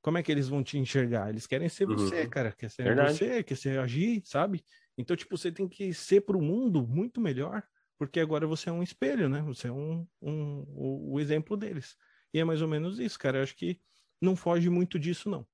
como 0.01 0.17
é 0.17 0.23
que 0.23 0.31
eles 0.31 0.47
vão 0.47 0.63
te 0.63 0.77
enxergar? 0.77 1.29
Eles 1.29 1.45
querem 1.45 1.69
ser 1.69 1.87
uhum. 1.87 1.95
você, 1.95 2.27
cara, 2.27 2.51
quer 2.51 2.69
ser 2.69 2.83
Verdade. 2.83 3.17
você, 3.17 3.43
quer 3.43 3.55
ser 3.55 3.79
agir, 3.79 4.21
sabe? 4.25 4.63
Então, 4.97 5.15
tipo, 5.15 5.37
você 5.37 5.51
tem 5.51 5.67
que 5.67 5.93
ser 5.93 6.21
para 6.21 6.37
o 6.37 6.41
mundo 6.41 6.87
muito 6.87 7.21
melhor, 7.21 7.63
porque 7.97 8.19
agora 8.19 8.47
você 8.47 8.69
é 8.69 8.71
um 8.71 8.81
espelho, 8.81 9.29
né? 9.29 9.41
Você 9.43 9.67
é 9.67 9.71
um, 9.71 10.07
um, 10.21 10.63
o, 10.69 11.13
o 11.13 11.19
exemplo 11.19 11.55
deles. 11.55 11.95
E 12.33 12.39
é 12.39 12.43
mais 12.43 12.61
ou 12.61 12.67
menos 12.67 12.99
isso, 12.99 13.19
cara. 13.19 13.39
Eu 13.39 13.43
acho 13.43 13.55
que 13.55 13.79
não 14.21 14.35
foge 14.35 14.69
muito 14.69 14.97
disso, 14.97 15.29
não. 15.29 15.45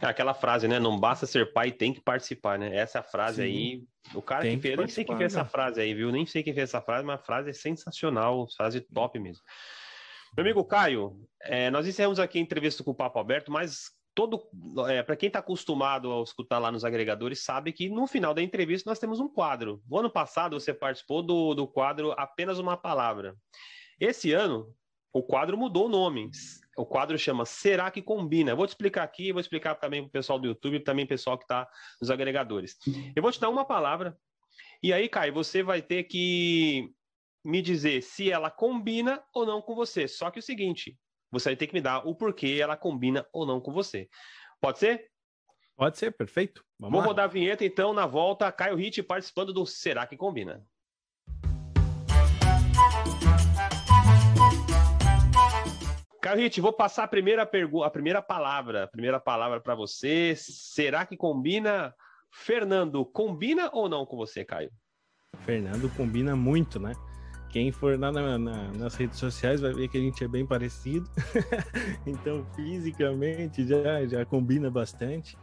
É 0.00 0.06
aquela 0.06 0.34
frase, 0.34 0.66
né? 0.66 0.78
Não 0.78 0.98
basta 0.98 1.26
ser 1.26 1.52
pai, 1.52 1.70
tem 1.70 1.92
que 1.92 2.00
participar, 2.00 2.58
né? 2.58 2.74
Essa 2.74 3.02
frase 3.02 3.36
Sim. 3.36 3.42
aí, 3.42 3.84
o 4.14 4.20
cara 4.20 4.42
tem 4.42 4.56
que 4.56 4.62
fez, 4.62 4.76
nem 4.76 4.88
sei 4.88 5.04
quem 5.04 5.16
fez 5.16 5.34
essa 5.34 5.44
frase 5.44 5.80
aí, 5.80 5.94
viu? 5.94 6.10
Nem 6.10 6.26
sei 6.26 6.42
quem 6.42 6.52
fez 6.52 6.70
essa 6.70 6.80
frase, 6.80 7.04
mas 7.04 7.20
a 7.20 7.22
frase 7.22 7.50
é 7.50 7.52
sensacional, 7.52 8.46
frase 8.56 8.80
top 8.80 9.18
mesmo. 9.18 9.42
Meu 10.36 10.44
amigo 10.44 10.64
Caio, 10.64 11.16
é, 11.42 11.70
nós 11.70 11.86
encerramos 11.86 12.18
aqui 12.18 12.38
a 12.38 12.42
entrevista 12.42 12.82
com 12.82 12.90
o 12.90 12.94
Papo 12.94 13.18
Aberto, 13.18 13.50
mas 13.50 13.90
todo, 14.14 14.42
é, 14.88 15.00
para 15.02 15.16
quem 15.16 15.28
está 15.28 15.38
acostumado 15.38 16.12
a 16.12 16.22
escutar 16.22 16.58
lá 16.58 16.72
nos 16.72 16.84
agregadores, 16.84 17.44
sabe 17.44 17.72
que 17.72 17.88
no 17.88 18.06
final 18.06 18.34
da 18.34 18.42
entrevista 18.42 18.90
nós 18.90 18.98
temos 18.98 19.20
um 19.20 19.28
quadro. 19.28 19.80
No 19.88 19.98
ano 19.98 20.10
passado 20.10 20.58
você 20.58 20.74
participou 20.74 21.22
do, 21.22 21.54
do 21.54 21.68
quadro 21.68 22.12
Apenas 22.16 22.58
uma 22.58 22.76
Palavra. 22.76 23.36
Esse 24.00 24.32
ano, 24.32 24.74
o 25.12 25.22
quadro 25.22 25.56
mudou 25.56 25.86
o 25.86 25.88
nome. 25.88 26.30
O 26.78 26.86
quadro 26.86 27.18
chama 27.18 27.44
Será 27.44 27.90
que 27.90 28.00
Combina? 28.00 28.52
Eu 28.52 28.56
vou 28.56 28.66
te 28.66 28.70
explicar 28.70 29.02
aqui, 29.02 29.32
vou 29.32 29.40
explicar 29.40 29.74
também 29.74 30.02
para 30.02 30.08
o 30.08 30.12
pessoal 30.12 30.38
do 30.38 30.46
YouTube 30.46 30.78
também 30.80 31.04
o 31.04 31.08
pessoal 31.08 31.36
que 31.36 31.44
está 31.44 31.68
nos 32.00 32.08
agregadores. 32.08 32.76
Eu 33.16 33.22
vou 33.22 33.32
te 33.32 33.40
dar 33.40 33.48
uma 33.48 33.64
palavra, 33.64 34.16
e 34.80 34.92
aí, 34.92 35.08
Caio, 35.08 35.32
você 35.32 35.60
vai 35.60 35.82
ter 35.82 36.04
que 36.04 36.92
me 37.44 37.60
dizer 37.60 38.02
se 38.02 38.30
ela 38.30 38.48
combina 38.48 39.22
ou 39.34 39.44
não 39.44 39.60
com 39.60 39.74
você. 39.74 40.06
Só 40.06 40.30
que 40.30 40.38
o 40.38 40.42
seguinte, 40.42 40.96
você 41.32 41.50
vai 41.50 41.56
ter 41.56 41.66
que 41.66 41.74
me 41.74 41.80
dar 41.80 42.06
o 42.06 42.14
porquê 42.14 42.58
ela 42.60 42.76
combina 42.76 43.26
ou 43.32 43.44
não 43.44 43.60
com 43.60 43.72
você. 43.72 44.08
Pode 44.60 44.78
ser? 44.78 45.10
Pode 45.76 45.98
ser, 45.98 46.12
perfeito. 46.12 46.64
Vamos 46.78 46.92
Vou 46.92 47.00
lá. 47.00 47.06
rodar 47.08 47.24
a 47.24 47.28
vinheta 47.28 47.64
então 47.64 47.92
na 47.92 48.06
volta. 48.06 48.50
Caio 48.52 48.76
Hit 48.76 49.02
participando 49.02 49.52
do 49.52 49.66
Será 49.66 50.06
que 50.06 50.16
Combina? 50.16 50.64
Hit, 56.34 56.60
vou 56.60 56.72
passar 56.72 57.04
a 57.04 57.08
primeira 57.08 57.46
pergunta, 57.46 57.86
a 57.86 57.90
primeira 57.90 58.22
palavra, 58.22 58.84
a 58.84 58.88
primeira 58.88 59.20
palavra 59.20 59.60
para 59.60 59.74
você. 59.74 60.34
Será 60.36 61.06
que 61.06 61.16
combina? 61.16 61.94
Fernando, 62.30 63.04
combina 63.04 63.70
ou 63.72 63.88
não 63.88 64.04
com 64.04 64.16
você, 64.16 64.44
Caio? 64.44 64.70
Fernando 65.44 65.88
combina 65.96 66.36
muito, 66.36 66.78
né? 66.78 66.92
Quem 67.50 67.72
for 67.72 67.98
lá 67.98 68.12
na, 68.12 68.38
na, 68.38 68.72
nas 68.72 68.94
redes 68.94 69.18
sociais 69.18 69.60
vai 69.60 69.72
ver 69.72 69.88
que 69.88 69.96
a 69.96 70.00
gente 70.00 70.22
é 70.22 70.28
bem 70.28 70.44
parecido. 70.44 71.08
então, 72.06 72.44
fisicamente, 72.54 73.66
já, 73.66 74.06
já 74.06 74.24
combina 74.24 74.70
bastante. 74.70 75.36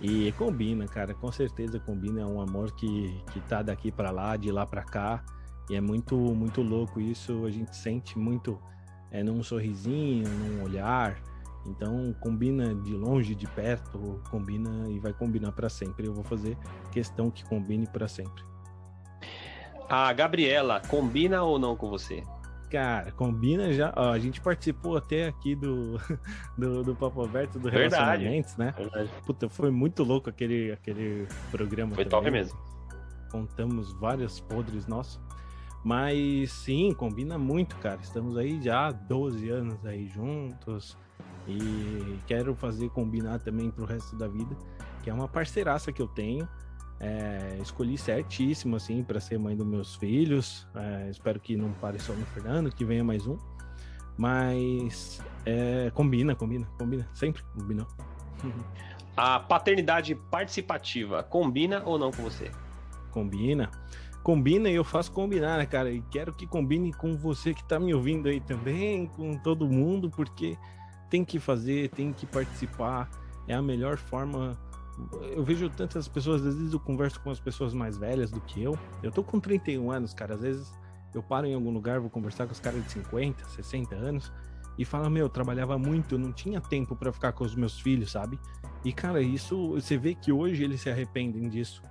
E 0.00 0.32
combina, 0.32 0.86
cara, 0.88 1.14
com 1.14 1.30
certeza 1.30 1.78
combina. 1.78 2.22
É 2.22 2.26
um 2.26 2.40
amor 2.40 2.74
que, 2.74 3.22
que 3.32 3.40
tá 3.42 3.62
daqui 3.62 3.92
para 3.92 4.10
lá, 4.10 4.36
de 4.36 4.50
lá 4.50 4.66
para 4.66 4.82
cá. 4.82 5.24
E 5.70 5.76
é 5.76 5.80
muito, 5.80 6.16
muito 6.16 6.60
louco 6.60 7.00
isso. 7.00 7.46
A 7.46 7.50
gente 7.50 7.76
sente 7.76 8.18
muito 8.18 8.60
é, 9.12 9.22
num 9.22 9.42
sorrisinho, 9.42 10.28
num 10.28 10.64
olhar. 10.64 11.16
Então, 11.64 12.12
combina 12.18 12.74
de 12.74 12.92
longe, 12.92 13.36
de 13.36 13.46
perto, 13.46 14.20
combina 14.30 14.88
e 14.88 14.98
vai 14.98 15.12
combinar 15.12 15.52
para 15.52 15.68
sempre. 15.68 16.06
Eu 16.06 16.14
vou 16.14 16.24
fazer 16.24 16.56
questão 16.90 17.30
que 17.30 17.44
combine 17.44 17.86
para 17.86 18.08
sempre. 18.08 18.42
A 19.88 20.12
Gabriela, 20.12 20.80
combina 20.88 21.42
ou 21.42 21.58
não 21.58 21.76
com 21.76 21.88
você? 21.88 22.24
Cara, 22.70 23.12
combina 23.12 23.70
já. 23.72 23.92
Ó, 23.94 24.10
a 24.10 24.18
gente 24.18 24.40
participou 24.40 24.96
até 24.96 25.26
aqui 25.28 25.54
do, 25.54 26.00
do, 26.56 26.82
do 26.82 26.96
Papo 26.96 27.22
Aberto 27.22 27.58
do 27.58 27.70
Verdade. 27.70 27.94
Relacionamentos, 27.94 28.56
né? 28.56 28.74
Verdade. 28.76 29.10
Puta, 29.26 29.48
foi 29.48 29.70
muito 29.70 30.02
louco 30.02 30.30
aquele, 30.30 30.72
aquele 30.72 31.28
programa. 31.50 31.94
Foi 31.94 32.06
também. 32.06 32.22
top 32.22 32.30
mesmo. 32.30 32.58
Contamos 33.30 33.92
vários 34.00 34.40
podres 34.40 34.86
nossos. 34.86 35.20
Mas 35.84 36.52
sim, 36.52 36.92
combina 36.92 37.36
muito, 37.36 37.76
cara. 37.76 38.00
Estamos 38.00 38.36
aí 38.36 38.60
já 38.62 38.88
há 38.88 38.92
12 38.92 39.48
anos 39.50 39.84
aí 39.84 40.06
juntos. 40.06 40.96
E 41.46 42.18
quero 42.26 42.54
fazer 42.54 42.88
combinar 42.90 43.40
também 43.40 43.70
pro 43.70 43.84
resto 43.84 44.16
da 44.16 44.28
vida, 44.28 44.56
que 45.02 45.10
é 45.10 45.14
uma 45.14 45.26
parceiraça 45.26 45.92
que 45.92 46.00
eu 46.00 46.06
tenho. 46.06 46.48
É, 47.00 47.58
escolhi 47.60 47.98
certíssimo, 47.98 48.76
assim, 48.76 49.02
para 49.02 49.18
ser 49.18 49.38
mãe 49.38 49.56
dos 49.56 49.66
meus 49.66 49.96
filhos. 49.96 50.68
É, 50.74 51.10
espero 51.10 51.40
que 51.40 51.56
não 51.56 51.72
pare 51.72 51.98
só 51.98 52.12
no 52.12 52.24
Fernando, 52.26 52.70
que 52.70 52.84
venha 52.84 53.02
mais 53.02 53.26
um. 53.26 53.36
Mas 54.16 55.20
é, 55.44 55.90
combina, 55.94 56.36
combina, 56.36 56.66
combina. 56.78 57.08
Sempre 57.12 57.42
combinou. 57.54 57.88
A 59.16 59.38
paternidade 59.38 60.14
participativa 60.14 61.22
combina 61.22 61.82
ou 61.84 61.98
não 61.98 62.10
com 62.10 62.22
você? 62.22 62.50
Combina. 63.10 63.70
Combina 64.22 64.68
e 64.68 64.74
eu 64.74 64.84
faço 64.84 65.10
combinar, 65.10 65.58
né, 65.58 65.66
cara? 65.66 65.90
E 65.90 66.00
quero 66.10 66.32
que 66.32 66.46
combine 66.46 66.92
com 66.92 67.16
você 67.16 67.52
que 67.52 67.64
tá 67.64 67.78
me 67.80 67.92
ouvindo 67.92 68.28
aí 68.28 68.40
também, 68.40 69.06
com 69.06 69.36
todo 69.36 69.68
mundo, 69.68 70.10
porque 70.10 70.56
tem 71.10 71.24
que 71.24 71.40
fazer, 71.40 71.90
tem 71.90 72.12
que 72.12 72.26
participar. 72.26 73.10
É 73.48 73.54
a 73.54 73.62
melhor 73.62 73.96
forma 73.96 74.56
eu 75.34 75.42
vejo 75.42 75.68
tantas 75.70 76.06
pessoas, 76.06 76.44
às 76.46 76.54
vezes 76.54 76.72
eu 76.72 76.80
converso 76.80 77.20
com 77.20 77.30
as 77.30 77.40
pessoas 77.40 77.72
mais 77.72 77.96
velhas 77.96 78.30
do 78.30 78.40
que 78.40 78.62
eu. 78.62 78.78
Eu 79.02 79.10
tô 79.10 79.22
com 79.22 79.40
31 79.40 79.90
anos, 79.90 80.12
cara. 80.12 80.34
Às 80.34 80.40
vezes 80.40 80.72
eu 81.14 81.22
paro 81.22 81.46
em 81.46 81.54
algum 81.54 81.70
lugar, 81.70 82.00
vou 82.00 82.10
conversar 82.10 82.46
com 82.46 82.52
os 82.52 82.60
caras 82.60 82.82
de 82.84 82.90
50, 82.92 83.44
60 83.48 83.94
anos 83.94 84.32
e 84.78 84.84
fala: 84.84 85.08
Meu, 85.08 85.26
eu 85.26 85.30
trabalhava 85.30 85.78
muito, 85.78 86.14
eu 86.14 86.18
não 86.18 86.32
tinha 86.32 86.60
tempo 86.60 86.94
para 86.94 87.12
ficar 87.12 87.32
com 87.32 87.44
os 87.44 87.54
meus 87.54 87.80
filhos, 87.80 88.10
sabe? 88.10 88.38
E, 88.84 88.92
cara, 88.92 89.20
isso 89.22 89.72
você 89.72 89.96
vê 89.96 90.14
que 90.14 90.32
hoje 90.32 90.62
eles 90.62 90.80
se 90.80 90.90
arrependem 90.90 91.48
disso. 91.48 91.82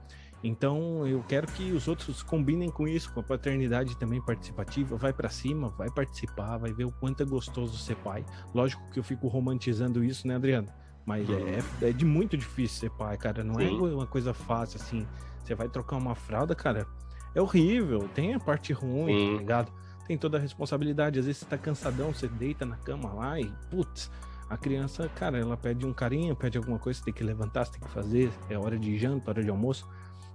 Então, 0.44 1.06
eu 1.06 1.24
quero 1.28 1.46
que 1.48 1.72
os 1.72 1.88
outros 1.88 2.24
combinem 2.24 2.70
com 2.70 2.88
isso, 2.88 3.14
com 3.14 3.20
a 3.20 3.24
paternidade 3.24 3.96
também 3.98 4.20
participativa. 4.20 4.96
Vai 4.96 5.14
para 5.14 5.30
cima, 5.30 5.70
vai 5.70 5.90
participar, 5.90 6.58
vai 6.58 6.74
ver 6.74 6.86
o 6.86 6.92
quanto 6.92 7.22
é 7.22 7.26
gostoso 7.26 7.78
ser 7.78 7.96
pai. 7.98 8.26
Lógico 8.54 8.82
que 8.92 9.00
eu 9.00 9.04
fico 9.04 9.28
romantizando 9.28 10.04
isso, 10.04 10.28
né, 10.28 10.36
Adriano? 10.36 10.68
Mas 11.06 11.30
uhum. 11.30 11.48
é, 11.82 11.90
é 11.90 11.92
de 11.92 12.06
muito 12.06 12.36
difícil 12.36 12.80
ser 12.80 12.90
pai, 12.92 13.18
cara. 13.18 13.44
Não 13.44 13.60
é 13.60 13.68
Sim. 13.68 13.78
é 13.78 13.94
uma 13.94 14.08
coisa 14.08 14.34
fácil 14.34 14.80
assim. 14.82 15.06
Você 15.44 15.54
vai 15.54 15.70
trocar 15.70 15.98
uma 15.98 16.16
fralda, 16.16 16.56
cara. 16.56 16.88
É 17.36 17.42
horrível. 17.42 18.10
Tem 18.14 18.34
a 18.34 18.40
parte 18.40 18.74
ruim, 18.74 19.14
Sim. 19.14 19.34
tá 19.34 19.38
ligado? 19.40 19.74
Tem 20.08 20.18
toda 20.18 20.38
a 20.38 20.40
responsabilidade. 20.40 21.20
Às 21.20 21.26
vezes 21.26 21.42
você 21.42 21.46
tá 21.46 21.58
cansadão, 21.58 22.14
você 22.14 22.28
deita 22.28 22.66
na 22.66 22.78
cama 22.78 23.14
lá 23.14 23.40
e, 23.40 23.52
putz, 23.70 24.12
a 24.50 24.58
criança, 24.58 25.10
cara, 25.16 25.38
ela 25.38 25.56
pede 25.56 25.86
um 25.86 25.94
carinho, 25.94 26.36
pede 26.36 26.58
alguma 26.58 26.78
coisa, 26.78 27.00
você 27.00 27.06
tem 27.06 27.14
que 27.14 27.24
levantar, 27.24 27.66
você 27.66 27.72
tem 27.72 27.82
que 27.82 27.90
fazer. 27.90 28.32
É 28.50 28.58
hora 28.58 28.78
de 28.78 28.98
janta, 28.98 29.32
hora 29.32 29.42
de 29.42 29.50
almoço. 29.50 29.88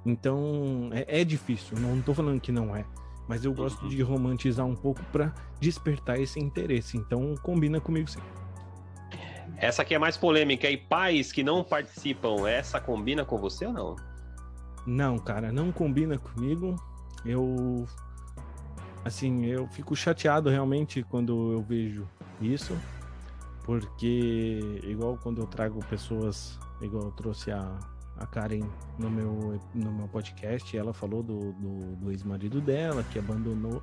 Então, 0.07 0.89
é, 0.93 1.21
é 1.21 1.25
difícil. 1.25 1.77
Não 1.79 2.01
tô 2.01 2.15
falando 2.15 2.41
que 2.41 2.53
não 2.53 2.75
é. 2.75 2.85
Mas 3.27 3.45
eu 3.45 3.53
gosto 3.53 3.83
uhum. 3.83 3.89
de 3.89 4.01
romantizar 4.03 4.65
um 4.65 4.77
pouco 4.77 5.03
para 5.11 5.35
despertar 5.61 6.21
esse 6.21 6.39
interesse. 6.39 6.97
Então, 6.97 7.35
combina 7.43 7.81
comigo 7.81 8.09
sim. 8.09 8.21
Essa 9.57 9.83
aqui 9.83 9.97
é 9.97 9.99
mais 9.99 10.17
polêmica. 10.17 10.71
E 10.71 10.77
pais 10.77 11.33
que 11.33 11.43
não 11.43 11.65
participam, 11.65 12.49
essa 12.49 12.81
combina 12.81 13.25
com 13.25 13.37
você 13.37 13.67
ou 13.67 13.73
não? 13.73 13.97
Não, 14.87 15.19
cara, 15.19 15.51
não 15.51 15.73
combina 15.73 16.17
comigo. 16.17 16.77
Eu. 17.25 17.85
Assim, 19.05 19.45
eu 19.47 19.67
fico 19.69 19.97
chateado 19.97 20.49
realmente 20.49 21.03
quando 21.03 21.53
eu 21.53 21.63
vejo 21.63 22.09
isso. 22.41 22.77
Porque, 23.65 24.81
igual 24.85 25.19
quando 25.21 25.41
eu 25.41 25.47
trago 25.49 25.85
pessoas, 25.87 26.57
igual 26.81 27.07
eu 27.07 27.11
trouxe 27.11 27.51
a, 27.51 27.77
a 28.19 28.27
Karen 28.27 28.69
no 28.99 29.11
meu, 29.11 29.61
no 29.75 29.93
meu 29.93 30.09
podcast, 30.09 30.77
ela 30.77 30.93
falou 30.93 31.23
do, 31.23 31.53
do, 31.53 31.97
do 31.97 32.11
ex-marido 32.11 32.61
dela, 32.61 33.03
que 33.05 33.19
abandonou. 33.19 33.83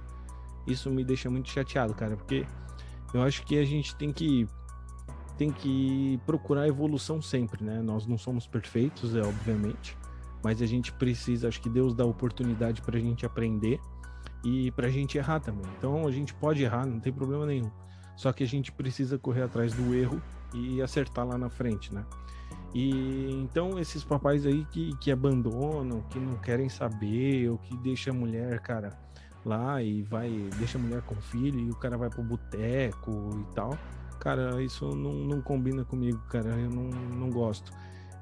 Isso 0.65 0.89
me 0.89 1.03
deixa 1.03 1.29
muito 1.29 1.49
chateado, 1.49 1.93
cara, 1.93 2.15
porque 2.15 2.45
eu 3.13 3.21
acho 3.21 3.45
que 3.45 3.57
a 3.57 3.65
gente 3.65 3.95
tem 3.95 4.11
que 4.11 4.47
tem 5.37 5.51
que 5.51 6.19
procurar 6.27 6.67
evolução 6.67 7.21
sempre, 7.21 7.63
né? 7.63 7.81
Nós 7.81 8.05
não 8.05 8.17
somos 8.17 8.45
perfeitos, 8.45 9.15
é 9.15 9.21
obviamente, 9.21 9.97
mas 10.43 10.61
a 10.61 10.65
gente 10.65 10.93
precisa, 10.93 11.47
acho 11.47 11.59
que 11.59 11.69
Deus 11.69 11.95
dá 11.95 12.05
oportunidade 12.05 12.81
para 12.83 12.97
a 12.97 13.01
gente 13.01 13.25
aprender 13.25 13.79
e 14.43 14.71
para 14.71 14.87
a 14.87 14.89
gente 14.91 15.17
errar 15.17 15.39
também. 15.39 15.65
Então 15.77 16.07
a 16.07 16.11
gente 16.11 16.33
pode 16.35 16.61
errar, 16.61 16.85
não 16.85 16.99
tem 16.99 17.11
problema 17.11 17.45
nenhum. 17.45 17.71
Só 18.15 18.31
que 18.31 18.43
a 18.43 18.47
gente 18.47 18.71
precisa 18.71 19.17
correr 19.17 19.41
atrás 19.41 19.73
do 19.73 19.93
erro 19.95 20.21
e 20.53 20.81
acertar 20.81 21.25
lá 21.25 21.37
na 21.37 21.49
frente, 21.49 21.93
né? 21.93 22.05
E 22.73 23.31
então 23.31 23.77
esses 23.77 24.03
papais 24.03 24.45
aí 24.45 24.65
que, 24.65 24.95
que 24.97 25.11
abandonam, 25.11 26.01
que 26.09 26.19
não 26.19 26.35
querem 26.37 26.69
saber, 26.69 27.49
ou 27.49 27.57
que 27.57 27.77
deixa 27.77 28.09
a 28.09 28.13
mulher, 28.13 28.59
cara, 28.61 28.97
lá 29.45 29.81
e 29.81 30.01
vai, 30.01 30.29
deixa 30.57 30.77
a 30.77 30.81
mulher 30.81 31.01
com 31.03 31.15
filho 31.15 31.59
e 31.59 31.69
o 31.69 31.75
cara 31.75 31.97
vai 31.97 32.09
pro 32.09 32.23
boteco 32.23 33.29
e 33.41 33.53
tal. 33.53 33.77
Cara, 34.19 34.61
isso 34.63 34.87
não, 34.95 35.13
não 35.13 35.41
combina 35.41 35.83
comigo, 35.83 36.19
cara. 36.29 36.49
Eu 36.49 36.69
não, 36.69 36.85
não 36.85 37.29
gosto. 37.29 37.71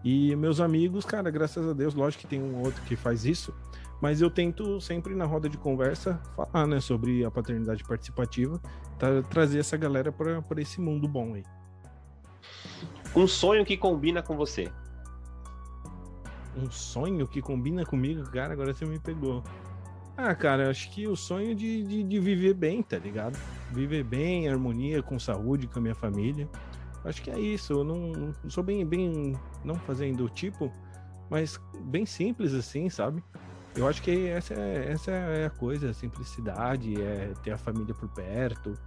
E 0.04 0.36
meus 0.36 0.60
amigos, 0.60 1.06
cara, 1.06 1.30
graças 1.30 1.66
a 1.68 1.74
Deus, 1.74 1.94
lógico 1.94 2.22
que 2.22 2.28
tem 2.28 2.42
um 2.42 2.60
outro 2.62 2.82
que 2.84 2.96
faz 2.96 3.24
isso, 3.24 3.54
mas 4.02 4.20
eu 4.20 4.32
tento 4.32 4.82
sempre 4.82 5.14
na 5.14 5.26
roda 5.26 5.48
de 5.48 5.60
conversa 5.60 6.20
falar, 6.36 6.66
né, 6.66 6.80
sobre 6.80 7.24
a 7.24 7.30
paternidade 7.30 7.84
participativa, 7.84 8.60
tá, 8.98 9.22
trazer 9.30 9.60
essa 9.60 9.78
galera 9.78 10.12
para 10.12 10.60
esse 10.60 10.82
mundo 10.82 11.08
bom 11.08 11.36
aí. 11.36 11.44
Um 13.16 13.28
sonho 13.28 13.66
que 13.66 13.76
combina 13.76 14.22
com 14.22 14.38
você. 14.38 14.72
Um 16.56 16.70
sonho 16.72 17.28
que 17.28 17.42
combina 17.42 17.86
comigo? 17.86 18.24
Cara, 18.32 18.54
agora 18.54 18.74
você 18.74 18.86
me 18.86 19.00
pegou. 19.00 19.44
Ah, 20.16 20.36
cara, 20.36 20.70
acho 20.70 20.92
que 20.92 21.08
o 21.08 21.16
sonho 21.16 21.56
de, 21.56 21.84
de, 21.84 22.04
de, 22.04 22.20
viver 22.20 22.54
bem, 22.54 22.84
tá 22.84 22.98
ligado? 22.98 23.38
Viver 23.72 24.04
bem, 24.04 24.48
harmonia, 24.48 25.02
com 25.02 25.18
saúde, 25.18 25.68
com 25.68 25.80
a 25.80 25.82
minha 25.82 25.96
família. 25.96 26.48
Acho 27.04 27.22
que 27.22 27.32
é 27.32 27.40
isso. 27.40 27.74
Eu 27.74 27.84
não, 27.84 28.34
não 28.44 28.50
sou 28.50 28.64
bem, 28.64 28.86
bem, 28.86 29.36
não 29.64 29.76
fazendo 29.76 30.30
tipo, 30.30 30.72
mas 31.30 31.60
bem 31.86 32.06
simples 32.06 32.54
assim, 32.54 32.90
sabe? 32.90 33.24
Eu 33.76 33.88
acho 33.88 34.02
que 34.02 34.28
essa 34.28 34.54
é, 34.54 34.92
essa 34.92 35.12
é 35.12 35.46
a 35.46 35.50
coisa, 35.50 35.90
a 35.90 35.94
simplicidade, 35.94 37.02
é 37.02 37.34
ter 37.42 37.52
a 37.52 37.58
família 37.58 37.94
por 37.94 38.10
perto. 38.10 38.78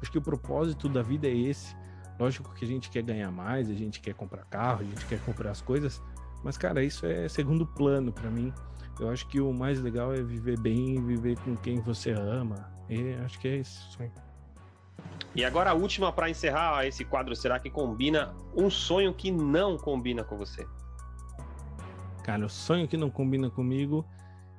Acho 0.00 0.10
que 0.10 0.18
o 0.18 0.22
propósito 0.22 0.88
da 0.88 1.02
vida 1.02 1.28
é 1.28 1.36
esse. 1.36 1.76
Lógico 2.20 2.54
que 2.54 2.66
a 2.66 2.68
gente 2.68 2.90
quer 2.90 3.02
ganhar 3.02 3.30
mais, 3.30 3.70
a 3.70 3.74
gente 3.74 3.98
quer 3.98 4.12
comprar 4.12 4.44
carro, 4.44 4.82
a 4.82 4.84
gente 4.84 5.06
quer 5.06 5.18
comprar 5.20 5.50
as 5.50 5.62
coisas, 5.62 6.02
mas 6.44 6.58
cara, 6.58 6.84
isso 6.84 7.06
é 7.06 7.26
segundo 7.30 7.66
plano 7.66 8.12
para 8.12 8.30
mim. 8.30 8.52
Eu 9.00 9.08
acho 9.08 9.26
que 9.26 9.40
o 9.40 9.50
mais 9.54 9.80
legal 9.80 10.12
é 10.12 10.22
viver 10.22 10.60
bem, 10.60 11.02
viver 11.02 11.38
com 11.38 11.56
quem 11.56 11.80
você 11.80 12.10
ama. 12.10 12.70
E 12.90 13.14
acho 13.24 13.38
que 13.40 13.48
é 13.48 13.56
isso. 13.56 13.98
E 15.34 15.42
agora 15.42 15.70
a 15.70 15.74
última 15.74 16.12
para 16.12 16.28
encerrar 16.28 16.86
esse 16.86 17.06
quadro, 17.06 17.34
será 17.34 17.58
que 17.58 17.70
combina 17.70 18.34
um 18.54 18.68
sonho 18.68 19.14
que 19.14 19.30
não 19.30 19.78
combina 19.78 20.22
com 20.22 20.36
você? 20.36 20.66
Cara, 22.22 22.44
o 22.44 22.50
sonho 22.50 22.86
que 22.86 22.98
não 22.98 23.08
combina 23.08 23.48
comigo 23.48 24.04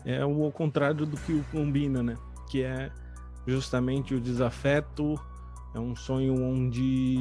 é 0.03 0.25
o 0.25 0.51
contrário 0.51 1.05
do 1.05 1.15
que 1.15 1.33
o 1.33 1.43
combina, 1.51 2.01
né? 2.01 2.17
Que 2.49 2.63
é 2.63 2.91
justamente 3.45 4.15
o 4.15 4.19
desafeto, 4.19 5.13
é 5.73 5.79
um 5.79 5.95
sonho 5.95 6.33
onde, 6.41 7.20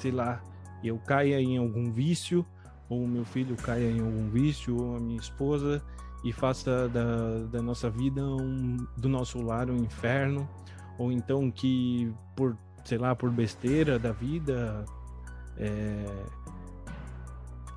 sei 0.00 0.10
lá, 0.10 0.42
eu 0.82 0.98
caia 0.98 1.40
em 1.40 1.58
algum 1.58 1.92
vício, 1.92 2.44
ou 2.88 3.06
meu 3.06 3.24
filho 3.24 3.54
caia 3.56 3.90
em 3.90 4.00
algum 4.00 4.28
vício, 4.30 4.76
ou 4.76 4.96
a 4.96 5.00
minha 5.00 5.20
esposa, 5.20 5.82
e 6.24 6.32
faça 6.32 6.88
da, 6.88 7.38
da 7.50 7.62
nossa 7.62 7.88
vida, 7.88 8.22
um, 8.22 8.76
do 8.96 9.08
nosso 9.08 9.40
lar, 9.42 9.70
um 9.70 9.76
inferno, 9.76 10.48
ou 10.98 11.12
então 11.12 11.50
que 11.50 12.12
por, 12.34 12.56
sei 12.84 12.98
lá, 12.98 13.14
por 13.14 13.30
besteira 13.30 13.98
da 13.98 14.12
vida, 14.12 14.84
é, 15.56 16.04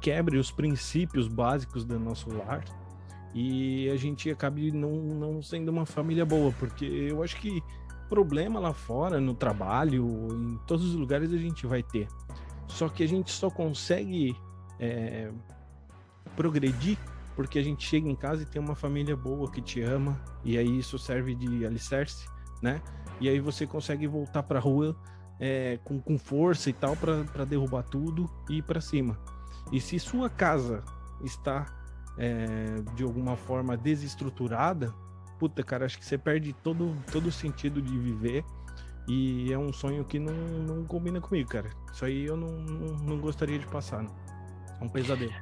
quebre 0.02 0.38
os 0.38 0.52
princípios 0.52 1.28
básicos 1.28 1.86
do 1.86 2.00
nosso 2.00 2.30
lar. 2.30 2.64
E 3.36 3.90
a 3.90 3.96
gente 3.96 4.30
acabe 4.30 4.72
não, 4.72 4.92
não 4.92 5.42
sendo 5.42 5.70
uma 5.70 5.86
família 5.86 6.24
boa, 6.24 6.54
porque 6.60 6.86
eu 6.86 7.24
acho 7.24 7.38
que 7.38 7.64
problema 8.10 8.60
lá 8.60 8.74
fora, 8.74 9.20
no 9.20 9.34
trabalho, 9.34 10.28
em 10.32 10.58
todos 10.68 10.86
os 10.86 10.96
lugares 10.96 11.34
a 11.34 11.38
gente 11.38 11.66
vai 11.66 11.84
ter. 11.84 12.08
Só 12.68 12.90
que 12.90 13.04
a 13.04 13.08
gente 13.08 13.32
só 13.32 13.50
consegue 13.50 14.36
é, 14.80 15.32
progredir 16.36 16.98
porque 17.36 17.58
a 17.58 17.64
gente 17.64 17.86
chega 17.88 18.08
em 18.08 18.16
casa 18.16 18.44
e 18.44 18.46
tem 18.46 18.62
uma 18.62 18.76
família 18.76 19.16
boa 19.16 19.50
que 19.50 19.62
te 19.62 19.82
ama, 19.82 20.22
e 20.44 20.58
aí 20.58 20.80
isso 20.80 21.00
serve 21.00 21.34
de 21.34 21.66
alicerce, 21.66 22.28
né? 22.62 22.82
E 23.20 23.28
aí 23.28 23.40
você 23.40 23.66
consegue 23.66 24.08
voltar 24.08 24.44
para 24.44 24.60
a 24.60 24.62
rua 24.62 24.96
é, 25.40 25.80
com, 25.84 26.00
com 26.00 26.18
força 26.18 26.70
e 26.70 26.74
tal 26.74 26.96
para 26.96 27.46
derrubar 27.46 27.84
tudo 27.84 28.30
e 28.50 28.58
ir 28.58 28.62
para 28.62 28.80
cima. 28.80 29.18
E 29.72 29.80
se 29.80 29.98
sua 30.00 30.30
casa 30.30 30.84
está 31.24 31.66
é, 32.18 32.82
de 32.96 33.04
alguma 33.04 33.36
forma 33.36 33.76
desestruturada, 33.76 34.94
puta, 35.40 35.64
cara, 35.64 35.86
acho 35.86 35.98
que 35.98 36.06
você 36.06 36.18
perde 36.18 36.54
todo, 36.54 36.96
todo 37.12 37.28
o 37.28 37.32
sentido 37.32 37.82
de 37.82 37.98
viver. 37.98 38.44
E 39.08 39.52
é 39.52 39.58
um 39.58 39.74
sonho 39.74 40.06
que 40.06 40.18
não, 40.18 40.34
não 40.34 40.86
combina 40.86 41.20
comigo, 41.20 41.50
cara. 41.50 41.70
Isso 41.92 42.06
aí 42.06 42.26
eu 42.26 42.38
não, 42.38 42.52
não, 42.52 42.98
não 43.00 43.20
gostaria 43.20 43.60
de 43.60 43.68
passar, 43.68 44.02
não. 44.02 44.16
É 44.80 44.84
um 44.84 44.90
pesadelo. 44.90 45.34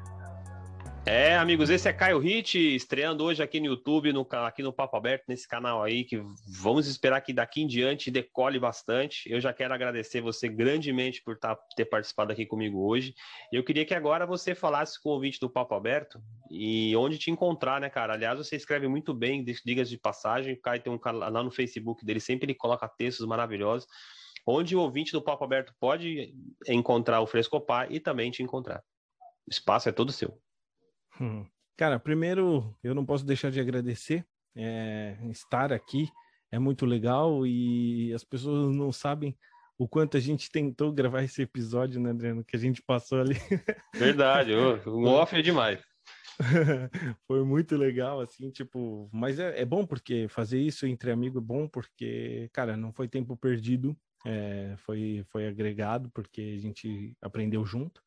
É, 1.03 1.35
amigos, 1.35 1.71
esse 1.71 1.89
é 1.89 1.93
Caio 1.93 2.19
Hit, 2.19 2.75
estreando 2.75 3.23
hoje 3.23 3.41
aqui 3.41 3.59
no 3.59 3.65
YouTube, 3.65 4.13
no, 4.13 4.25
aqui 4.45 4.61
no 4.61 4.71
Papo 4.71 4.95
Aberto, 4.95 5.23
nesse 5.27 5.47
canal 5.47 5.81
aí, 5.81 6.03
que 6.03 6.21
vamos 6.61 6.85
esperar 6.85 7.19
que 7.21 7.33
daqui 7.33 7.63
em 7.63 7.67
diante 7.67 8.11
decole 8.11 8.59
bastante. 8.59 9.27
Eu 9.27 9.41
já 9.41 9.51
quero 9.51 9.73
agradecer 9.73 10.21
você 10.21 10.47
grandemente 10.47 11.23
por 11.23 11.39
tá, 11.39 11.57
ter 11.75 11.85
participado 11.85 12.31
aqui 12.31 12.45
comigo 12.45 12.87
hoje. 12.87 13.15
Eu 13.51 13.63
queria 13.63 13.83
que 13.83 13.95
agora 13.95 14.27
você 14.27 14.53
falasse 14.53 15.01
com 15.01 15.09
o 15.09 15.13
ouvinte 15.13 15.39
do 15.39 15.49
Papo 15.49 15.73
Aberto 15.73 16.21
e 16.51 16.95
onde 16.95 17.17
te 17.17 17.31
encontrar, 17.31 17.81
né, 17.81 17.89
cara? 17.89 18.13
Aliás, 18.13 18.37
você 18.37 18.55
escreve 18.55 18.87
muito 18.87 19.11
bem, 19.11 19.43
digas 19.65 19.89
de 19.89 19.97
passagem. 19.97 20.53
O 20.53 20.61
Caio 20.61 20.83
tem 20.83 20.93
um 20.93 20.99
canal 20.99 21.43
no 21.43 21.51
Facebook 21.51 22.05
dele, 22.05 22.19
sempre 22.19 22.45
ele 22.45 22.53
coloca 22.53 22.87
textos 22.87 23.25
maravilhosos. 23.25 23.87
Onde 24.45 24.75
o 24.75 24.79
ouvinte 24.79 25.11
do 25.11 25.21
Papo 25.21 25.43
Aberto 25.43 25.73
pode 25.79 26.31
encontrar 26.67 27.21
o 27.21 27.27
Frescopar 27.27 27.91
e 27.91 27.99
também 27.99 28.29
te 28.29 28.43
encontrar. 28.43 28.83
O 29.47 29.51
espaço 29.51 29.89
é 29.89 29.91
todo 29.91 30.11
seu. 30.11 30.39
Hum. 31.22 31.45
Cara, 31.78 31.99
primeiro 31.99 32.76
eu 32.84 32.95
não 32.95 33.05
posso 33.05 33.26
deixar 33.26 33.51
de 33.51 33.59
agradecer 33.59 34.26
é, 34.55 35.17
estar 35.30 35.72
aqui. 35.72 36.09
É 36.51 36.59
muito 36.59 36.86
legal 36.86 37.45
e 37.45 38.11
as 38.13 38.24
pessoas 38.24 38.76
não 38.76 38.91
sabem 38.91 39.38
o 39.78 39.88
quanto 39.88 40.17
a 40.17 40.19
gente 40.19 40.51
tentou 40.51 40.91
gravar 40.91 41.24
esse 41.24 41.41
episódio, 41.41 41.99
né, 41.99 42.09
Adriano? 42.09 42.43
Que 42.43 42.55
a 42.55 42.59
gente 42.59 42.82
passou 42.82 43.22
ali. 43.22 43.36
Verdade, 43.95 44.53
o 44.86 45.05
off 45.05 45.36
é 45.36 45.41
demais. 45.41 45.82
Foi 47.28 47.43
muito 47.43 47.78
legal, 47.78 48.19
assim, 48.19 48.49
tipo, 48.49 49.09
mas 49.13 49.39
é, 49.39 49.61
é, 49.61 49.65
bom 49.65 49.86
porque 49.86 50.28
fazer 50.28 50.59
isso 50.59 50.86
entre 50.88 51.11
amigos 51.11 51.41
é 51.41 51.45
bom 51.45 51.67
porque, 51.67 52.49
cara, 52.51 52.76
não 52.76 52.91
foi 52.91 53.07
tempo 53.07 53.38
perdido, 53.38 53.95
é, 54.26 54.74
foi, 54.78 55.24
foi 55.30 55.47
agregado 55.47 56.09
porque 56.11 56.55
a 56.57 56.59
gente 56.59 57.15
aprendeu 57.22 57.63
junto. 57.65 58.01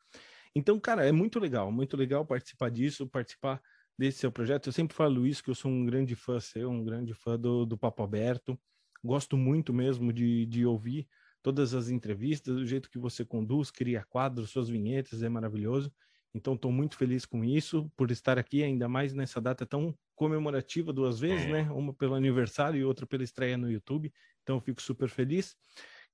Então, 0.55 0.79
cara, 0.79 1.07
é 1.07 1.13
muito 1.13 1.39
legal, 1.41 1.71
muito 1.73 1.97
legal 1.97 2.25
participar 2.25 2.71
disso, 2.71 3.09
participar 3.09 3.61
desse 3.99 4.19
seu 4.19 4.31
projeto. 4.31 4.69
Eu 4.69 4.73
sempre 4.73 4.97
falo 4.97 5.27
isso, 5.27 5.43
que 5.43 5.51
eu 5.51 5.55
sou 5.55 5.71
um 5.71 5.85
grande 5.85 6.15
fã 6.15 6.39
seu, 6.39 6.71
um 6.71 6.85
grande 6.85 7.13
fã 7.13 7.39
do, 7.39 7.67
do 7.67 7.77
Papo 7.77 8.03
Aberto. 8.03 8.59
Gosto 9.03 9.37
muito 9.37 9.73
mesmo 9.73 10.13
de, 10.13 10.47
de 10.47 10.65
ouvir 10.65 11.09
todas 11.43 11.75
as 11.75 11.91
entrevistas, 11.91 12.55
do 12.55 12.67
jeito 12.67 12.89
que 12.89 12.99
você 12.99 13.25
conduz, 13.25 13.71
cria 13.71 14.03
quadros, 14.09 14.51
suas 14.51 14.69
vinhetas, 14.69 15.23
é 15.23 15.29
maravilhoso. 15.29 15.93
Então, 16.33 16.55
estou 16.55 16.73
muito 16.73 16.97
feliz 16.97 17.27
com 17.27 17.45
isso, 17.45 17.93
por 17.97 18.11
estar 18.11 18.39
aqui, 18.39 18.63
ainda 18.63 18.89
mais 18.89 19.13
nessa 19.13 19.41
data 19.41 19.67
tão 19.67 19.95
comemorativa, 20.15 20.93
duas 20.93 21.21
vezes, 21.21 21.47
né? 21.47 21.71
Uma 21.71 21.93
pelo 21.93 22.15
aniversário 22.15 22.81
e 22.81 22.85
outra 22.85 23.07
pela 23.07 23.23
estreia 23.23 23.59
no 23.59 23.71
YouTube. 23.71 24.13
Então, 24.43 24.61
fico 24.61 24.81
super 24.81 25.09
feliz. 25.09 25.55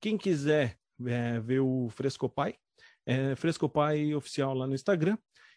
Quem 0.01 0.18
quiser 0.18 0.79
é, 1.07 1.40
ver 1.40 1.61
o 1.61 1.88
Frescopai, 1.90 2.57
é 3.07 3.34
Frescopai 3.34 4.14
Oficial 4.14 4.55
lá 4.55 4.66
no 4.66 4.74
Instagram 4.74 5.16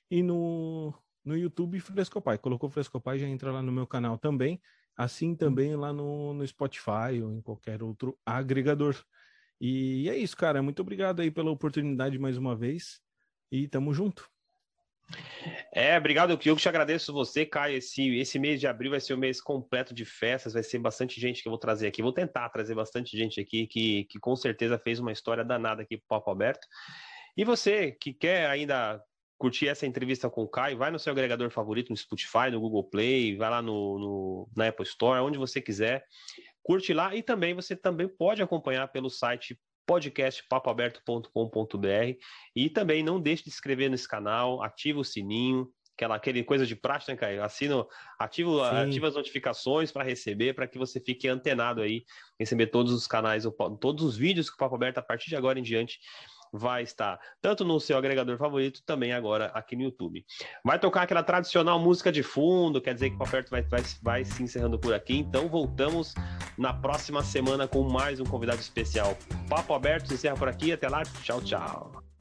e 0.09 0.23
no, 0.23 0.93
no 1.23 1.37
YouTube 1.37 1.79
Frescopai. 1.79 2.37
Colocou 2.37 2.69
Frescopai, 2.69 3.19
já 3.19 3.27
entra 3.27 3.51
lá 3.51 3.61
no 3.61 3.71
meu 3.71 3.87
canal 3.87 4.17
também. 4.17 4.61
Assim 4.95 5.35
também 5.35 5.75
lá 5.75 5.91
no, 5.91 6.33
no 6.33 6.45
Spotify 6.45 7.21
ou 7.23 7.31
em 7.33 7.41
qualquer 7.41 7.81
outro 7.81 8.17
agregador. 8.25 8.95
E 9.59 10.07
é 10.09 10.17
isso, 10.17 10.37
cara. 10.37 10.61
Muito 10.61 10.81
obrigado 10.81 11.21
aí 11.21 11.31
pela 11.31 11.51
oportunidade 11.51 12.19
mais 12.19 12.37
uma 12.37 12.55
vez. 12.55 12.99
E 13.51 13.67
tamo 13.67 13.93
junto. 13.93 14.32
É, 15.73 15.97
obrigado, 15.97 16.39
eu 16.45 16.55
te 16.55 16.69
agradeço 16.69 17.13
você, 17.13 17.45
Caio. 17.45 17.77
Esse, 17.77 18.15
esse 18.17 18.39
mês 18.39 18.59
de 18.59 18.67
abril 18.67 18.91
vai 18.91 18.99
ser 18.99 19.13
um 19.13 19.17
mês 19.17 19.41
completo 19.41 19.93
de 19.93 20.05
festas, 20.05 20.53
vai 20.53 20.63
ser 20.63 20.79
bastante 20.79 21.19
gente 21.19 21.41
que 21.41 21.47
eu 21.47 21.51
vou 21.51 21.59
trazer 21.59 21.87
aqui. 21.87 22.01
Vou 22.01 22.13
tentar 22.13 22.49
trazer 22.49 22.75
bastante 22.75 23.17
gente 23.17 23.39
aqui 23.39 23.67
que, 23.67 24.05
que 24.05 24.19
com 24.19 24.35
certeza 24.35 24.77
fez 24.77 24.99
uma 24.99 25.11
história 25.11 25.43
danada 25.43 25.81
aqui 25.81 25.97
pro 25.97 26.07
Papo 26.07 26.31
Aberto. 26.31 26.67
E 27.35 27.43
você 27.43 27.91
que 27.91 28.13
quer 28.13 28.47
ainda 28.47 29.01
curtir 29.37 29.67
essa 29.67 29.85
entrevista 29.85 30.29
com 30.29 30.43
o 30.43 30.47
Caio, 30.47 30.77
vai 30.77 30.91
no 30.91 30.99
seu 30.99 31.11
agregador 31.11 31.49
favorito, 31.49 31.89
no 31.89 31.97
Spotify, 31.97 32.49
no 32.51 32.61
Google 32.61 32.83
Play, 32.83 33.35
vai 33.35 33.49
lá 33.49 33.61
no, 33.61 33.99
no, 33.99 34.49
na 34.55 34.67
Apple 34.67 34.85
Store, 34.85 35.19
onde 35.21 35.37
você 35.37 35.59
quiser. 35.59 36.05
Curte 36.61 36.93
lá 36.93 37.13
e 37.13 37.21
também 37.21 37.53
você 37.53 37.75
também 37.75 38.07
pode 38.07 38.41
acompanhar 38.41 38.87
pelo 38.87 39.09
site 39.09 39.59
podcastpapoaberto.com.br 39.85 42.17
e 42.55 42.69
também 42.69 43.03
não 43.03 43.19
deixe 43.19 43.43
de 43.43 43.51
se 43.51 43.57
inscrever 43.57 43.89
nesse 43.89 44.07
canal, 44.07 44.63
ativa 44.63 44.99
o 44.99 45.03
sininho, 45.03 45.69
aquela 45.95 46.15
aquele 46.15 46.43
coisa 46.43 46.65
de 46.65 46.75
prática, 46.75 47.11
né, 47.11 47.17
Caio? 47.17 47.43
Assino, 47.43 47.87
ativo, 48.19 48.61
ativa 48.61 49.07
as 49.07 49.15
notificações 49.15 49.91
para 49.91 50.03
receber, 50.03 50.53
para 50.53 50.67
que 50.67 50.77
você 50.77 50.99
fique 50.99 51.27
antenado 51.27 51.81
aí, 51.81 52.03
receber 52.39 52.67
todos 52.67 52.91
os 52.91 53.07
canais, 53.07 53.43
todos 53.79 54.03
os 54.03 54.17
vídeos 54.17 54.49
que 54.49 54.55
o 54.55 54.57
Papo 54.57 54.75
Aberto 54.75 54.97
a 54.97 55.03
partir 55.03 55.29
de 55.29 55.35
agora 55.35 55.59
em 55.59 55.63
diante 55.63 55.99
vai 56.53 56.83
estar 56.83 57.19
tanto 57.41 57.65
no 57.65 57.79
seu 57.79 57.97
agregador 57.97 58.37
favorito, 58.37 58.83
também 58.85 59.11
agora 59.11 59.47
aqui 59.47 59.75
no 59.75 59.81
YouTube. 59.81 60.23
Vai 60.63 60.77
tocar 60.77 61.01
aquela 61.01 61.23
tradicional 61.23 61.79
música 61.79 62.11
de 62.11 62.21
fundo, 62.21 62.79
quer 62.79 62.93
dizer 62.93 63.09
que 63.09 63.15
o 63.15 63.19
Papo 63.19 63.29
Aberto 63.31 63.49
vai, 63.49 63.63
vai, 63.63 63.83
vai 64.01 64.25
se 64.25 64.43
encerrando 64.43 64.77
por 64.77 64.93
aqui, 64.93 65.17
então 65.17 65.47
voltamos 65.47 66.13
na 66.57 66.73
próxima 66.73 67.23
semana 67.23 67.67
com 67.67 67.83
mais 67.83 68.19
um 68.19 68.25
convidado 68.25 68.61
especial. 68.61 69.17
Papo 69.49 69.73
Aberto 69.73 70.07
se 70.07 70.13
encerra 70.13 70.37
por 70.37 70.47
aqui, 70.47 70.71
até 70.71 70.87
lá, 70.87 71.03
tchau, 71.23 71.41
tchau. 71.41 72.12